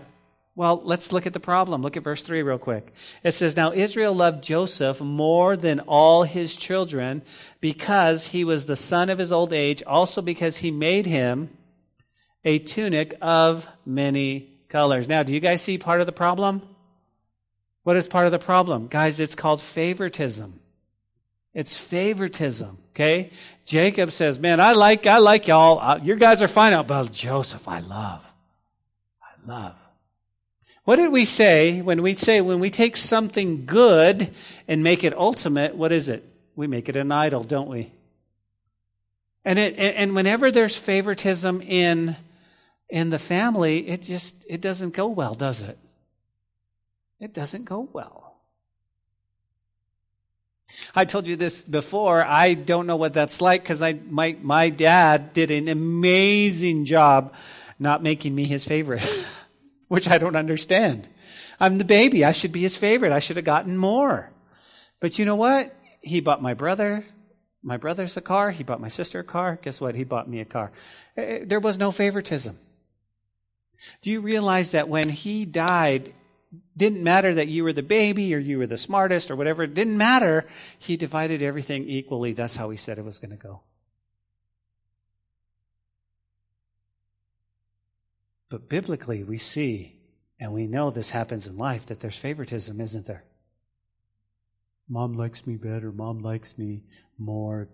Well, 0.55 0.81
let's 0.83 1.11
look 1.11 1.25
at 1.25 1.33
the 1.33 1.39
problem. 1.39 1.81
Look 1.81 1.97
at 1.97 2.03
verse 2.03 2.21
3 2.21 2.43
real 2.43 2.59
quick. 2.59 2.93
It 3.23 3.31
says, 3.31 3.55
Now 3.55 3.73
Israel 3.73 4.13
loved 4.13 4.43
Joseph 4.43 5.01
more 5.01 5.57
than 5.57 5.79
all 5.81 6.23
his 6.23 6.55
children 6.55 7.23
because 7.59 8.27
he 8.27 8.43
was 8.43 8.67
the 8.67 8.75
son 8.75 9.09
of 9.09 9.17
his 9.17 9.31
old 9.31 9.51
age, 9.51 9.81
also 9.81 10.21
because 10.21 10.57
he 10.57 10.69
made 10.69 11.07
him 11.07 11.49
a 12.45 12.59
tunic 12.59 13.17
of 13.21 13.67
many 13.85 14.51
colors. 14.69 15.07
Now, 15.07 15.23
do 15.23 15.33
you 15.33 15.39
guys 15.39 15.63
see 15.63 15.79
part 15.79 16.01
of 16.01 16.05
the 16.05 16.11
problem? 16.11 16.61
What 17.81 17.97
is 17.97 18.07
part 18.07 18.27
of 18.27 18.31
the 18.31 18.39
problem? 18.39 18.87
Guys, 18.87 19.19
it's 19.19 19.35
called 19.35 19.61
favoritism. 19.61 20.59
It's 21.53 21.77
favoritism. 21.77 22.77
Okay? 22.91 23.31
Jacob 23.65 24.11
says, 24.11 24.39
man, 24.39 24.59
I 24.59 24.73
like, 24.73 25.07
I 25.07 25.17
like 25.17 25.47
y'all. 25.47 25.79
Uh, 25.79 25.99
your 26.03 26.17
guys 26.17 26.41
are 26.41 26.47
fine 26.47 26.73
out, 26.73 26.87
but 26.87 27.11
Joseph, 27.11 27.67
I 27.67 27.79
love. 27.79 28.33
I 29.21 29.51
love. 29.51 29.75
What 30.85 30.97
did 30.97 31.11
we 31.11 31.25
say 31.25 31.81
when 31.81 32.01
we 32.01 32.15
say, 32.15 32.41
when 32.41 32.59
we 32.59 32.69
take 32.69 32.97
something 32.97 33.65
good 33.65 34.33
and 34.67 34.83
make 34.83 35.03
it 35.03 35.17
ultimate, 35.17 35.75
what 35.75 35.91
is 35.91 36.09
it? 36.09 36.27
We 36.55 36.67
make 36.67 36.89
it 36.89 36.95
an 36.95 37.11
idol, 37.11 37.43
don't 37.43 37.69
we? 37.69 37.91
And 39.45 39.57
it, 39.59 39.75
and 39.77 40.15
whenever 40.15 40.51
there's 40.51 40.77
favoritism 40.77 41.61
in, 41.61 42.15
in 42.89 43.09
the 43.09 43.19
family, 43.19 43.87
it 43.87 44.01
just, 44.01 44.45
it 44.47 44.61
doesn't 44.61 44.93
go 44.93 45.07
well, 45.07 45.35
does 45.35 45.61
it? 45.61 45.77
It 47.19 47.33
doesn't 47.33 47.65
go 47.65 47.87
well. 47.91 48.22
I 50.95 51.05
told 51.05 51.27
you 51.27 51.35
this 51.35 51.61
before. 51.61 52.23
I 52.23 52.53
don't 52.53 52.87
know 52.87 52.95
what 52.95 53.13
that's 53.13 53.41
like 53.41 53.63
because 53.63 53.81
I 53.81 53.93
my 53.93 54.37
my 54.41 54.69
dad 54.69 55.33
did 55.33 55.51
an 55.51 55.67
amazing 55.67 56.85
job 56.85 57.33
not 57.79 58.01
making 58.01 58.33
me 58.33 58.45
his 58.45 58.65
favorite, 58.65 59.07
which 59.87 60.09
I 60.09 60.17
don't 60.17 60.35
understand. 60.35 61.07
I'm 61.59 61.77
the 61.77 61.85
baby. 61.85 62.25
I 62.25 62.31
should 62.31 62.51
be 62.51 62.61
his 62.61 62.77
favorite. 62.77 63.11
I 63.11 63.19
should 63.19 63.35
have 63.35 63.45
gotten 63.45 63.77
more. 63.77 64.31
But 64.99 65.19
you 65.19 65.25
know 65.25 65.35
what? 65.35 65.75
He 66.01 66.19
bought 66.19 66.41
my 66.41 66.53
brother, 66.53 67.05
my 67.63 67.77
brother's 67.77 68.17
a 68.17 68.21
car. 68.21 68.51
He 68.51 68.63
bought 68.63 68.81
my 68.81 68.89
sister 68.89 69.19
a 69.19 69.23
car. 69.23 69.57
Guess 69.61 69.79
what? 69.79 69.95
He 69.95 70.03
bought 70.03 70.29
me 70.29 70.41
a 70.41 70.45
car. 70.45 70.71
Eh, 71.15 71.21
eh, 71.21 71.39
there 71.45 71.61
was 71.61 71.79
no 71.79 71.91
favoritism. 71.91 72.57
Do 74.01 74.11
you 74.11 74.19
realize 74.19 74.71
that 74.71 74.89
when 74.89 75.09
he 75.09 75.45
died, 75.45 76.13
didn't 76.75 77.03
matter 77.03 77.33
that 77.35 77.47
you 77.47 77.63
were 77.63 77.73
the 77.73 77.83
baby 77.83 78.33
or 78.33 78.37
you 78.37 78.57
were 78.57 78.67
the 78.67 78.77
smartest 78.77 79.31
or 79.31 79.35
whatever. 79.35 79.63
It 79.63 79.73
didn't 79.73 79.97
matter. 79.97 80.45
He 80.77 80.97
divided 80.97 81.41
everything 81.41 81.87
equally. 81.87 82.33
That's 82.33 82.55
how 82.55 82.69
he 82.69 82.77
said 82.77 82.97
it 82.97 83.05
was 83.05 83.19
going 83.19 83.31
to 83.31 83.37
go. 83.37 83.61
But 88.49 88.69
biblically, 88.69 89.23
we 89.23 89.37
see 89.37 89.99
and 90.39 90.51
we 90.51 90.67
know 90.67 90.91
this 90.91 91.09
happens 91.09 91.47
in 91.47 91.57
life 91.57 91.87
that 91.87 91.99
there's 92.01 92.17
favoritism, 92.17 92.79
isn't 92.81 93.05
there? 93.05 93.23
Mom 94.89 95.13
likes 95.13 95.47
me 95.47 95.55
better. 95.55 95.91
Mom 95.91 96.19
likes 96.19 96.57
me 96.57 96.83
more. 97.17 97.69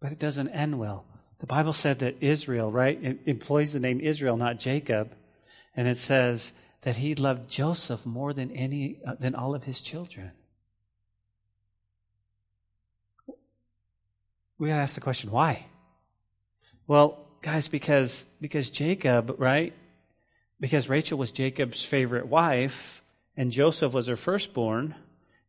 But 0.00 0.12
it 0.12 0.18
doesn't 0.18 0.48
end 0.48 0.78
well. 0.78 1.06
The 1.38 1.46
Bible 1.46 1.72
said 1.72 2.00
that 2.00 2.16
Israel, 2.20 2.70
right, 2.70 3.18
employs 3.26 3.72
the 3.72 3.80
name 3.80 4.00
Israel, 4.00 4.36
not 4.36 4.60
Jacob 4.60 5.14
and 5.76 5.88
it 5.88 5.98
says 5.98 6.52
that 6.82 6.96
he 6.96 7.14
loved 7.14 7.50
Joseph 7.50 8.06
more 8.06 8.32
than 8.32 8.50
any 8.50 8.98
uh, 9.06 9.14
than 9.18 9.34
all 9.34 9.54
of 9.54 9.64
his 9.64 9.80
children. 9.80 10.32
We 14.58 14.68
got 14.68 14.76
to 14.76 14.82
ask 14.82 14.94
the 14.94 15.00
question 15.00 15.30
why? 15.30 15.66
Well, 16.86 17.26
guys, 17.42 17.68
because 17.68 18.26
because 18.40 18.70
Jacob, 18.70 19.36
right? 19.38 19.72
Because 20.60 20.88
Rachel 20.88 21.18
was 21.18 21.32
Jacob's 21.32 21.84
favorite 21.84 22.26
wife 22.26 23.02
and 23.36 23.50
Joseph 23.50 23.92
was 23.92 24.06
her 24.06 24.16
firstborn, 24.16 24.94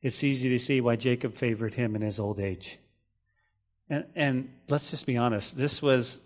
it's 0.01 0.23
easy 0.23 0.49
to 0.49 0.59
see 0.59 0.81
why 0.81 0.95
Jacob 0.95 1.35
favored 1.35 1.73
him 1.73 1.95
in 1.95 2.01
his 2.01 2.19
old 2.19 2.39
age. 2.39 2.79
And, 3.89 4.05
and 4.15 4.49
let's 4.67 4.89
just 4.89 5.05
be 5.05 5.17
honest, 5.17 5.57
this 5.57 5.81
was 5.81 6.21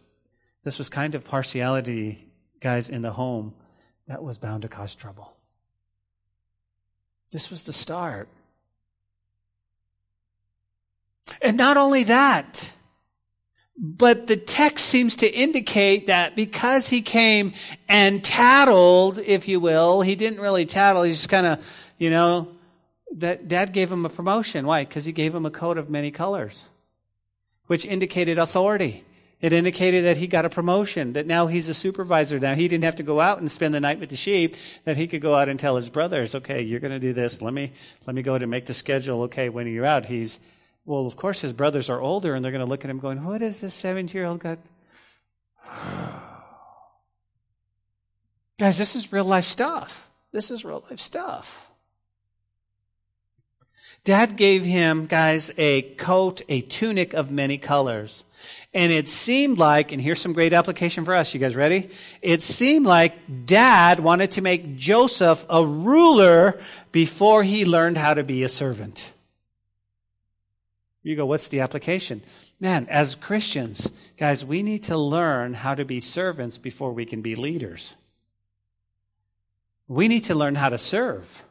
this 0.63 0.77
was 0.77 0.89
kind 0.89 1.15
of 1.15 1.25
partiality, 1.25 2.27
guys, 2.61 2.89
in 2.89 3.01
the 3.01 3.11
home 3.11 3.53
that 4.09 4.23
was 4.23 4.39
bound 4.39 4.63
to 4.63 4.67
cause 4.67 4.95
trouble. 4.95 5.33
This 7.31 7.51
was 7.51 7.63
the 7.63 7.71
start. 7.71 8.27
And 11.43 11.55
not 11.55 11.77
only 11.77 12.03
that, 12.05 12.73
but 13.77 14.25
the 14.25 14.35
text 14.35 14.87
seems 14.87 15.17
to 15.17 15.31
indicate 15.31 16.07
that 16.07 16.35
because 16.35 16.89
he 16.89 17.03
came 17.03 17.53
and 17.87 18.23
tattled, 18.23 19.19
if 19.19 19.47
you 19.47 19.59
will, 19.59 20.01
he 20.01 20.15
didn't 20.15 20.41
really 20.41 20.65
tattle, 20.65 21.03
he 21.03 21.11
just 21.11 21.29
kind 21.29 21.45
of, 21.45 21.65
you 21.99 22.09
know, 22.09 22.47
that 23.17 23.47
dad 23.47 23.73
gave 23.73 23.91
him 23.91 24.05
a 24.05 24.09
promotion. 24.09 24.65
Why? 24.65 24.85
Because 24.85 25.05
he 25.05 25.11
gave 25.11 25.35
him 25.35 25.45
a 25.45 25.51
coat 25.51 25.77
of 25.77 25.89
many 25.89 26.09
colors, 26.09 26.65
which 27.67 27.85
indicated 27.85 28.39
authority. 28.39 29.05
It 29.41 29.53
indicated 29.53 30.03
that 30.03 30.17
he 30.17 30.27
got 30.27 30.43
a 30.43 30.49
promotion, 30.49 31.13
that 31.13 31.25
now 31.25 31.47
he's 31.47 31.69
a 31.69 31.73
supervisor. 31.73 32.39
Now 32.39 32.55
he 32.55 32.67
didn't 32.67 32.83
have 32.83 32.97
to 32.97 33.03
go 33.03 33.21
out 33.21 33.39
and 33.39 33.49
spend 33.49 33.73
the 33.73 33.79
night 33.79 33.99
with 33.99 34.09
the 34.09 34.17
sheep, 34.17 34.57
that 34.83 34.97
he 34.97 35.07
could 35.07 35.21
go 35.21 35.33
out 35.33 35.47
and 35.47 35.57
tell 35.57 35.77
his 35.77 35.89
brothers, 35.89 36.35
okay, 36.35 36.61
you're 36.61 36.81
going 36.81 36.91
to 36.91 36.99
do 36.99 37.13
this. 37.13 37.41
Let 37.41 37.53
me, 37.53 37.71
let 38.05 38.15
me 38.15 38.21
go 38.21 38.35
and 38.35 38.51
make 38.51 38.65
the 38.65 38.73
schedule. 38.73 39.23
Okay, 39.23 39.47
when 39.47 39.65
are 39.65 39.69
you're 39.69 39.85
out, 39.85 40.05
he's, 40.05 40.41
well, 40.85 41.05
of 41.05 41.15
course 41.15 41.39
his 41.39 41.53
brothers 41.53 41.89
are 41.89 42.01
older 42.01 42.35
and 42.35 42.43
they're 42.43 42.51
going 42.51 42.65
to 42.65 42.69
look 42.69 42.83
at 42.83 42.91
him 42.91 42.99
going, 42.99 43.23
what 43.23 43.41
is 43.41 43.61
this 43.61 43.73
70 43.73 44.17
year 44.17 44.25
old 44.25 44.41
got? 44.41 44.59
Guys, 48.59 48.77
this 48.77 48.97
is 48.97 49.13
real 49.13 49.23
life 49.23 49.45
stuff. 49.45 50.09
This 50.33 50.51
is 50.51 50.65
real 50.65 50.83
life 50.89 50.99
stuff. 50.99 51.71
Dad 54.03 54.35
gave 54.35 54.63
him, 54.63 55.05
guys, 55.05 55.51
a 55.57 55.81
coat, 55.81 56.41
a 56.49 56.59
tunic 56.61 57.13
of 57.13 57.31
many 57.31 57.57
colors. 57.57 58.25
And 58.73 58.91
it 58.91 59.09
seemed 59.09 59.57
like, 59.57 59.91
and 59.91 60.01
here's 60.01 60.21
some 60.21 60.33
great 60.33 60.53
application 60.53 61.03
for 61.03 61.15
us. 61.15 61.33
You 61.33 61.39
guys 61.39 61.55
ready? 61.55 61.89
It 62.21 62.43
seemed 62.43 62.85
like 62.85 63.45
dad 63.45 63.99
wanted 63.99 64.31
to 64.31 64.41
make 64.41 64.77
Joseph 64.77 65.43
a 65.49 65.65
ruler 65.65 66.59
before 66.91 67.43
he 67.43 67.65
learned 67.65 67.97
how 67.97 68.13
to 68.13 68.23
be 68.23 68.43
a 68.43 68.49
servant. 68.49 69.11
You 71.01 71.15
go, 71.15 71.25
what's 71.25 71.47
the 71.47 71.61
application? 71.61 72.21
Man, 72.59 72.87
as 72.89 73.15
Christians, 73.15 73.89
guys, 74.17 74.45
we 74.45 74.61
need 74.61 74.83
to 74.85 74.97
learn 74.97 75.53
how 75.53 75.73
to 75.73 75.85
be 75.85 75.99
servants 75.99 76.57
before 76.57 76.91
we 76.91 77.05
can 77.05 77.21
be 77.21 77.35
leaders. 77.35 77.95
We 79.87 80.07
need 80.07 80.25
to 80.25 80.35
learn 80.35 80.53
how 80.55 80.69
to 80.69 80.77
serve. 80.77 81.43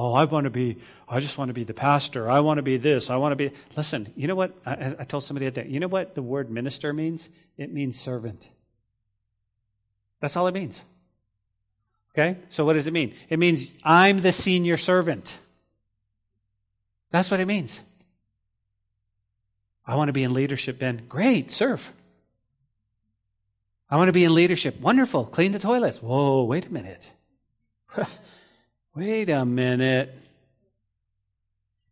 Oh, 0.00 0.14
I 0.14 0.26
want 0.26 0.44
to 0.44 0.50
be, 0.50 0.76
I 1.08 1.18
just 1.18 1.38
want 1.38 1.48
to 1.48 1.54
be 1.54 1.64
the 1.64 1.74
pastor. 1.74 2.30
I 2.30 2.38
want 2.38 2.58
to 2.58 2.62
be 2.62 2.76
this. 2.76 3.10
I 3.10 3.16
want 3.16 3.32
to 3.32 3.36
be. 3.36 3.50
Listen, 3.76 4.12
you 4.14 4.28
know 4.28 4.36
what? 4.36 4.54
I, 4.64 4.94
I 4.96 5.02
told 5.02 5.24
somebody 5.24 5.46
at 5.46 5.54
that. 5.54 5.68
You 5.68 5.80
know 5.80 5.88
what 5.88 6.14
the 6.14 6.22
word 6.22 6.52
minister 6.52 6.92
means? 6.92 7.28
It 7.56 7.72
means 7.72 7.98
servant. 7.98 8.48
That's 10.20 10.36
all 10.36 10.46
it 10.46 10.54
means. 10.54 10.84
Okay? 12.12 12.38
So 12.48 12.64
what 12.64 12.74
does 12.74 12.86
it 12.86 12.92
mean? 12.92 13.12
It 13.28 13.40
means 13.40 13.72
I'm 13.82 14.20
the 14.20 14.30
senior 14.30 14.76
servant. 14.76 15.36
That's 17.10 17.28
what 17.28 17.40
it 17.40 17.46
means. 17.46 17.80
I 19.84 19.96
want 19.96 20.10
to 20.10 20.12
be 20.12 20.22
in 20.22 20.32
leadership, 20.32 20.78
Ben. 20.78 21.02
Great, 21.08 21.50
serve. 21.50 21.92
I 23.90 23.96
want 23.96 24.06
to 24.06 24.12
be 24.12 24.22
in 24.22 24.32
leadership. 24.32 24.80
Wonderful. 24.80 25.24
Clean 25.24 25.50
the 25.50 25.58
toilets. 25.58 26.00
Whoa, 26.00 26.44
wait 26.44 26.66
a 26.66 26.72
minute. 26.72 27.10
Wait 28.98 29.30
a 29.30 29.46
minute. 29.46 30.12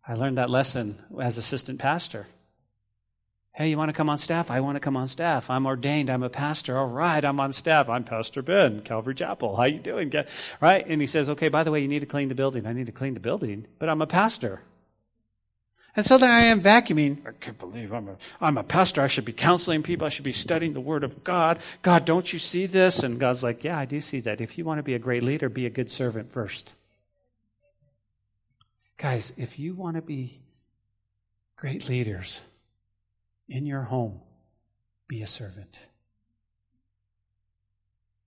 I 0.05 0.15
learned 0.15 0.39
that 0.39 0.51
lesson 0.51 0.99
as 1.21 1.39
assistant 1.39 1.79
pastor. 1.79 2.27
Hey, 3.53 3.71
you 3.71 3.79
want 3.79 3.91
to 3.91 3.93
come 3.93 4.11
on 4.11 4.19
staff? 4.19 4.51
I 4.51 4.59
want 4.59 4.75
to 4.75 4.81
come 4.81 4.97
on 4.97 5.07
staff. 5.07 5.49
I'm 5.49 5.67
ordained. 5.67 6.11
I'm 6.11 6.25
a 6.25 6.29
pastor. 6.29 6.77
All 6.77 6.89
right, 6.89 7.25
I'm 7.25 7.39
on 7.39 7.53
staff. 7.53 7.89
I'm 7.89 8.03
Pastor 8.03 8.43
Ben, 8.43 8.81
Calvary 8.81 9.15
Chapel. 9.15 9.55
How 9.55 9.67
you 9.67 9.79
doing? 9.79 10.13
Right? 10.61 10.85
And 10.85 11.01
he 11.01 11.07
says, 11.07 11.31
okay, 11.31 11.49
by 11.49 11.63
the 11.63 11.71
way, 11.71 11.79
you 11.79 11.87
need 11.87 12.01
to 12.01 12.07
clean 12.07 12.27
the 12.27 12.35
building. 12.35 12.67
I 12.67 12.73
need 12.73 12.87
to 12.87 12.93
clean 12.93 13.15
the 13.15 13.21
building, 13.21 13.69
but 13.79 13.89
I'm 13.89 14.03
a 14.03 14.09
pastor. 14.09 14.63
And 15.95 16.05
so 16.05 16.19
there 16.19 16.33
I 16.33 16.47
am 16.47 16.61
vacuuming. 16.61 17.25
I 17.25 17.31
can't 17.39 17.57
believe 17.57 17.93
I'm 17.93 18.09
a, 18.09 18.17
I'm 18.41 18.59
a 18.59 18.65
pastor. 18.65 19.01
I 19.01 19.07
should 19.07 19.25
be 19.25 19.33
counseling 19.33 19.85
people. 19.85 20.09
I 20.09 20.11
should 20.11 20.25
be 20.25 20.33
studying 20.33 20.73
the 20.73 20.81
Word 20.81 21.05
of 21.05 21.23
God. 21.23 21.61
God, 21.83 22.05
don't 22.05 22.33
you 22.33 22.41
see 22.41 22.67
this? 22.67 23.05
And 23.05 23.21
God's 23.21 23.45
like, 23.45 23.63
yeah, 23.63 23.79
I 23.79 23.85
do 23.85 24.01
see 24.01 24.19
that. 24.21 24.41
If 24.41 24.59
you 24.59 24.65
want 24.65 24.81
to 24.81 24.83
be 24.83 24.95
a 24.95 24.99
great 24.99 25.23
leader, 25.23 25.49
be 25.49 25.67
a 25.67 25.71
good 25.71 25.89
servant 25.89 26.33
first. 26.33 26.75
Guys, 28.99 29.33
if 29.37 29.59
you 29.59 29.75
want 29.75 29.97
to 29.97 30.03
be 30.03 30.43
great 31.57 31.89
leaders 31.89 32.43
in 33.49 33.67
your 33.67 33.83
home, 33.83 34.21
be 35.07 35.23
a 35.23 35.27
servant. 35.27 35.87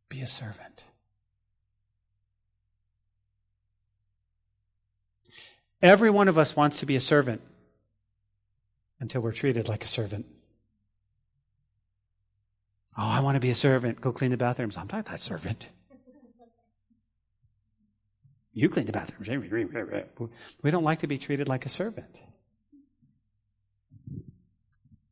Be 0.09 0.21
a 0.21 0.27
servant. 0.27 0.83
Every 5.81 6.09
one 6.09 6.27
of 6.27 6.37
us 6.37 6.55
wants 6.55 6.79
to 6.79 6.85
be 6.85 6.95
a 6.95 7.01
servant 7.01 7.41
until 8.99 9.21
we're 9.21 9.31
treated 9.31 9.67
like 9.67 9.83
a 9.83 9.87
servant. 9.87 10.25
Oh, 12.97 13.03
I 13.03 13.21
want 13.21 13.35
to 13.35 13.39
be 13.39 13.49
a 13.49 13.55
servant. 13.55 14.01
Go 14.01 14.11
clean 14.11 14.31
the 14.31 14.37
bathrooms. 14.37 14.77
I'm 14.77 14.89
not 14.91 15.05
that 15.05 15.21
servant. 15.21 15.69
You 18.53 18.69
clean 18.69 18.85
the 18.85 18.91
bathrooms. 18.91 19.29
We 20.61 20.71
don't 20.71 20.83
like 20.83 20.99
to 20.99 21.07
be 21.07 21.17
treated 21.17 21.47
like 21.47 21.65
a 21.65 21.69
servant. 21.69 22.21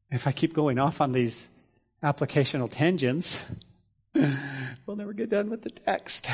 If 0.09 0.25
I 0.25 0.31
keep 0.31 0.53
going 0.53 0.79
off 0.79 1.01
on 1.01 1.11
these 1.11 1.49
applicational 2.01 2.69
tangents, 2.71 3.43
we'll 4.13 4.95
never 4.95 5.13
get 5.13 5.29
done 5.29 5.49
with 5.49 5.61
the 5.61 5.69
text. 5.69 6.29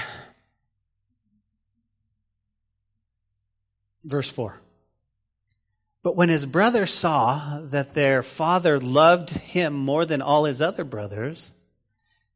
Verse 4.03 4.31
4. 4.31 4.59
But 6.03 6.17
when 6.17 6.29
his 6.29 6.45
brothers 6.45 6.93
saw 6.93 7.61
that 7.63 7.93
their 7.93 8.21
father 8.21 8.79
loved 8.79 9.29
him 9.29 9.73
more 9.73 10.05
than 10.05 10.21
all 10.21 10.43
his 10.43 10.61
other 10.61 10.83
brothers, 10.83 11.51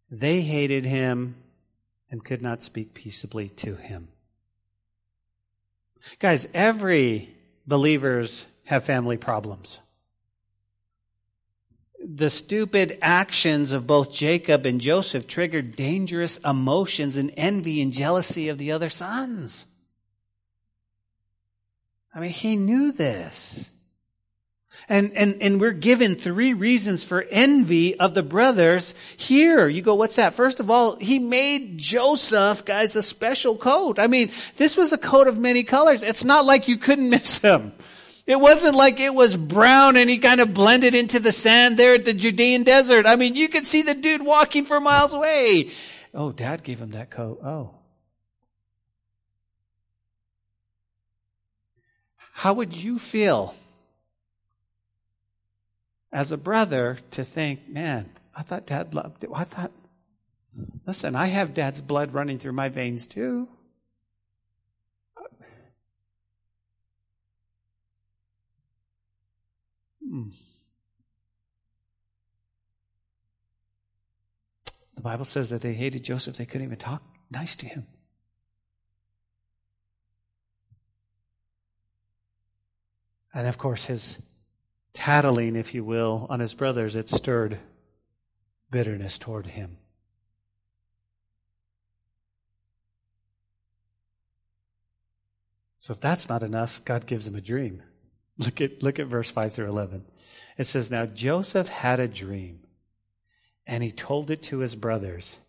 they 0.10 0.42
hated 0.42 0.86
him 0.86 1.36
and 2.10 2.24
could 2.24 2.42
not 2.42 2.64
speak 2.64 2.94
peaceably 2.94 3.50
to 3.50 3.76
him. 3.76 4.08
Guys, 6.20 6.48
every 6.54 7.36
believers 7.66 8.46
have 8.66 8.84
family 8.84 9.18
problems. 9.18 9.80
The 12.04 12.30
stupid 12.30 13.00
actions 13.02 13.72
of 13.72 13.88
both 13.88 14.14
Jacob 14.14 14.66
and 14.66 14.80
Joseph 14.80 15.28
triggered 15.28 15.76
dangerous 15.76 16.38
emotions 16.38 17.18
and 17.18 17.34
envy 17.36 17.82
and 17.82 17.92
jealousy 17.92 18.50
of 18.50 18.58
the 18.58 18.72
other 18.72 18.90
sons. 18.90 19.66
I 22.14 22.20
mean, 22.20 22.30
he 22.32 22.56
knew 22.56 22.92
this. 22.92 23.72
And, 24.90 25.12
and, 25.16 25.42
and 25.42 25.60
we're 25.60 25.74
given 25.74 26.16
three 26.16 26.54
reasons 26.54 27.04
for 27.04 27.26
envy 27.30 28.00
of 28.00 28.14
the 28.14 28.24
brothers 28.24 28.96
here. 29.18 29.68
You 29.68 29.82
go, 29.82 29.96
what's 29.96 30.16
that? 30.16 30.34
First 30.34 30.62
of 30.62 30.72
all, 30.72 30.96
he 30.96 31.20
made 31.20 31.78
Joseph, 31.78 32.64
guys, 32.64 32.96
a 32.96 33.04
special 33.04 33.58
coat. 33.58 34.00
I 34.00 34.08
mean, 34.08 34.32
this 34.56 34.78
was 34.78 34.94
a 34.94 34.98
coat 34.98 35.28
of 35.28 35.40
many 35.40 35.64
colors. 35.64 36.04
It's 36.04 36.24
not 36.24 36.46
like 36.46 36.70
you 36.70 36.78
couldn't 36.78 37.10
miss 37.10 37.40
him. 37.40 37.74
It 38.26 38.40
wasn't 38.40 38.76
like 38.76 39.00
it 39.00 39.14
was 39.14 39.36
brown 39.36 39.98
and 39.98 40.10
he 40.10 40.18
kind 40.18 40.40
of 40.42 40.54
blended 40.54 40.96
into 40.96 41.20
the 41.20 41.32
sand 41.32 41.78
there 41.78 41.96
at 41.96 42.06
the 42.06 42.14
Judean 42.14 42.64
desert. 42.64 43.06
I 43.06 43.18
mean, 43.18 43.36
you 43.36 43.50
could 43.50 43.66
see 43.66 43.82
the 43.82 43.94
dude 43.94 44.22
walking 44.22 44.64
for 44.64 44.80
miles 44.80 45.14
away. 45.14 45.72
Oh, 46.14 46.32
dad 46.32 46.64
gave 46.64 46.80
him 46.80 46.92
that 46.92 47.10
coat. 47.10 47.40
Oh. 47.44 47.72
How 52.32 52.54
would 52.54 52.74
you 52.74 53.00
feel 53.00 53.56
as 56.18 56.32
a 56.32 56.38
brother 56.38 56.98
to 57.12 57.24
think, 57.24 57.70
man, 57.70 58.10
I 58.36 58.42
thought 58.42 58.66
dad 58.66 58.96
loved 58.96 59.24
it. 59.24 59.30
I 59.32 59.44
thought, 59.44 59.72
listen, 60.88 61.16
I 61.16 61.28
have 61.28 61.54
dad's 61.54 61.80
blood 61.80 62.12
running 62.12 62.40
through 62.40 62.54
my 62.54 62.70
veins 62.70 63.06
too. 63.06 63.48
Hmm. 70.02 70.30
The 74.96 75.02
Bible 75.04 75.26
says 75.26 75.52
that 75.52 75.62
they 75.62 75.76
hated 75.76 76.04
Joseph. 76.04 76.36
They 76.36 76.48
couldn't 76.48 76.66
even 76.66 76.80
talk 76.80 77.04
nice 77.30 77.56
to 77.58 77.68
him. 77.68 77.86
And 83.36 83.46
of 83.46 83.60
course, 83.60 83.86
his 83.86 84.18
tattling, 84.98 85.56
if 85.56 85.76
you 85.76 85.84
will, 85.84 86.26
on 86.28 86.40
his 86.40 86.56
brothers, 86.56 86.96
it 86.96 87.08
stirred 87.08 87.60
bitterness 88.72 89.20
toward 89.20 89.46
him. 89.46 89.78
So 95.78 95.92
if 95.92 96.00
that's 96.00 96.28
not 96.28 96.42
enough, 96.42 96.84
God 96.84 97.06
gives 97.06 97.28
him 97.28 97.36
a 97.36 97.42
dream. 97.42 97.84
Look 98.40 98.60
at, 98.60 98.84
look 98.84 99.00
at 99.00 99.08
verse 99.08 99.32
5 99.32 99.54
through 99.54 99.70
11. 99.70 100.06
It 100.60 100.66
says, 100.66 100.92
Now 100.92 101.08
Joseph 101.08 101.70
had 101.70 102.00
a 102.00 102.08
dream, 102.08 102.60
and 103.66 103.82
he 103.82 103.92
told 103.92 104.30
it 104.30 104.44
to 104.44 104.60
his 104.60 104.76
brothers, 104.76 105.40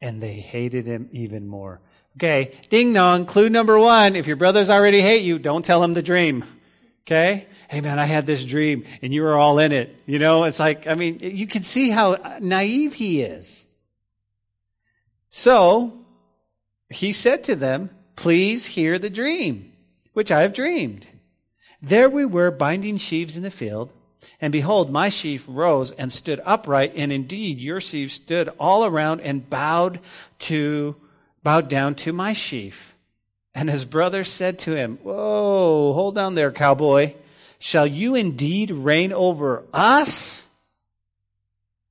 and 0.00 0.22
they 0.22 0.34
hated 0.34 0.86
him 0.86 1.10
even 1.12 1.46
more. 1.46 1.82
Okay, 2.16 2.58
ding 2.70 2.94
dong, 2.94 3.26
clue 3.26 3.50
number 3.50 3.78
one. 3.78 4.16
If 4.16 4.26
your 4.26 4.36
brothers 4.36 4.70
already 4.70 5.02
hate 5.02 5.22
you, 5.22 5.38
don't 5.38 5.64
tell 5.64 5.82
them 5.82 5.92
the 5.92 6.02
dream. 6.02 6.44
Okay? 7.06 7.46
Hey 7.68 7.80
man, 7.80 7.98
I 7.98 8.04
had 8.04 8.26
this 8.26 8.44
dream 8.44 8.84
and 9.02 9.12
you 9.12 9.22
were 9.22 9.36
all 9.36 9.58
in 9.58 9.72
it. 9.72 9.96
You 10.06 10.18
know, 10.18 10.44
it's 10.44 10.60
like, 10.60 10.86
I 10.86 10.94
mean, 10.94 11.18
you 11.20 11.46
can 11.46 11.62
see 11.62 11.90
how 11.90 12.16
naive 12.40 12.94
he 12.94 13.22
is. 13.22 13.66
So, 15.30 15.92
he 16.88 17.12
said 17.12 17.44
to 17.44 17.54
them, 17.54 17.90
please 18.16 18.66
hear 18.66 18.98
the 18.98 19.10
dream, 19.10 19.72
which 20.12 20.32
I 20.32 20.42
have 20.42 20.52
dreamed. 20.52 21.06
There 21.80 22.10
we 22.10 22.26
were 22.26 22.50
binding 22.50 22.98
sheaves 22.98 23.36
in 23.36 23.42
the 23.42 23.50
field, 23.50 23.90
and 24.40 24.52
behold, 24.52 24.90
my 24.90 25.08
sheaf 25.08 25.44
rose 25.48 25.92
and 25.92 26.12
stood 26.12 26.42
upright, 26.44 26.92
and 26.96 27.10
indeed 27.10 27.58
your 27.58 27.80
sheaf 27.80 28.12
stood 28.12 28.50
all 28.58 28.84
around 28.84 29.20
and 29.20 29.48
bowed 29.48 30.00
to, 30.40 30.96
bowed 31.42 31.68
down 31.68 31.94
to 31.96 32.12
my 32.12 32.32
sheaf. 32.34 32.94
And 33.54 33.68
his 33.68 33.84
brother 33.84 34.24
said 34.24 34.58
to 34.60 34.76
him, 34.76 34.98
Whoa, 35.02 35.92
hold 35.92 36.18
on 36.18 36.34
there, 36.34 36.52
cowboy. 36.52 37.14
Shall 37.58 37.86
you 37.86 38.14
indeed 38.14 38.70
reign 38.70 39.12
over 39.12 39.64
us? 39.72 40.48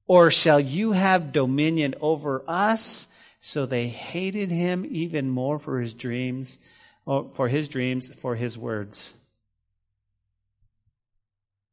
Or 0.07 0.31
shall 0.31 0.59
you 0.59 0.93
have 0.93 1.31
dominion 1.31 1.95
over 2.01 2.43
us? 2.47 3.07
So 3.39 3.65
they 3.65 3.87
hated 3.87 4.51
him 4.51 4.85
even 4.89 5.29
more 5.29 5.59
for 5.59 5.79
his 5.79 5.93
dreams, 5.93 6.59
oh, 7.05 7.29
for 7.29 7.47
his 7.47 7.69
dreams, 7.69 8.13
for 8.13 8.35
his 8.35 8.57
words. 8.57 9.13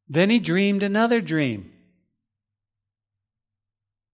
Then 0.07 0.29
he 0.29 0.39
dreamed 0.39 0.83
another 0.83 1.19
dream. 1.19 1.71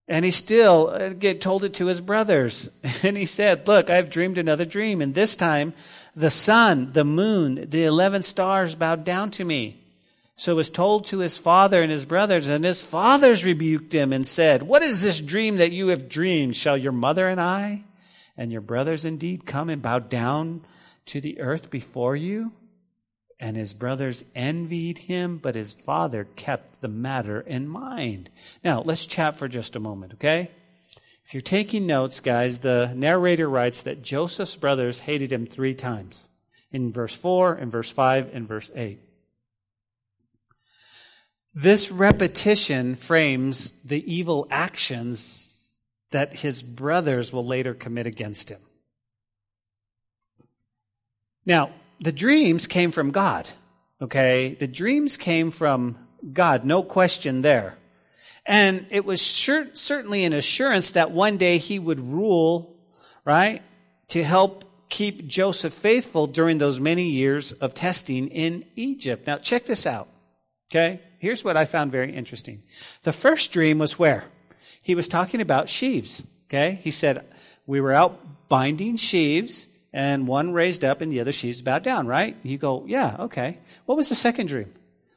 And 0.08 0.26
he 0.26 0.32
still 0.32 0.90
uh, 0.90 1.34
told 1.40 1.64
it 1.64 1.76
to 1.76 1.88
his 1.88 2.02
brothers. 2.02 2.70
And 3.04 3.18
he 3.18 3.26
said, 3.26 3.68
Look, 3.68 3.90
I've 3.90 4.10
dreamed 4.10 4.38
another 4.38 4.66
dream. 4.66 5.02
And 5.02 5.14
this 5.14 5.36
time, 5.36 5.74
the 6.16 6.30
sun, 6.30 6.92
the 6.94 7.04
moon, 7.04 7.68
the 7.70 7.86
11 7.86 8.24
stars 8.24 8.76
bowed 8.76 9.04
down 9.04 9.32
to 9.32 9.46
me. 9.46 9.84
So 10.36 10.54
it 10.54 10.56
was 10.56 10.72
told 10.72 11.06
to 11.06 11.20
his 11.20 11.38
father 11.38 11.82
and 11.82 11.92
his 11.92 12.06
brothers, 12.06 12.50
and 12.50 12.66
his 12.66 12.82
fathers 12.82 13.46
rebuked 13.46 13.94
him 13.94 14.12
and 14.12 14.26
said, 14.26 14.64
What 14.64 14.82
is 14.82 15.02
this 15.02 15.20
dream 15.20 15.58
that 15.58 15.72
you 15.72 15.90
have 15.90 16.10
dreamed? 16.10 16.56
Shall 16.56 16.78
your 16.78 16.92
mother 16.92 17.28
and 17.28 17.40
I 17.40 17.84
and 18.36 18.52
your 18.52 18.62
brothers 18.62 19.06
indeed 19.06 19.46
come 19.46 19.70
and 19.70 19.82
bow 19.82 20.00
down 20.00 20.62
to 21.08 21.22
the 21.22 21.40
earth 21.40 21.70
before 21.70 22.16
you? 22.16 22.52
And 23.44 23.58
his 23.58 23.74
brothers 23.74 24.24
envied 24.34 25.00
him, 25.00 25.38
but 25.38 25.56
his 25.56 25.74
father 25.74 26.24
kept 26.38 26.80
the 26.80 26.88
matter 26.88 27.42
in 27.42 27.68
mind. 27.68 28.30
Now, 28.64 28.82
let's 28.82 29.06
chat 29.06 29.36
for 29.36 29.50
just 29.50 29.76
a 29.76 29.82
moment, 29.82 30.14
okay? 30.14 30.50
If 31.26 31.34
you're 31.34 31.42
taking 31.42 31.86
notes, 31.86 32.22
guys, 32.22 32.60
the 32.60 32.94
narrator 32.96 33.50
writes 33.50 33.84
that 33.84 34.02
Joseph's 34.02 34.56
brothers 34.56 35.02
hated 35.02 35.34
him 35.34 35.46
three 35.46 35.76
times 35.76 36.30
in 36.72 36.94
verse 36.94 37.18
4, 37.18 37.58
in 37.58 37.70
verse 37.70 37.92
5, 37.92 38.34
and 38.34 38.48
verse 38.48 38.72
8. 38.74 39.02
This 41.54 41.92
repetition 41.92 42.96
frames 42.96 43.72
the 43.84 44.10
evil 44.10 44.48
actions 44.52 45.82
that 46.12 46.38
his 46.38 46.64
brothers 46.64 47.34
will 47.34 47.46
later 47.46 47.74
commit 47.74 48.08
against 48.08 48.48
him. 48.48 48.62
Now, 51.46 51.72
the 52.04 52.12
dreams 52.12 52.68
came 52.68 52.92
from 52.92 53.12
God. 53.12 53.50
Okay? 54.02 54.56
The 54.60 54.68
dreams 54.68 55.18
came 55.18 55.52
from 55.52 55.98
God, 56.32 56.66
no 56.66 56.84
question 56.84 57.42
there. 57.42 57.78
And 58.46 58.86
it 58.90 59.06
was 59.06 59.22
sure, 59.22 59.68
certainly 59.74 60.26
an 60.26 60.34
assurance 60.34 60.92
that 60.92 61.12
one 61.12 61.38
day 61.38 61.58
he 61.58 61.80
would 61.80 62.02
rule, 62.02 62.76
right? 63.24 63.62
To 64.10 64.24
help 64.24 64.66
keep 64.90 65.28
Joseph 65.28 65.74
faithful 65.74 66.28
during 66.28 66.58
those 66.58 66.80
many 66.80 67.08
years 67.08 67.54
of 67.54 67.74
testing 67.74 68.28
in 68.28 68.66
Egypt. 68.76 69.26
Now, 69.26 69.38
check 69.38 69.66
this 69.66 69.86
out. 69.86 70.10
Okay? 70.70 71.00
Here's 71.20 71.46
what 71.46 71.56
I 71.56 71.64
found 71.64 71.94
very 71.94 72.14
interesting. 72.14 72.64
The 73.04 73.14
first 73.14 73.54
dream 73.54 73.80
was 73.80 73.98
where? 73.98 74.26
He 74.82 74.94
was 74.94 75.08
talking 75.08 75.40
about 75.40 75.70
sheaves. 75.70 76.22
Okay? 76.50 76.80
He 76.84 76.92
said, 76.92 77.26
We 77.66 77.80
were 77.80 77.94
out 77.94 78.20
binding 78.50 78.98
sheaves 78.98 79.68
and 79.94 80.28
one 80.28 80.52
raised 80.52 80.84
up 80.84 81.02
and 81.02 81.12
the 81.12 81.20
other 81.20 81.32
sheaves 81.32 81.62
bowed 81.62 81.84
down, 81.84 82.08
right? 82.08 82.36
You 82.42 82.58
go, 82.58 82.84
yeah, 82.88 83.16
okay. 83.20 83.60
What 83.86 83.96
was 83.96 84.10
the 84.10 84.16
second 84.16 84.48
dream? 84.48 84.74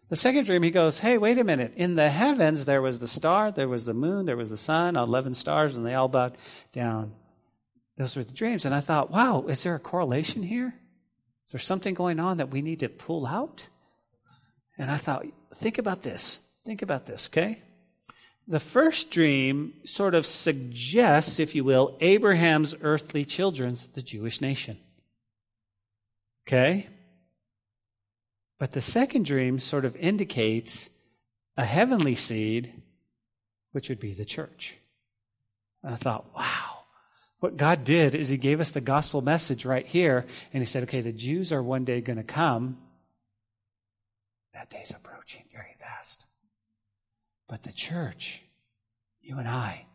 The 0.08 0.16
second 0.16 0.44
dream, 0.44 0.62
he 0.62 0.70
goes, 0.70 1.00
hey, 1.00 1.18
wait 1.18 1.38
a 1.38 1.44
minute. 1.44 1.72
In 1.76 1.96
the 1.96 2.10
heavens, 2.10 2.64
there 2.64 2.82
was 2.82 3.00
the 3.00 3.08
star, 3.08 3.50
there 3.50 3.68
was 3.68 3.86
the 3.86 3.94
moon, 3.94 4.26
there 4.26 4.36
was 4.36 4.50
the 4.50 4.56
sun, 4.56 4.96
11 4.96 5.34
stars, 5.34 5.76
and 5.76 5.84
they 5.84 5.94
all 5.94 6.08
bowed 6.08 6.36
down. 6.72 7.12
Those 7.96 8.16
were 8.16 8.22
the 8.22 8.34
dreams. 8.34 8.64
And 8.64 8.74
I 8.74 8.80
thought, 8.80 9.10
wow, 9.10 9.46
is 9.48 9.62
there 9.62 9.74
a 9.74 9.80
correlation 9.80 10.42
here? 10.42 10.74
Is 11.46 11.52
there 11.52 11.60
something 11.60 11.94
going 11.94 12.20
on 12.20 12.36
that 12.36 12.50
we 12.50 12.62
need 12.62 12.80
to 12.80 12.88
pull 12.88 13.26
out? 13.26 13.66
And 14.78 14.90
I 14.90 14.96
thought, 14.96 15.26
think 15.54 15.78
about 15.78 16.02
this. 16.02 16.40
Think 16.64 16.82
about 16.82 17.06
this, 17.06 17.28
okay? 17.32 17.62
The 18.48 18.60
first 18.60 19.10
dream 19.10 19.74
sort 19.84 20.14
of 20.14 20.24
suggests, 20.24 21.40
if 21.40 21.54
you 21.54 21.64
will, 21.64 21.96
Abraham's 22.00 22.76
earthly 22.80 23.24
children's 23.24 23.88
the 23.88 24.02
Jewish 24.02 24.40
nation. 24.40 24.78
Okay? 26.46 26.86
But 28.58 28.72
the 28.72 28.80
second 28.80 29.24
dream 29.24 29.58
sort 29.58 29.84
of 29.84 29.96
indicates 29.96 30.90
a 31.56 31.64
heavenly 31.64 32.14
seed, 32.14 32.72
which 33.72 33.88
would 33.88 33.98
be 33.98 34.14
the 34.14 34.24
church. 34.24 34.76
And 35.82 35.92
I 35.92 35.96
thought, 35.96 36.26
wow. 36.34 36.72
What 37.40 37.56
God 37.56 37.84
did 37.84 38.14
is 38.14 38.28
He 38.28 38.38
gave 38.38 38.60
us 38.60 38.70
the 38.70 38.80
gospel 38.80 39.22
message 39.22 39.64
right 39.66 39.86
here, 39.86 40.24
and 40.52 40.62
He 40.62 40.66
said, 40.66 40.84
okay, 40.84 41.00
the 41.00 41.12
Jews 41.12 41.52
are 41.52 41.62
one 41.62 41.84
day 41.84 42.00
going 42.00 42.16
to 42.16 42.22
come. 42.22 42.78
That 44.54 44.70
day's 44.70 44.92
approaching 44.92 45.44
very. 45.52 45.75
But 47.48 47.62
the 47.62 47.72
church, 47.72 48.42
you 49.20 49.38
and 49.38 49.48
I. 49.48 49.86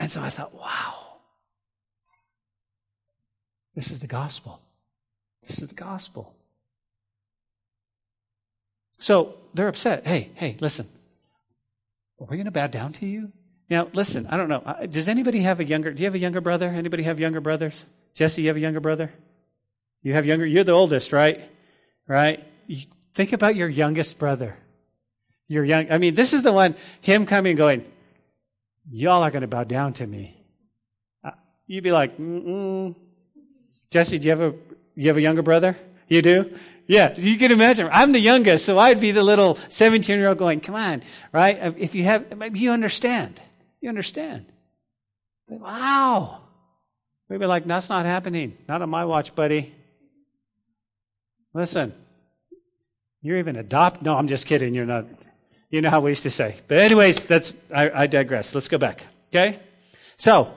And 0.00 0.10
so 0.10 0.20
I 0.20 0.28
thought, 0.28 0.54
wow, 0.54 1.18
this 3.74 3.90
is 3.90 4.00
the 4.00 4.06
gospel. 4.06 4.60
This 5.46 5.62
is 5.62 5.68
the 5.68 5.74
gospel. 5.74 6.34
So 8.98 9.36
they're 9.52 9.68
upset. 9.68 10.06
Hey, 10.06 10.30
hey, 10.34 10.56
listen. 10.60 10.88
Are 12.20 12.26
we 12.26 12.36
going 12.36 12.46
to 12.46 12.50
bow 12.50 12.66
down 12.66 12.92
to 12.94 13.06
you? 13.06 13.32
Now, 13.68 13.88
listen, 13.92 14.26
I 14.28 14.36
don't 14.36 14.48
know. 14.48 14.86
Does 14.90 15.08
anybody 15.08 15.40
have 15.40 15.60
a 15.60 15.64
younger, 15.64 15.92
do 15.92 16.02
you 16.02 16.06
have 16.06 16.14
a 16.14 16.18
younger 16.18 16.40
brother? 16.40 16.68
Anybody 16.68 17.02
have 17.04 17.18
younger 17.18 17.40
brothers? 17.40 17.84
Jesse, 18.14 18.42
you 18.42 18.48
have 18.48 18.56
a 18.56 18.60
younger 18.60 18.80
brother? 18.80 19.12
You 20.02 20.14
have 20.14 20.26
younger, 20.26 20.46
you're 20.46 20.64
the 20.64 20.72
oldest, 20.72 21.12
right? 21.12 21.40
Right? 22.06 22.44
Think 23.14 23.32
about 23.32 23.56
your 23.56 23.68
youngest 23.68 24.18
brother. 24.18 24.56
Your 25.46 25.64
young, 25.64 25.90
I 25.90 25.98
mean, 25.98 26.14
this 26.14 26.32
is 26.32 26.42
the 26.42 26.52
one, 26.52 26.74
him 27.00 27.26
coming 27.26 27.56
going, 27.56 27.84
y'all 28.90 29.22
are 29.22 29.30
going 29.30 29.42
to 29.42 29.48
bow 29.48 29.64
down 29.64 29.92
to 29.94 30.06
me. 30.06 30.42
Uh, 31.22 31.30
you'd 31.66 31.84
be 31.84 31.92
like, 31.92 32.18
mm 32.18 32.94
Jesse, 33.90 34.18
do 34.18 34.24
you 34.24 34.30
have 34.30 34.42
a, 34.42 34.54
you 34.96 35.08
have 35.08 35.16
a 35.16 35.20
younger 35.20 35.42
brother? 35.42 35.76
You 36.08 36.20
do? 36.20 36.58
Yeah, 36.86 37.14
you 37.16 37.38
can 37.38 37.52
imagine. 37.52 37.88
I'm 37.92 38.10
the 38.12 38.18
youngest, 38.18 38.64
so 38.64 38.78
I'd 38.78 39.00
be 39.00 39.12
the 39.12 39.22
little 39.22 39.54
17 39.68 40.18
year 40.18 40.28
old 40.28 40.38
going, 40.38 40.60
come 40.60 40.74
on, 40.74 41.02
right? 41.32 41.76
If 41.78 41.94
you 41.94 42.04
have, 42.04 42.26
you 42.54 42.72
understand. 42.72 43.40
You 43.80 43.88
understand. 43.88 44.46
But, 45.48 45.60
wow. 45.60 46.40
Maybe 47.28 47.46
like, 47.46 47.66
that's 47.66 47.88
not 47.88 48.04
happening. 48.04 48.58
Not 48.68 48.82
on 48.82 48.90
my 48.90 49.04
watch, 49.04 49.34
buddy. 49.34 49.74
Listen, 51.54 51.94
you're 53.24 53.38
even 53.38 53.56
adopt. 53.56 54.02
No, 54.02 54.14
I'm 54.14 54.28
just 54.28 54.46
kidding. 54.46 54.74
You're 54.74 54.84
not. 54.84 55.06
You 55.70 55.80
know 55.80 55.88
how 55.88 56.00
we 56.00 56.10
used 56.10 56.24
to 56.24 56.30
say. 56.30 56.56
But 56.68 56.78
anyways, 56.78 57.24
that's, 57.24 57.56
I, 57.74 58.02
I 58.02 58.06
digress. 58.06 58.54
Let's 58.54 58.68
go 58.68 58.76
back. 58.76 59.06
Okay? 59.30 59.58
So, 60.18 60.52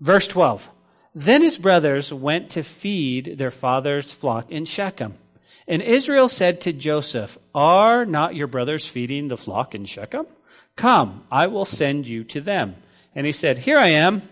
verse 0.00 0.28
12. 0.28 0.70
Then 1.16 1.42
his 1.42 1.58
brothers 1.58 2.12
went 2.12 2.50
to 2.50 2.62
feed 2.62 3.36
their 3.36 3.50
father's 3.50 4.12
flock 4.12 4.52
in 4.52 4.64
Shechem. 4.64 5.14
And 5.66 5.82
Israel 5.82 6.28
said 6.28 6.60
to 6.62 6.72
Joseph, 6.72 7.36
Are 7.52 8.06
not 8.06 8.36
your 8.36 8.46
brothers 8.46 8.86
feeding 8.86 9.26
the 9.26 9.36
flock 9.36 9.74
in 9.74 9.84
Shechem? 9.84 10.26
Come, 10.76 11.24
I 11.32 11.48
will 11.48 11.64
send 11.64 12.06
you 12.06 12.22
to 12.24 12.40
them. 12.40 12.76
And 13.14 13.26
he 13.26 13.32
said, 13.32 13.58
Here 13.58 13.78
I 13.78 13.88
am. 13.88 14.22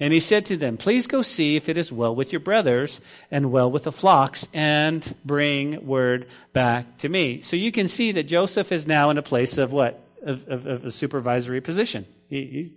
And 0.00 0.12
he 0.12 0.20
said 0.20 0.46
to 0.46 0.56
them, 0.56 0.76
Please 0.76 1.06
go 1.06 1.22
see 1.22 1.56
if 1.56 1.68
it 1.68 1.78
is 1.78 1.92
well 1.92 2.14
with 2.14 2.32
your 2.32 2.40
brothers 2.40 3.00
and 3.30 3.52
well 3.52 3.70
with 3.70 3.84
the 3.84 3.92
flocks, 3.92 4.48
and 4.52 5.14
bring 5.24 5.86
word 5.86 6.26
back 6.52 6.98
to 6.98 7.08
me. 7.08 7.42
So 7.42 7.56
you 7.56 7.70
can 7.70 7.86
see 7.86 8.12
that 8.12 8.24
Joseph 8.24 8.72
is 8.72 8.88
now 8.88 9.10
in 9.10 9.18
a 9.18 9.22
place 9.22 9.56
of 9.56 9.72
what? 9.72 10.00
Of, 10.22 10.48
of, 10.48 10.66
of 10.66 10.84
a 10.86 10.90
supervisory 10.90 11.60
position. 11.60 12.06
He, 12.30 12.72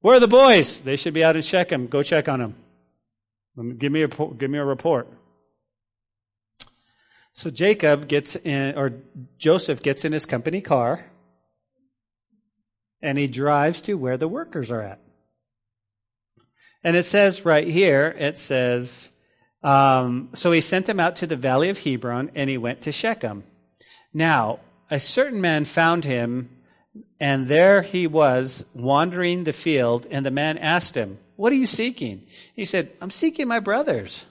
Where 0.00 0.16
are 0.16 0.20
the 0.20 0.26
boys? 0.26 0.78
They 0.78 0.96
should 0.96 1.14
be 1.14 1.22
out 1.22 1.36
in 1.36 1.42
Shechem. 1.42 1.86
Go 1.86 2.02
check 2.02 2.28
on 2.28 2.40
them. 2.40 3.76
Give 3.78 3.92
me 3.92 4.02
a, 4.02 4.08
give 4.08 4.50
me 4.50 4.58
a 4.58 4.64
report. 4.64 5.08
So 7.34 7.50
Jacob 7.50 8.08
gets 8.08 8.34
in, 8.36 8.76
or 8.76 8.94
Joseph 9.36 9.82
gets 9.82 10.04
in 10.04 10.12
his 10.12 10.26
company 10.26 10.60
car, 10.60 11.04
and 13.00 13.18
he 13.18 13.28
drives 13.28 13.82
to 13.82 13.94
where 13.94 14.16
the 14.16 14.26
workers 14.26 14.72
are 14.72 14.82
at. 14.82 15.00
And 16.84 16.96
it 16.96 17.06
says 17.06 17.44
right 17.44 17.66
here, 17.66 18.14
it 18.18 18.38
says, 18.38 19.10
um, 19.62 20.30
so 20.34 20.52
he 20.52 20.60
sent 20.60 20.86
them 20.86 21.00
out 21.00 21.16
to 21.16 21.26
the 21.26 21.36
valley 21.36 21.68
of 21.68 21.78
Hebron, 21.78 22.30
and 22.34 22.48
he 22.48 22.58
went 22.58 22.82
to 22.82 22.92
Shechem. 22.92 23.44
Now, 24.14 24.60
a 24.90 25.00
certain 25.00 25.40
man 25.40 25.64
found 25.64 26.04
him, 26.04 26.50
and 27.20 27.46
there 27.46 27.82
he 27.82 28.06
was 28.06 28.64
wandering 28.74 29.44
the 29.44 29.52
field, 29.52 30.06
and 30.10 30.24
the 30.24 30.30
man 30.30 30.58
asked 30.58 30.94
him, 30.94 31.18
What 31.36 31.52
are 31.52 31.56
you 31.56 31.66
seeking? 31.66 32.26
He 32.54 32.64
said, 32.64 32.92
I'm 33.00 33.10
seeking 33.10 33.48
my 33.48 33.60
brothers. 33.60 34.26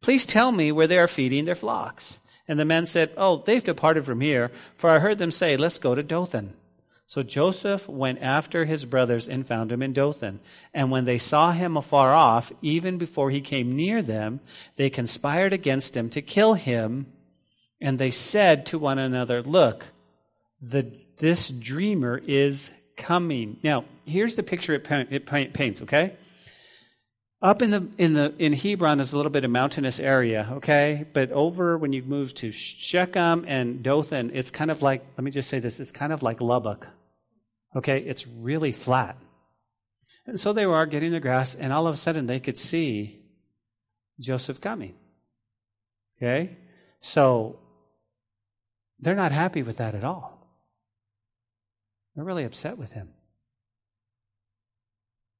Please 0.00 0.26
tell 0.26 0.52
me 0.52 0.70
where 0.70 0.86
they 0.86 0.98
are 0.98 1.08
feeding 1.08 1.44
their 1.44 1.54
flocks. 1.54 2.20
And 2.46 2.58
the 2.60 2.64
man 2.64 2.86
said, 2.86 3.10
Oh, 3.16 3.42
they've 3.44 3.64
departed 3.64 4.04
from 4.04 4.20
here, 4.20 4.50
for 4.76 4.90
I 4.90 4.98
heard 4.98 5.18
them 5.18 5.30
say, 5.30 5.56
Let's 5.56 5.78
go 5.78 5.94
to 5.94 6.02
Dothan. 6.02 6.54
So 7.06 7.22
Joseph 7.22 7.88
went 7.88 8.22
after 8.22 8.64
his 8.64 8.84
brothers 8.84 9.28
and 9.28 9.46
found 9.46 9.70
him 9.70 9.82
in 9.82 9.92
Dothan. 9.92 10.40
And 10.72 10.90
when 10.90 11.04
they 11.04 11.18
saw 11.18 11.52
him 11.52 11.76
afar 11.76 12.14
off, 12.14 12.50
even 12.62 12.96
before 12.96 13.30
he 13.30 13.40
came 13.40 13.76
near 13.76 14.02
them, 14.02 14.40
they 14.76 14.88
conspired 14.90 15.52
against 15.52 15.96
him 15.96 16.08
to 16.10 16.22
kill 16.22 16.54
him. 16.54 17.06
And 17.80 17.98
they 17.98 18.10
said 18.10 18.66
to 18.66 18.78
one 18.78 18.98
another, 18.98 19.42
Look, 19.42 19.86
the, 20.62 20.90
this 21.18 21.48
dreamer 21.48 22.20
is 22.26 22.72
coming. 22.96 23.58
Now, 23.62 23.84
here's 24.06 24.36
the 24.36 24.42
picture 24.42 24.74
it, 24.74 24.86
it 24.90 25.26
paints, 25.26 25.82
okay? 25.82 26.16
Up 27.42 27.60
in 27.60 27.70
the 27.70 27.88
in 27.98 28.14
the 28.14 28.34
in 28.38 28.52
Hebron 28.54 29.00
is 29.00 29.12
a 29.12 29.16
little 29.16 29.30
bit 29.30 29.44
of 29.44 29.50
mountainous 29.50 30.00
area, 30.00 30.48
okay? 30.52 31.06
But 31.12 31.30
over 31.30 31.76
when 31.76 31.92
you 31.92 32.02
move 32.02 32.34
to 32.36 32.50
Shechem 32.50 33.44
and 33.46 33.82
Dothan, 33.82 34.30
it's 34.32 34.50
kind 34.50 34.70
of 34.70 34.80
like 34.80 35.04
let 35.18 35.24
me 35.24 35.30
just 35.30 35.50
say 35.50 35.58
this, 35.58 35.78
it's 35.78 35.92
kind 35.92 36.12
of 36.12 36.22
like 36.22 36.40
Lubbock. 36.40 36.88
Okay? 37.76 37.98
It's 37.98 38.26
really 38.26 38.72
flat. 38.72 39.16
And 40.26 40.38
so 40.38 40.52
they 40.52 40.66
were 40.66 40.86
getting 40.86 41.12
the 41.12 41.20
grass, 41.20 41.54
and 41.54 41.72
all 41.72 41.86
of 41.86 41.94
a 41.94 41.98
sudden 41.98 42.26
they 42.26 42.40
could 42.40 42.56
see 42.56 43.20
Joseph 44.20 44.60
coming. 44.60 44.94
Okay? 46.16 46.56
So 47.00 47.58
they're 49.00 49.14
not 49.14 49.32
happy 49.32 49.62
with 49.62 49.78
that 49.78 49.94
at 49.94 50.04
all. 50.04 50.48
They're 52.14 52.24
really 52.24 52.44
upset 52.44 52.78
with 52.78 52.92
him. 52.92 53.10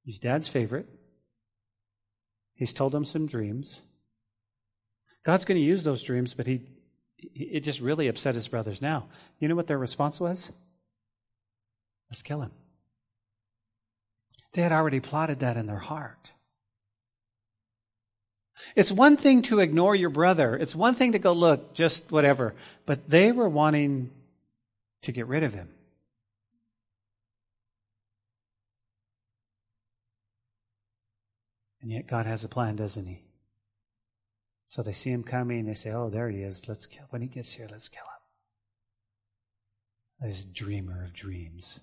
He's 0.05 0.19
dad's 0.19 0.49
favorite. 0.49 0.89
He's 2.55 2.75
told 2.75 2.93
them 2.93 3.05
some 3.05 3.27
dreams. 3.27 3.83
God's 5.25 5.45
going 5.45 5.61
to 5.61 5.67
use 5.67 5.85
those 5.85 6.03
dreams, 6.03 6.35
but 6.35 6.47
he, 6.47 6.63
it 7.19 7.61
just 7.61 7.81
really 7.81 8.09
upset 8.09 8.35
his 8.35 8.49
brothers. 8.49 8.83
Now, 8.83 9.07
you 9.41 9.49
know 9.49 9.55
what 9.55 9.67
their 9.67 9.79
response 9.79 10.21
was? 10.21 10.53
Let's 12.11 12.23
kill 12.23 12.43
him. 12.43 12.53
They 14.53 14.63
had 14.63 14.73
already 14.73 15.01
plotted 15.01 15.41
that 15.41 15.57
in 15.57 15.67
their 15.67 15.79
heart. 15.79 16.31
It's 18.77 18.93
one 18.93 19.17
thing 19.17 19.43
to 19.43 19.59
ignore 19.59 19.97
your 19.97 20.11
brother. 20.11 20.55
It's 20.55 20.77
one 20.77 20.95
thing 20.95 21.13
to 21.13 21.19
go, 21.19 21.33
look, 21.33 21.75
just 21.75 22.13
whatever. 22.13 22.55
But 22.87 23.11
they 23.11 23.33
were 23.33 23.49
wanting 23.49 24.11
to 25.03 25.13
get 25.13 25.27
rid 25.27 25.43
of 25.43 25.55
him. 25.55 25.74
And 31.85 31.93
yet 31.93 32.07
God 32.07 32.25
has 32.25 32.43
a 32.43 32.49
plan, 32.49 32.77
doesn't 32.77 33.07
He? 33.07 33.25
So 34.67 34.83
they 34.83 34.93
see 34.93 35.11
him 35.11 35.23
coming, 35.23 35.67
they 35.67 35.75
say, 35.75 35.93
Oh, 35.93 36.11
there 36.11 36.29
he 36.29 36.43
is. 36.43 36.67
Let's 36.67 36.87
kill 36.87 37.05
when 37.11 37.23
he 37.23 37.29
gets 37.29 37.53
here, 37.53 37.69
let's 37.71 37.89
kill 37.89 38.03
him. 40.21 40.29
This 40.29 40.45
dreamer 40.45 41.03
of 41.03 41.13
dreams. 41.13 41.79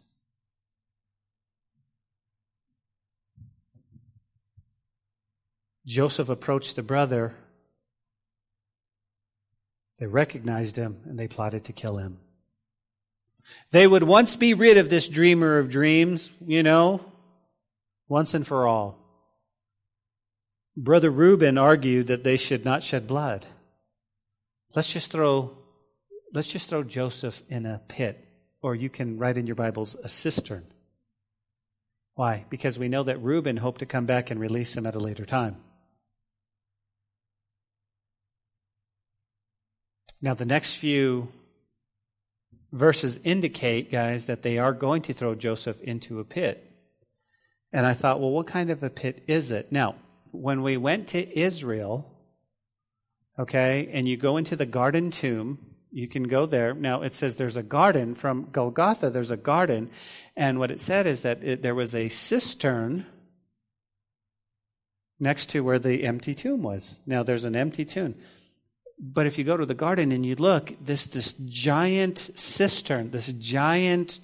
Joseph 5.85 6.29
approached 6.29 6.75
the 6.75 6.83
brother. 6.83 7.35
They 9.99 10.07
recognized 10.07 10.75
him 10.75 11.01
and 11.05 11.19
they 11.19 11.27
plotted 11.27 11.65
to 11.65 11.73
kill 11.73 11.97
him. 11.97 12.19
They 13.71 13.85
would 13.85 14.03
once 14.03 14.35
be 14.35 14.53
rid 14.53 14.77
of 14.77 14.89
this 14.89 15.07
dreamer 15.07 15.59
of 15.59 15.69
dreams, 15.69 16.31
you 16.45 16.63
know, 16.63 17.05
once 18.07 18.33
and 18.33 18.45
for 18.45 18.67
all. 18.67 19.00
Brother 20.77 21.09
Reuben 21.09 21.57
argued 21.57 22.07
that 22.07 22.23
they 22.23 22.37
should 22.37 22.63
not 22.63 22.83
shed 22.83 23.07
blood. 23.07 23.45
Let's 24.73 24.91
just 24.91 25.11
throw 25.11 25.57
let's 26.33 26.47
just 26.47 26.69
throw 26.69 26.83
Joseph 26.83 27.41
in 27.49 27.65
a 27.65 27.81
pit, 27.87 28.25
or 28.61 28.73
you 28.73 28.89
can 28.89 29.17
write 29.17 29.37
in 29.37 29.47
your 29.47 29.55
Bibles 29.55 29.95
a 29.95 30.07
cistern. 30.07 30.65
Why? 32.15 32.45
Because 32.49 32.79
we 32.79 32.87
know 32.87 33.03
that 33.03 33.21
Reuben 33.21 33.57
hoped 33.57 33.79
to 33.79 33.85
come 33.85 34.05
back 34.05 34.31
and 34.31 34.39
release 34.39 34.75
him 34.75 34.85
at 34.85 34.95
a 34.95 34.99
later 34.99 35.25
time. 35.25 35.57
Now, 40.21 40.35
the 40.35 40.45
next 40.45 40.75
few 40.75 41.29
verses 42.71 43.19
indicate, 43.23 43.91
guys, 43.91 44.27
that 44.27 44.43
they 44.43 44.59
are 44.59 44.73
going 44.73 45.01
to 45.03 45.13
throw 45.13 45.33
Joseph 45.35 45.81
into 45.81 46.19
a 46.19 46.25
pit. 46.25 46.67
And 47.73 47.85
I 47.85 47.93
thought, 47.93 48.19
well, 48.19 48.29
what 48.29 48.47
kind 48.47 48.69
of 48.69 48.83
a 48.83 48.89
pit 48.89 49.23
is 49.27 49.51
it? 49.51 49.71
Now, 49.71 49.95
when 50.31 50.61
we 50.61 50.77
went 50.77 51.09
to 51.09 51.39
Israel, 51.39 52.11
okay, 53.37 53.89
and 53.91 54.07
you 54.07 54.17
go 54.17 54.37
into 54.37 54.55
the 54.55 54.65
garden 54.65 55.11
tomb, 55.11 55.59
you 55.91 56.07
can 56.07 56.23
go 56.23 56.45
there. 56.45 56.73
Now, 56.73 57.01
it 57.01 57.13
says 57.13 57.35
there's 57.35 57.57
a 57.57 57.63
garden 57.63 58.15
from 58.15 58.49
Golgotha, 58.51 59.09
there's 59.09 59.31
a 59.31 59.37
garden. 59.37 59.89
And 60.35 60.57
what 60.57 60.71
it 60.71 60.79
said 60.81 61.05
is 61.05 61.23
that 61.23 61.43
it, 61.43 61.61
there 61.61 61.75
was 61.75 61.93
a 61.93 62.09
cistern 62.09 63.05
next 65.19 65.49
to 65.51 65.61
where 65.61 65.79
the 65.79 66.05
empty 66.05 66.33
tomb 66.33 66.63
was. 66.63 66.99
Now, 67.05 67.23
there's 67.23 67.45
an 67.45 67.55
empty 67.55 67.85
tomb. 67.85 68.15
But 68.99 69.27
if 69.27 69.37
you 69.37 69.43
go 69.43 69.57
to 69.57 69.65
the 69.65 69.73
garden 69.73 70.11
and 70.11 70.25
you 70.25 70.35
look, 70.35 70.73
this, 70.79 71.07
this 71.07 71.33
giant 71.33 72.17
cistern, 72.35 73.11
this 73.11 73.27
giant 73.33 74.19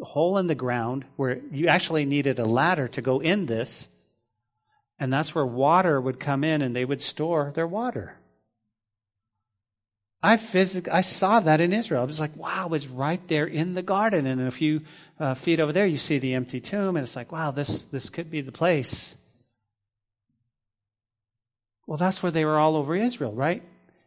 hole 0.00 0.38
in 0.38 0.46
the 0.46 0.54
ground 0.54 1.04
where 1.16 1.40
you 1.52 1.66
actually 1.66 2.04
needed 2.04 2.38
a 2.38 2.44
ladder 2.44 2.88
to 2.88 3.02
go 3.02 3.20
in 3.20 3.46
this, 3.46 3.88
and 5.00 5.12
that's 5.12 5.34
where 5.34 5.46
water 5.46 6.00
would 6.00 6.20
come 6.20 6.44
in 6.44 6.62
and 6.62 6.76
they 6.76 6.84
would 6.84 7.02
store 7.02 7.50
their 7.54 7.66
water. 7.66 8.16
I 10.22 10.36
physically, 10.36 10.92
I 10.92 11.00
saw 11.00 11.40
that 11.40 11.62
in 11.62 11.72
Israel. 11.72 12.02
I 12.02 12.04
was 12.04 12.20
like, 12.20 12.36
wow, 12.36 12.68
it's 12.72 12.86
right 12.86 13.26
there 13.26 13.46
in 13.46 13.72
the 13.72 13.82
garden. 13.82 14.26
And 14.26 14.42
a 14.42 14.50
few 14.50 14.82
uh, 15.18 15.34
feet 15.34 15.58
over 15.58 15.72
there, 15.72 15.86
you 15.86 15.96
see 15.96 16.18
the 16.18 16.34
empty 16.34 16.60
tomb, 16.60 16.96
and 16.96 17.02
it's 17.04 17.16
like, 17.16 17.32
wow, 17.32 17.50
this, 17.50 17.82
this 17.82 18.10
could 18.10 18.30
be 18.30 18.42
the 18.42 18.52
place. 18.52 19.16
Well, 21.86 21.96
that's 21.96 22.22
where 22.22 22.30
they 22.30 22.44
were 22.44 22.58
all 22.58 22.76
over 22.76 22.94
Israel, 22.94 23.32
right? 23.32 23.62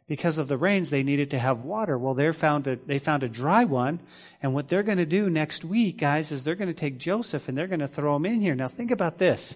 because 0.07 0.37
of 0.37 0.47
the 0.47 0.57
rains, 0.57 0.89
they 0.89 1.03
needed 1.03 1.31
to 1.31 1.39
have 1.39 1.63
water. 1.63 1.97
Well, 1.97 2.13
they 2.13 2.31
found 2.33 2.67
a, 2.67 2.75
they 2.75 2.99
found 2.99 3.23
a 3.23 3.29
dry 3.29 3.63
one. 3.63 3.99
And 4.41 4.53
what 4.53 4.67
they're 4.67 4.83
going 4.83 4.97
to 4.97 5.05
do 5.05 5.29
next 5.29 5.63
week, 5.63 5.97
guys, 5.97 6.31
is 6.31 6.43
they're 6.43 6.55
going 6.55 6.67
to 6.67 6.73
take 6.73 6.97
Joseph 6.97 7.47
and 7.47 7.57
they're 7.57 7.67
going 7.67 7.79
to 7.79 7.87
throw 7.87 8.15
him 8.15 8.25
in 8.25 8.41
here. 8.41 8.55
Now, 8.55 8.67
think 8.67 8.91
about 8.91 9.17
this. 9.17 9.55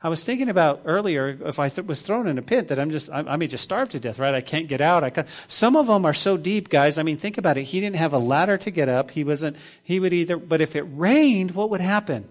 I 0.00 0.08
was 0.08 0.22
thinking 0.22 0.48
about 0.48 0.82
earlier 0.84 1.28
if 1.28 1.58
I 1.58 1.68
th- 1.68 1.88
was 1.88 2.02
thrown 2.02 2.28
in 2.28 2.38
a 2.38 2.42
pit 2.42 2.68
that 2.68 2.78
I'm 2.78 2.90
just, 2.90 3.10
I, 3.10 3.18
I 3.20 3.36
may 3.36 3.48
just 3.48 3.64
starve 3.64 3.88
to 3.90 4.00
death, 4.00 4.20
right? 4.20 4.32
I 4.32 4.40
can't 4.40 4.68
get 4.68 4.80
out. 4.80 5.02
I 5.02 5.10
can't. 5.10 5.26
Some 5.48 5.74
of 5.74 5.88
them 5.88 6.06
are 6.06 6.14
so 6.14 6.36
deep, 6.36 6.68
guys. 6.68 6.98
I 6.98 7.02
mean, 7.02 7.16
think 7.16 7.36
about 7.36 7.58
it. 7.58 7.64
He 7.64 7.80
didn't 7.80 7.96
have 7.96 8.12
a 8.12 8.18
ladder 8.18 8.56
to 8.58 8.70
get 8.70 8.88
up. 8.88 9.10
He 9.10 9.24
wasn't, 9.24 9.56
he 9.82 9.98
would 9.98 10.12
either, 10.12 10.36
but 10.36 10.60
if 10.60 10.76
it 10.76 10.82
rained, 10.82 11.50
what 11.50 11.70
would 11.70 11.80
happen? 11.80 12.28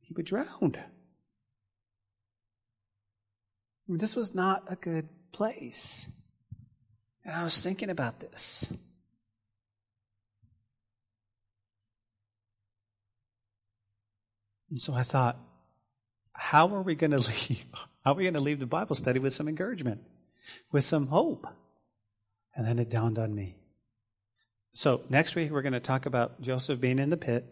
He 0.00 0.12
would 0.14 0.26
drown. 0.26 0.74
I 0.74 0.82
mean, 3.86 3.98
this 3.98 4.16
was 4.16 4.34
not 4.34 4.64
a 4.66 4.74
good 4.74 5.08
place. 5.30 6.10
And 7.24 7.36
I 7.36 7.44
was 7.44 7.62
thinking 7.62 7.88
about 7.88 8.18
this. 8.18 8.72
And 14.70 14.80
so 14.80 14.92
I 14.92 15.04
thought, 15.04 15.38
how 16.42 16.74
are 16.74 16.82
we 16.82 16.94
going 16.94 17.10
to 17.18 17.18
leave? 17.18 17.64
How 18.04 18.12
are 18.12 18.14
we 18.14 18.24
going 18.24 18.34
to 18.34 18.40
leave 18.40 18.58
the 18.58 18.66
Bible 18.66 18.94
study 18.94 19.18
with 19.18 19.32
some 19.32 19.48
encouragement, 19.48 20.00
with 20.72 20.84
some 20.84 21.06
hope? 21.06 21.46
And 22.54 22.66
then 22.66 22.78
it 22.78 22.90
dawned 22.90 23.18
on 23.18 23.34
me. 23.34 23.56
So 24.74 25.02
next 25.08 25.34
week 25.34 25.50
we're 25.50 25.62
going 25.62 25.72
to 25.72 25.80
talk 25.80 26.06
about 26.06 26.40
Joseph 26.40 26.80
being 26.80 26.98
in 26.98 27.10
the 27.10 27.16
pit. 27.16 27.46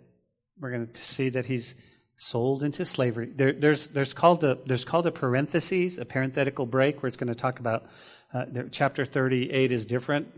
We're 0.58 0.70
going 0.70 0.88
to 0.88 1.02
see 1.02 1.30
that 1.30 1.46
he's 1.46 1.74
sold 2.16 2.62
into 2.62 2.84
slavery. 2.84 3.30
There, 3.34 3.52
there's, 3.52 3.86
there's, 3.88 4.12
called 4.12 4.44
a, 4.44 4.58
there's 4.66 4.84
called 4.84 5.06
a 5.06 5.12
parenthesis, 5.12 5.96
a 5.96 6.04
parenthetical 6.04 6.66
break, 6.66 7.02
where 7.02 7.08
it's 7.08 7.16
going 7.16 7.28
to 7.28 7.34
talk 7.34 7.60
about 7.60 7.86
uh, 8.34 8.44
chapter 8.70 9.06
38 9.06 9.72
is 9.72 9.86
different 9.86 10.28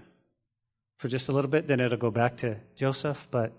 for 0.97 1.09
just 1.09 1.29
a 1.29 1.33
little 1.33 1.51
bit, 1.51 1.67
then 1.67 1.81
it'll 1.81 1.99
go 1.99 2.13
back 2.13 2.37
to 2.39 2.57
Joseph, 2.77 3.27
but 3.33 3.53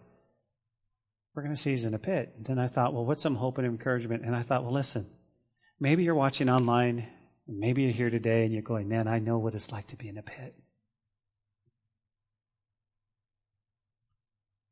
we're 1.34 1.44
going 1.44 1.56
to 1.56 1.60
see 1.60 1.72
he's 1.72 1.86
in 1.86 1.94
a 1.94 2.00
pit. 2.00 2.34
And 2.38 2.46
then 2.46 2.60
I 2.60 2.68
thought, 2.68 2.94
well, 2.94 3.06
what's 3.06 3.24
some 3.24 3.36
hope 3.36 3.58
and 3.58 3.68
encouragement? 3.68 4.24
And 4.24 4.36
I 4.36 4.42
thought, 4.42 4.64
well, 4.64 4.74
listen, 4.74 5.10
maybe 5.80 6.04
you're 6.04 6.16
watching 6.16 6.50
online, 6.50 7.08
maybe 7.48 7.84
you're 7.84 7.92
here 7.92 8.10
today 8.10 8.44
and 8.44 8.54
you're 8.54 8.62
going, 8.62 8.88
man, 8.88 9.08
I 9.08 9.20
know 9.20 9.38
what 9.38 9.56
it's 9.56 9.72
like 9.72 9.88
to 9.88 9.98
be 9.98 10.10
in 10.10 10.18
a 10.18 10.24
pit. 10.24 10.56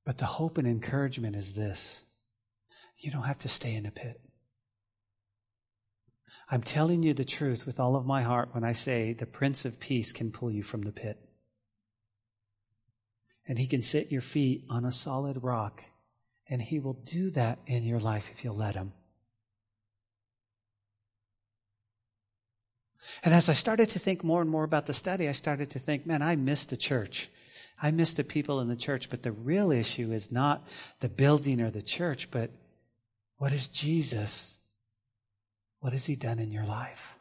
But 0.05 0.17
the 0.17 0.25
hope 0.25 0.57
and 0.57 0.67
encouragement 0.67 1.35
is 1.35 1.53
this 1.53 2.03
you 2.97 3.11
don't 3.11 3.23
have 3.23 3.39
to 3.39 3.49
stay 3.49 3.73
in 3.73 3.85
a 3.85 3.91
pit. 3.91 4.21
I'm 6.49 6.61
telling 6.61 7.01
you 7.01 7.13
the 7.13 7.25
truth 7.25 7.65
with 7.65 7.79
all 7.79 7.95
of 7.95 8.05
my 8.05 8.21
heart 8.21 8.49
when 8.51 8.63
I 8.63 8.73
say 8.73 9.13
the 9.13 9.25
Prince 9.25 9.65
of 9.65 9.79
Peace 9.79 10.11
can 10.11 10.31
pull 10.31 10.51
you 10.51 10.63
from 10.63 10.81
the 10.81 10.91
pit. 10.91 11.17
And 13.47 13.57
he 13.57 13.67
can 13.67 13.81
set 13.81 14.11
your 14.11 14.21
feet 14.21 14.65
on 14.69 14.85
a 14.85 14.91
solid 14.91 15.41
rock. 15.41 15.83
And 16.51 16.61
he 16.61 16.79
will 16.79 16.93
do 16.93 17.31
that 17.31 17.57
in 17.65 17.83
your 17.83 17.99
life 17.99 18.29
if 18.31 18.43
you'll 18.43 18.55
let 18.55 18.75
him. 18.75 18.93
And 23.23 23.33
as 23.33 23.49
I 23.49 23.53
started 23.53 23.89
to 23.89 23.99
think 23.99 24.23
more 24.23 24.41
and 24.41 24.49
more 24.49 24.63
about 24.63 24.85
the 24.85 24.93
study, 24.93 25.27
I 25.27 25.31
started 25.31 25.71
to 25.71 25.79
think, 25.79 26.05
man, 26.05 26.21
I 26.21 26.35
miss 26.35 26.65
the 26.65 26.77
church. 26.77 27.29
I 27.81 27.89
miss 27.89 28.13
the 28.13 28.23
people 28.23 28.59
in 28.59 28.67
the 28.67 28.75
church. 28.75 29.09
But 29.09 29.23
the 29.23 29.31
real 29.31 29.71
issue 29.71 30.11
is 30.11 30.31
not 30.31 30.67
the 30.99 31.09
building 31.09 31.59
or 31.59 31.71
the 31.71 31.81
church, 31.81 32.29
but 32.29 32.51
what 33.37 33.53
is 33.53 33.67
Jesus 33.67 34.59
what 35.81 35.93
has 35.93 36.05
He 36.05 36.15
done 36.15 36.39
in 36.39 36.51
your 36.51 36.65
life? 36.65 37.17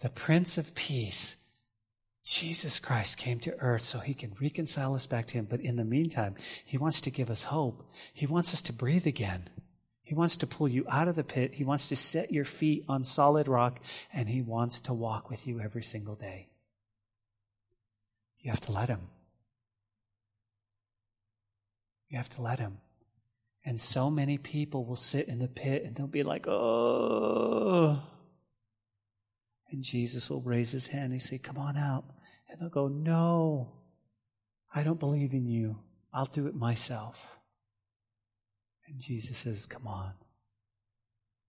The 0.00 0.08
Prince 0.08 0.56
of 0.56 0.74
Peace, 0.74 1.36
Jesus 2.24 2.78
Christ, 2.78 3.18
came 3.18 3.38
to 3.40 3.60
earth 3.60 3.84
so 3.84 3.98
He 3.98 4.14
can 4.14 4.34
reconcile 4.40 4.94
us 4.94 5.06
back 5.06 5.26
to 5.26 5.34
Him. 5.34 5.46
But 5.48 5.60
in 5.60 5.76
the 5.76 5.84
meantime, 5.84 6.34
He 6.64 6.78
wants 6.78 7.02
to 7.02 7.10
give 7.10 7.30
us 7.30 7.44
hope. 7.44 7.82
He 8.12 8.26
wants 8.26 8.54
us 8.54 8.62
to 8.62 8.72
breathe 8.72 9.06
again. 9.06 9.50
He 10.02 10.14
wants 10.14 10.38
to 10.38 10.46
pull 10.46 10.68
you 10.68 10.86
out 10.88 11.08
of 11.08 11.16
the 11.16 11.24
pit. 11.24 11.54
He 11.54 11.64
wants 11.64 11.88
to 11.88 11.96
set 11.96 12.32
your 12.32 12.44
feet 12.44 12.84
on 12.88 13.04
solid 13.04 13.46
rock, 13.46 13.80
and 14.12 14.28
He 14.28 14.40
wants 14.40 14.80
to 14.82 14.94
walk 14.94 15.28
with 15.28 15.46
you 15.46 15.60
every 15.60 15.82
single 15.82 16.14
day. 16.14 16.48
You 18.40 18.50
have 18.50 18.60
to 18.62 18.72
let 18.72 18.88
Him. 18.88 19.00
You 22.08 22.16
have 22.16 22.30
to 22.36 22.42
let 22.42 22.58
Him. 22.58 22.78
And 23.66 23.80
so 23.80 24.10
many 24.10 24.38
people 24.38 24.84
will 24.84 24.96
sit 24.96 25.28
in 25.28 25.38
the 25.38 25.48
pit 25.48 25.84
and 25.84 25.96
they'll 25.96 26.06
be 26.06 26.22
like, 26.22 26.46
oh. 26.46 28.02
And 29.74 29.82
Jesus 29.82 30.30
will 30.30 30.40
raise 30.40 30.70
his 30.70 30.86
hand 30.86 31.12
and 31.12 31.20
say, 31.20 31.36
Come 31.36 31.58
on 31.58 31.76
out. 31.76 32.04
And 32.48 32.60
they'll 32.60 32.68
go, 32.68 32.86
No, 32.86 33.72
I 34.72 34.84
don't 34.84 35.00
believe 35.00 35.32
in 35.32 35.48
you. 35.48 35.78
I'll 36.12 36.26
do 36.26 36.46
it 36.46 36.54
myself. 36.54 37.38
And 38.86 39.00
Jesus 39.00 39.36
says, 39.36 39.66
Come 39.66 39.88
on. 39.88 40.12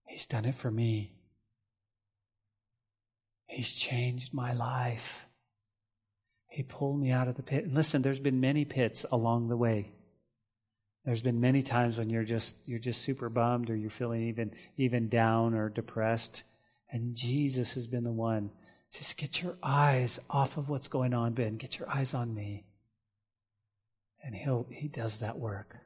He's 0.08 0.26
done 0.26 0.44
it 0.44 0.56
for 0.56 0.72
me. 0.72 1.12
He's 3.46 3.72
changed 3.72 4.34
my 4.34 4.52
life. 4.52 5.28
He 6.48 6.64
pulled 6.64 6.98
me 7.00 7.12
out 7.12 7.28
of 7.28 7.36
the 7.36 7.44
pit. 7.44 7.62
And 7.62 7.74
listen, 7.74 8.02
there's 8.02 8.18
been 8.18 8.40
many 8.40 8.64
pits 8.64 9.06
along 9.12 9.48
the 9.48 9.56
way. 9.56 9.92
There's 11.04 11.22
been 11.22 11.40
many 11.40 11.62
times 11.62 11.96
when 11.96 12.10
you're 12.10 12.24
just 12.24 12.68
you're 12.68 12.80
just 12.80 13.02
super 13.02 13.28
bummed 13.28 13.70
or 13.70 13.76
you're 13.76 13.88
feeling 13.88 14.26
even 14.26 14.50
even 14.76 15.08
down 15.08 15.54
or 15.54 15.68
depressed. 15.68 16.42
And 16.90 17.14
Jesus 17.14 17.74
has 17.74 17.86
been 17.86 18.04
the 18.04 18.12
one. 18.12 18.50
Just 18.92 19.16
get 19.16 19.42
your 19.42 19.56
eyes 19.62 20.20
off 20.30 20.56
of 20.56 20.68
what's 20.68 20.88
going 20.88 21.12
on, 21.12 21.32
Ben. 21.32 21.56
Get 21.56 21.78
your 21.78 21.90
eyes 21.90 22.14
on 22.14 22.32
me. 22.34 22.64
And 24.24 24.34
he'll 24.34 24.66
he 24.70 24.88
does 24.88 25.18
that 25.18 25.38
work. 25.38 25.76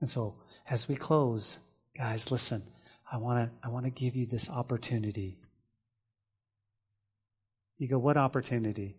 And 0.00 0.08
so 0.08 0.36
as 0.68 0.88
we 0.88 0.96
close, 0.96 1.58
guys, 1.96 2.30
listen, 2.30 2.62
I 3.10 3.18
wanna 3.18 3.50
I 3.62 3.68
wanna 3.68 3.90
give 3.90 4.16
you 4.16 4.26
this 4.26 4.50
opportunity. 4.50 5.38
You 7.78 7.88
go, 7.88 7.98
what 7.98 8.16
opportunity? 8.16 8.96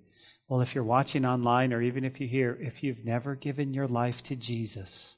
Well, 0.47 0.61
if 0.61 0.75
you're 0.75 0.83
watching 0.83 1.25
online 1.25 1.73
or 1.73 1.81
even 1.81 2.03
if 2.05 2.19
you're 2.19 2.29
here, 2.29 2.57
if 2.61 2.83
you've 2.83 3.03
never 3.03 3.35
given 3.35 3.73
your 3.73 3.87
life 3.87 4.23
to 4.23 4.35
Jesus, 4.35 5.17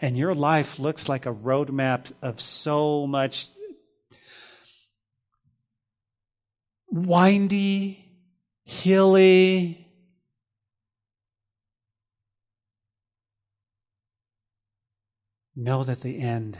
and 0.00 0.16
your 0.16 0.34
life 0.34 0.78
looks 0.78 1.08
like 1.08 1.26
a 1.26 1.34
roadmap 1.34 2.12
of 2.22 2.40
so 2.40 3.06
much 3.06 3.48
windy, 6.90 8.04
hilly, 8.64 9.86
know 15.54 15.82
that 15.84 16.00
the 16.00 16.18
end, 16.18 16.58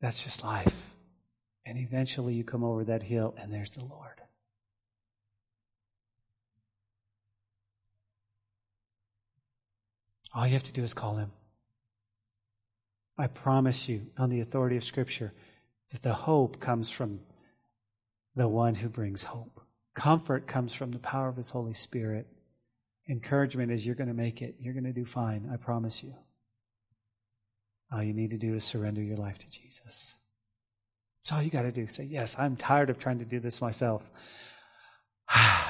that's 0.00 0.22
just 0.22 0.44
life. 0.44 0.94
And 1.64 1.78
eventually 1.78 2.34
you 2.34 2.44
come 2.44 2.64
over 2.64 2.84
that 2.84 3.02
hill 3.02 3.34
and 3.38 3.52
there's 3.52 3.72
the 3.72 3.84
Lord. 3.84 4.20
All 10.34 10.46
you 10.46 10.52
have 10.52 10.64
to 10.64 10.72
do 10.72 10.82
is 10.82 10.94
call 10.94 11.16
him. 11.16 11.32
I 13.16 13.26
promise 13.26 13.88
you, 13.88 14.06
on 14.16 14.30
the 14.30 14.40
authority 14.40 14.76
of 14.76 14.84
Scripture, 14.84 15.32
that 15.90 16.02
the 16.02 16.14
hope 16.14 16.60
comes 16.60 16.90
from 16.90 17.20
the 18.36 18.46
one 18.46 18.74
who 18.74 18.88
brings 18.88 19.24
hope. 19.24 19.60
Comfort 19.94 20.46
comes 20.46 20.72
from 20.72 20.92
the 20.92 20.98
power 21.00 21.28
of 21.28 21.36
his 21.36 21.50
Holy 21.50 21.74
Spirit. 21.74 22.28
Encouragement 23.08 23.72
is 23.72 23.84
you're 23.84 23.96
going 23.96 24.08
to 24.08 24.14
make 24.14 24.42
it. 24.42 24.54
You're 24.60 24.74
going 24.74 24.84
to 24.84 24.92
do 24.92 25.04
fine. 25.04 25.48
I 25.52 25.56
promise 25.56 26.04
you. 26.04 26.14
All 27.90 28.02
you 28.02 28.12
need 28.12 28.30
to 28.30 28.38
do 28.38 28.54
is 28.54 28.64
surrender 28.64 29.02
your 29.02 29.16
life 29.16 29.38
to 29.38 29.50
Jesus. 29.50 30.14
That's 31.24 31.32
all 31.32 31.42
you 31.42 31.50
got 31.50 31.62
to 31.62 31.72
do. 31.72 31.86
Say, 31.88 32.04
Yes, 32.04 32.36
I'm 32.38 32.54
tired 32.54 32.90
of 32.90 32.98
trying 32.98 33.18
to 33.18 33.24
do 33.24 33.40
this 33.40 33.60
myself. 33.60 34.08
Ah. 35.30 35.67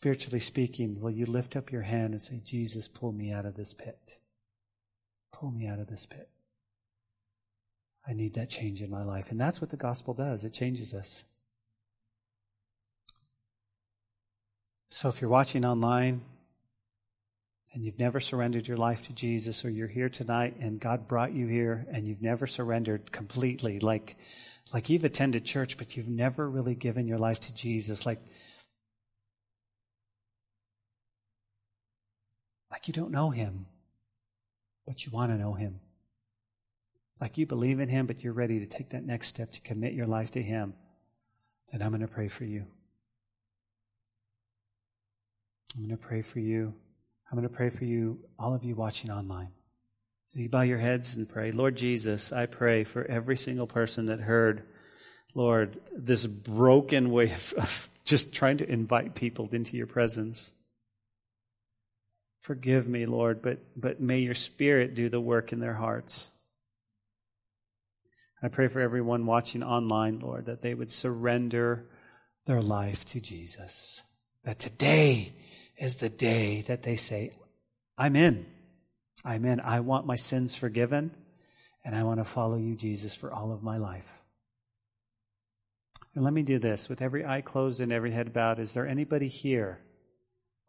Spiritually 0.00 0.40
speaking, 0.40 0.98
will 0.98 1.10
you 1.10 1.26
lift 1.26 1.56
up 1.56 1.70
your 1.70 1.82
hand 1.82 2.14
and 2.14 2.22
say, 2.22 2.40
Jesus, 2.42 2.88
pull 2.88 3.12
me 3.12 3.32
out 3.32 3.44
of 3.44 3.54
this 3.54 3.74
pit? 3.74 4.18
Pull 5.30 5.50
me 5.50 5.66
out 5.66 5.78
of 5.78 5.88
this 5.88 6.06
pit. 6.06 6.26
I 8.08 8.14
need 8.14 8.32
that 8.32 8.48
change 8.48 8.80
in 8.80 8.88
my 8.88 9.04
life. 9.04 9.30
And 9.30 9.38
that's 9.38 9.60
what 9.60 9.68
the 9.68 9.76
gospel 9.76 10.14
does 10.14 10.42
it 10.42 10.54
changes 10.54 10.94
us. 10.94 11.26
So 14.88 15.10
if 15.10 15.20
you're 15.20 15.28
watching 15.28 15.66
online 15.66 16.22
and 17.74 17.84
you've 17.84 17.98
never 17.98 18.20
surrendered 18.20 18.66
your 18.66 18.78
life 18.78 19.02
to 19.02 19.12
Jesus, 19.12 19.66
or 19.66 19.68
you're 19.70 19.86
here 19.86 20.08
tonight 20.08 20.56
and 20.60 20.80
God 20.80 21.08
brought 21.08 21.34
you 21.34 21.46
here 21.46 21.86
and 21.92 22.08
you've 22.08 22.22
never 22.22 22.46
surrendered 22.46 23.12
completely, 23.12 23.80
like, 23.80 24.16
like 24.72 24.88
you've 24.88 25.04
attended 25.04 25.44
church, 25.44 25.76
but 25.76 25.94
you've 25.94 26.08
never 26.08 26.48
really 26.48 26.74
given 26.74 27.06
your 27.06 27.18
life 27.18 27.40
to 27.40 27.54
Jesus, 27.54 28.06
like, 28.06 28.22
like 32.80 32.88
you 32.88 32.94
don't 32.94 33.10
know 33.10 33.28
him, 33.28 33.66
but 34.86 35.04
you 35.04 35.12
want 35.12 35.30
to 35.30 35.36
know 35.36 35.52
him. 35.52 35.80
Like 37.20 37.36
you 37.36 37.44
believe 37.44 37.78
in 37.78 37.90
him, 37.90 38.06
but 38.06 38.24
you're 38.24 38.32
ready 38.32 38.58
to 38.60 38.66
take 38.66 38.90
that 38.90 39.04
next 39.04 39.26
step 39.28 39.52
to 39.52 39.60
commit 39.60 39.92
your 39.92 40.06
life 40.06 40.30
to 40.30 40.42
him, 40.42 40.72
then 41.70 41.82
I'm 41.82 41.90
going 41.90 42.00
to 42.00 42.08
pray 42.08 42.28
for 42.28 42.44
you. 42.44 42.64
I'm 45.74 45.82
going 45.82 45.90
to 45.90 46.02
pray 46.02 46.22
for 46.22 46.40
you. 46.40 46.72
I'm 47.30 47.36
going 47.36 47.46
to 47.46 47.54
pray 47.54 47.68
for 47.68 47.84
you, 47.84 48.18
all 48.38 48.54
of 48.54 48.64
you 48.64 48.74
watching 48.74 49.10
online. 49.10 49.50
So 50.32 50.40
you 50.40 50.48
bow 50.48 50.62
your 50.62 50.78
heads 50.78 51.16
and 51.16 51.28
pray. 51.28 51.52
Lord 51.52 51.76
Jesus, 51.76 52.32
I 52.32 52.46
pray 52.46 52.84
for 52.84 53.04
every 53.04 53.36
single 53.36 53.66
person 53.66 54.06
that 54.06 54.20
heard, 54.20 54.62
Lord, 55.34 55.78
this 55.94 56.24
broken 56.24 57.10
way 57.10 57.30
of 57.58 57.90
just 58.04 58.32
trying 58.32 58.56
to 58.58 58.68
invite 58.68 59.14
people 59.14 59.50
into 59.52 59.76
your 59.76 59.86
presence. 59.86 60.54
Forgive 62.40 62.88
me, 62.88 63.06
Lord, 63.06 63.42
but, 63.42 63.58
but 63.76 64.00
may 64.00 64.20
your 64.20 64.34
Spirit 64.34 64.94
do 64.94 65.08
the 65.08 65.20
work 65.20 65.52
in 65.52 65.60
their 65.60 65.74
hearts. 65.74 66.30
I 68.42 68.48
pray 68.48 68.68
for 68.68 68.80
everyone 68.80 69.26
watching 69.26 69.62
online, 69.62 70.20
Lord, 70.20 70.46
that 70.46 70.62
they 70.62 70.72
would 70.72 70.90
surrender 70.90 71.86
their 72.46 72.62
life 72.62 73.04
to 73.06 73.20
Jesus. 73.20 74.02
That 74.44 74.58
today 74.58 75.34
is 75.76 75.96
the 75.96 76.08
day 76.08 76.62
that 76.62 76.82
they 76.82 76.96
say, 76.96 77.32
I'm 77.98 78.16
in. 78.16 78.46
I'm 79.22 79.44
in. 79.44 79.60
I 79.60 79.80
want 79.80 80.06
my 80.06 80.16
sins 80.16 80.54
forgiven, 80.54 81.14
and 81.84 81.94
I 81.94 82.04
want 82.04 82.20
to 82.20 82.24
follow 82.24 82.56
you, 82.56 82.74
Jesus, 82.74 83.14
for 83.14 83.30
all 83.30 83.52
of 83.52 83.62
my 83.62 83.76
life. 83.76 84.10
And 86.14 86.24
let 86.24 86.32
me 86.32 86.42
do 86.42 86.58
this 86.58 86.88
with 86.88 87.02
every 87.02 87.26
eye 87.26 87.42
closed 87.42 87.82
and 87.82 87.92
every 87.92 88.10
head 88.10 88.32
bowed. 88.32 88.58
Is 88.58 88.72
there 88.72 88.86
anybody 88.86 89.28
here 89.28 89.80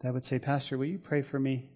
that 0.02 0.14
would 0.14 0.26
say, 0.26 0.40
Pastor, 0.40 0.78
will 0.78 0.86
you 0.86 1.00
pray 1.00 1.22
for 1.22 1.40
me? 1.40 1.70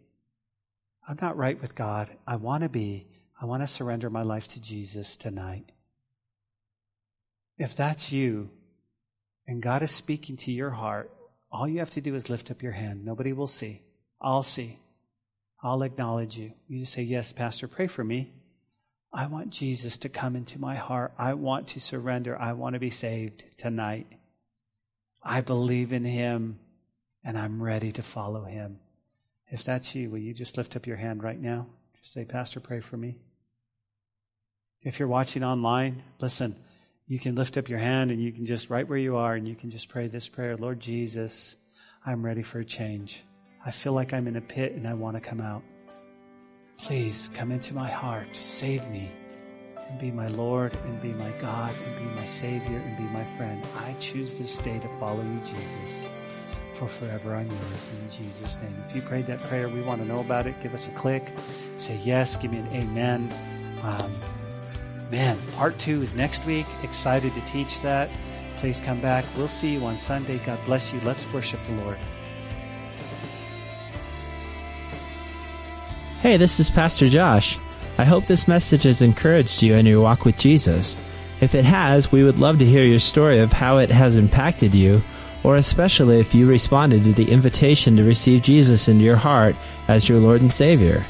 I'm 1.08 1.18
not 1.22 1.38
right 1.38 1.62
with 1.62 1.76
God. 1.76 2.10
I 2.26 2.36
want 2.38 2.64
to 2.64 2.70
be. 2.70 3.08
I 3.40 3.46
want 3.46 3.62
to 3.64 3.68
surrender 3.68 4.10
my 4.10 4.24
life 4.24 4.48
to 4.50 4.62
Jesus 4.62 5.18
tonight. 5.18 5.72
If 7.58 7.76
that's 7.76 8.12
you, 8.12 8.50
and 9.48 9.62
God 9.62 9.84
is 9.84 9.92
speaking 9.92 10.38
to 10.38 10.52
your 10.52 10.72
heart, 10.72 11.12
all 11.52 11.68
you 11.68 11.80
have 11.80 11.92
to 11.92 12.02
do 12.02 12.16
is 12.16 12.30
lift 12.30 12.50
up 12.50 12.64
your 12.64 12.72
hand. 12.72 13.06
Nobody 13.06 13.34
will 13.34 13.48
see. 13.48 13.82
I'll 14.20 14.44
see. 14.44 14.80
I'll 15.62 15.84
acknowledge 15.84 16.38
you. 16.38 16.54
You 16.68 16.80
just 16.80 16.94
say, 16.94 17.04
Yes, 17.04 17.32
Pastor, 17.32 17.68
pray 17.68 17.88
for 17.88 18.04
me. 18.04 18.34
I 19.14 19.28
want 19.28 19.52
Jesus 19.52 20.00
to 20.00 20.10
come 20.10 20.36
into 20.36 20.60
my 20.60 20.76
heart. 20.76 21.14
I 21.18 21.36
want 21.36 21.68
to 21.70 21.80
surrender. 21.80 22.40
I 22.40 22.54
want 22.54 22.74
to 22.74 22.80
be 22.80 22.90
saved 22.90 23.46
tonight. 23.58 24.08
I 25.24 25.42
believe 25.42 25.94
in 25.94 26.04
Him 26.04 26.60
and 27.26 27.38
I'm 27.38 27.62
ready 27.62 27.92
to 27.94 28.04
follow 28.04 28.44
Him. 28.44 28.80
If 29.50 29.64
that's 29.64 29.96
you, 29.96 30.10
will 30.10 30.20
you 30.20 30.34
just 30.34 30.58
lift 30.58 30.76
up 30.76 30.88
your 30.88 30.98
hand 30.98 31.24
right 31.24 31.40
now? 31.40 31.68
Just 32.00 32.14
say, 32.14 32.24
Pastor, 32.24 32.60
pray 32.60 32.80
for 32.80 32.96
me. 32.96 33.18
If 34.82 35.00
you're 35.00 35.08
watching 35.08 35.44
online, 35.44 36.04
listen, 36.22 36.56
you 37.08 37.20
can 37.20 37.36
lift 37.36 37.58
up 37.58 37.68
your 37.68 37.80
hand 37.80 38.12
and 38.12 38.22
you 38.22 38.32
can 38.32 38.46
just, 38.46 38.70
right 38.70 38.88
where 38.88 38.98
you 38.98 39.18
are, 39.18 39.34
and 39.34 39.48
you 39.48 39.56
can 39.56 39.72
just 39.72 39.90
pray 39.90 40.08
this 40.08 40.30
prayer 40.30 40.56
Lord 40.56 40.80
Jesus, 40.80 41.56
I'm 42.06 42.24
ready 42.24 42.44
for 42.44 42.60
a 42.60 42.66
change. 42.66 43.24
I 43.66 43.72
feel 43.72 43.94
like 43.94 44.14
I'm 44.14 44.28
in 44.28 44.36
a 44.36 44.42
pit 44.42 44.74
and 44.74 44.88
I 44.88 44.94
want 44.94 45.18
to 45.18 45.22
come 45.22 45.42
out. 45.42 45.64
Please 46.78 47.30
come 47.34 47.52
into 47.52 47.74
my 47.74 47.90
heart, 47.90 48.36
save 48.36 48.88
me, 48.90 49.12
and 49.90 50.00
be 50.00 50.12
my 50.12 50.28
Lord, 50.28 50.76
and 50.86 51.02
be 51.02 51.14
my 51.14 51.32
God, 51.40 51.74
and 51.86 51.98
be 51.98 52.16
my 52.16 52.26
Savior, 52.26 52.78
and 52.78 52.98
be 52.98 53.04
my 53.04 53.24
friend. 53.38 53.66
I 53.78 53.94
choose 53.94 54.36
this 54.36 54.58
day 54.60 54.78
to 54.78 55.00
follow 55.00 55.24
you, 55.24 55.40
Jesus. 55.46 56.08
For 56.76 56.88
forever 56.88 57.36
I'm 57.36 57.50
yours 57.50 57.90
in 57.90 58.10
Jesus' 58.10 58.58
name. 58.62 58.76
If 58.86 58.96
you 58.96 59.02
prayed 59.02 59.28
that 59.28 59.42
prayer, 59.44 59.68
we 59.70 59.82
want 59.82 60.02
to 60.02 60.08
know 60.08 60.20
about 60.20 60.46
it. 60.46 60.62
Give 60.62 60.74
us 60.74 60.88
a 60.88 60.92
click. 60.92 61.28
Say 61.78 61.98
yes. 62.04 62.36
Give 62.36 62.52
me 62.52 62.60
an 62.60 62.68
amen. 62.68 63.34
Um, 63.82 64.12
Man, 65.12 65.38
part 65.56 65.78
two 65.78 66.02
is 66.02 66.16
next 66.16 66.46
week. 66.46 66.66
Excited 66.84 67.34
to 67.36 67.42
teach 67.42 67.82
that. 67.82 68.10
Please 68.58 68.82
come 68.82 69.00
back. 69.00 69.26
We'll 69.38 69.48
see 69.48 69.74
you 69.74 69.86
on 69.86 69.98
Sunday. 69.98 70.40
God 70.40 70.60
bless 70.66 70.94
you. 70.94 71.00
Let's 71.02 71.32
worship 71.32 71.60
the 71.68 71.74
Lord. 71.74 71.98
Hey, 76.22 76.38
this 76.38 76.60
is 76.60 76.70
Pastor 76.70 77.08
Josh. 77.08 77.60
I 77.98 78.04
hope 78.04 78.26
this 78.26 78.48
message 78.48 78.84
has 78.84 79.02
encouraged 79.02 79.62
you 79.62 79.76
in 79.76 79.86
your 79.86 80.02
walk 80.02 80.26
with 80.26 80.38
Jesus. 80.38 80.98
If 81.40 81.54
it 81.54 81.66
has, 81.66 82.12
we 82.12 82.24
would 82.24 82.40
love 82.40 82.60
to 82.60 82.66
hear 82.66 82.84
your 82.84 83.00
story 83.00 83.40
of 83.40 83.54
how 83.54 83.78
it 83.78 83.92
has 83.92 84.18
impacted 84.18 84.74
you, 84.74 85.04
or 85.46 85.58
especially 85.58 86.20
if 86.20 86.34
you 86.34 86.48
responded 86.48 87.04
to 87.04 87.14
the 87.14 87.30
invitation 87.30 87.96
to 87.96 88.04
receive 88.04 88.42
Jesus 88.42 88.88
into 88.88 89.04
your 89.04 89.16
heart 89.16 89.56
as 89.88 90.10
your 90.10 90.18
Lord 90.18 90.42
and 90.42 90.52
Savior. 90.52 91.06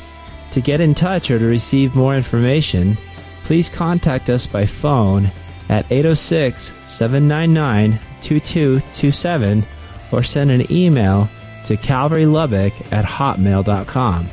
To 0.51 0.59
get 0.59 0.81
in 0.81 0.93
touch 0.93 1.31
or 1.31 1.39
to 1.39 1.45
receive 1.45 1.95
more 1.95 2.17
information, 2.17 2.97
please 3.45 3.69
contact 3.69 4.29
us 4.29 4.45
by 4.45 4.65
phone 4.65 5.31
at 5.69 5.89
806 5.89 6.73
799 6.85 7.97
2227 8.21 9.65
or 10.11 10.21
send 10.21 10.51
an 10.51 10.69
email 10.69 11.29
to 11.63 11.77
calvarylubbock 11.77 12.91
at 12.91 13.05
hotmail.com. 13.05 14.27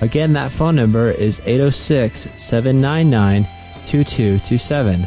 Again, 0.00 0.32
that 0.32 0.52
phone 0.52 0.76
number 0.76 1.10
is 1.10 1.42
806 1.44 2.28
799 2.42 3.44
2227. 3.88 5.06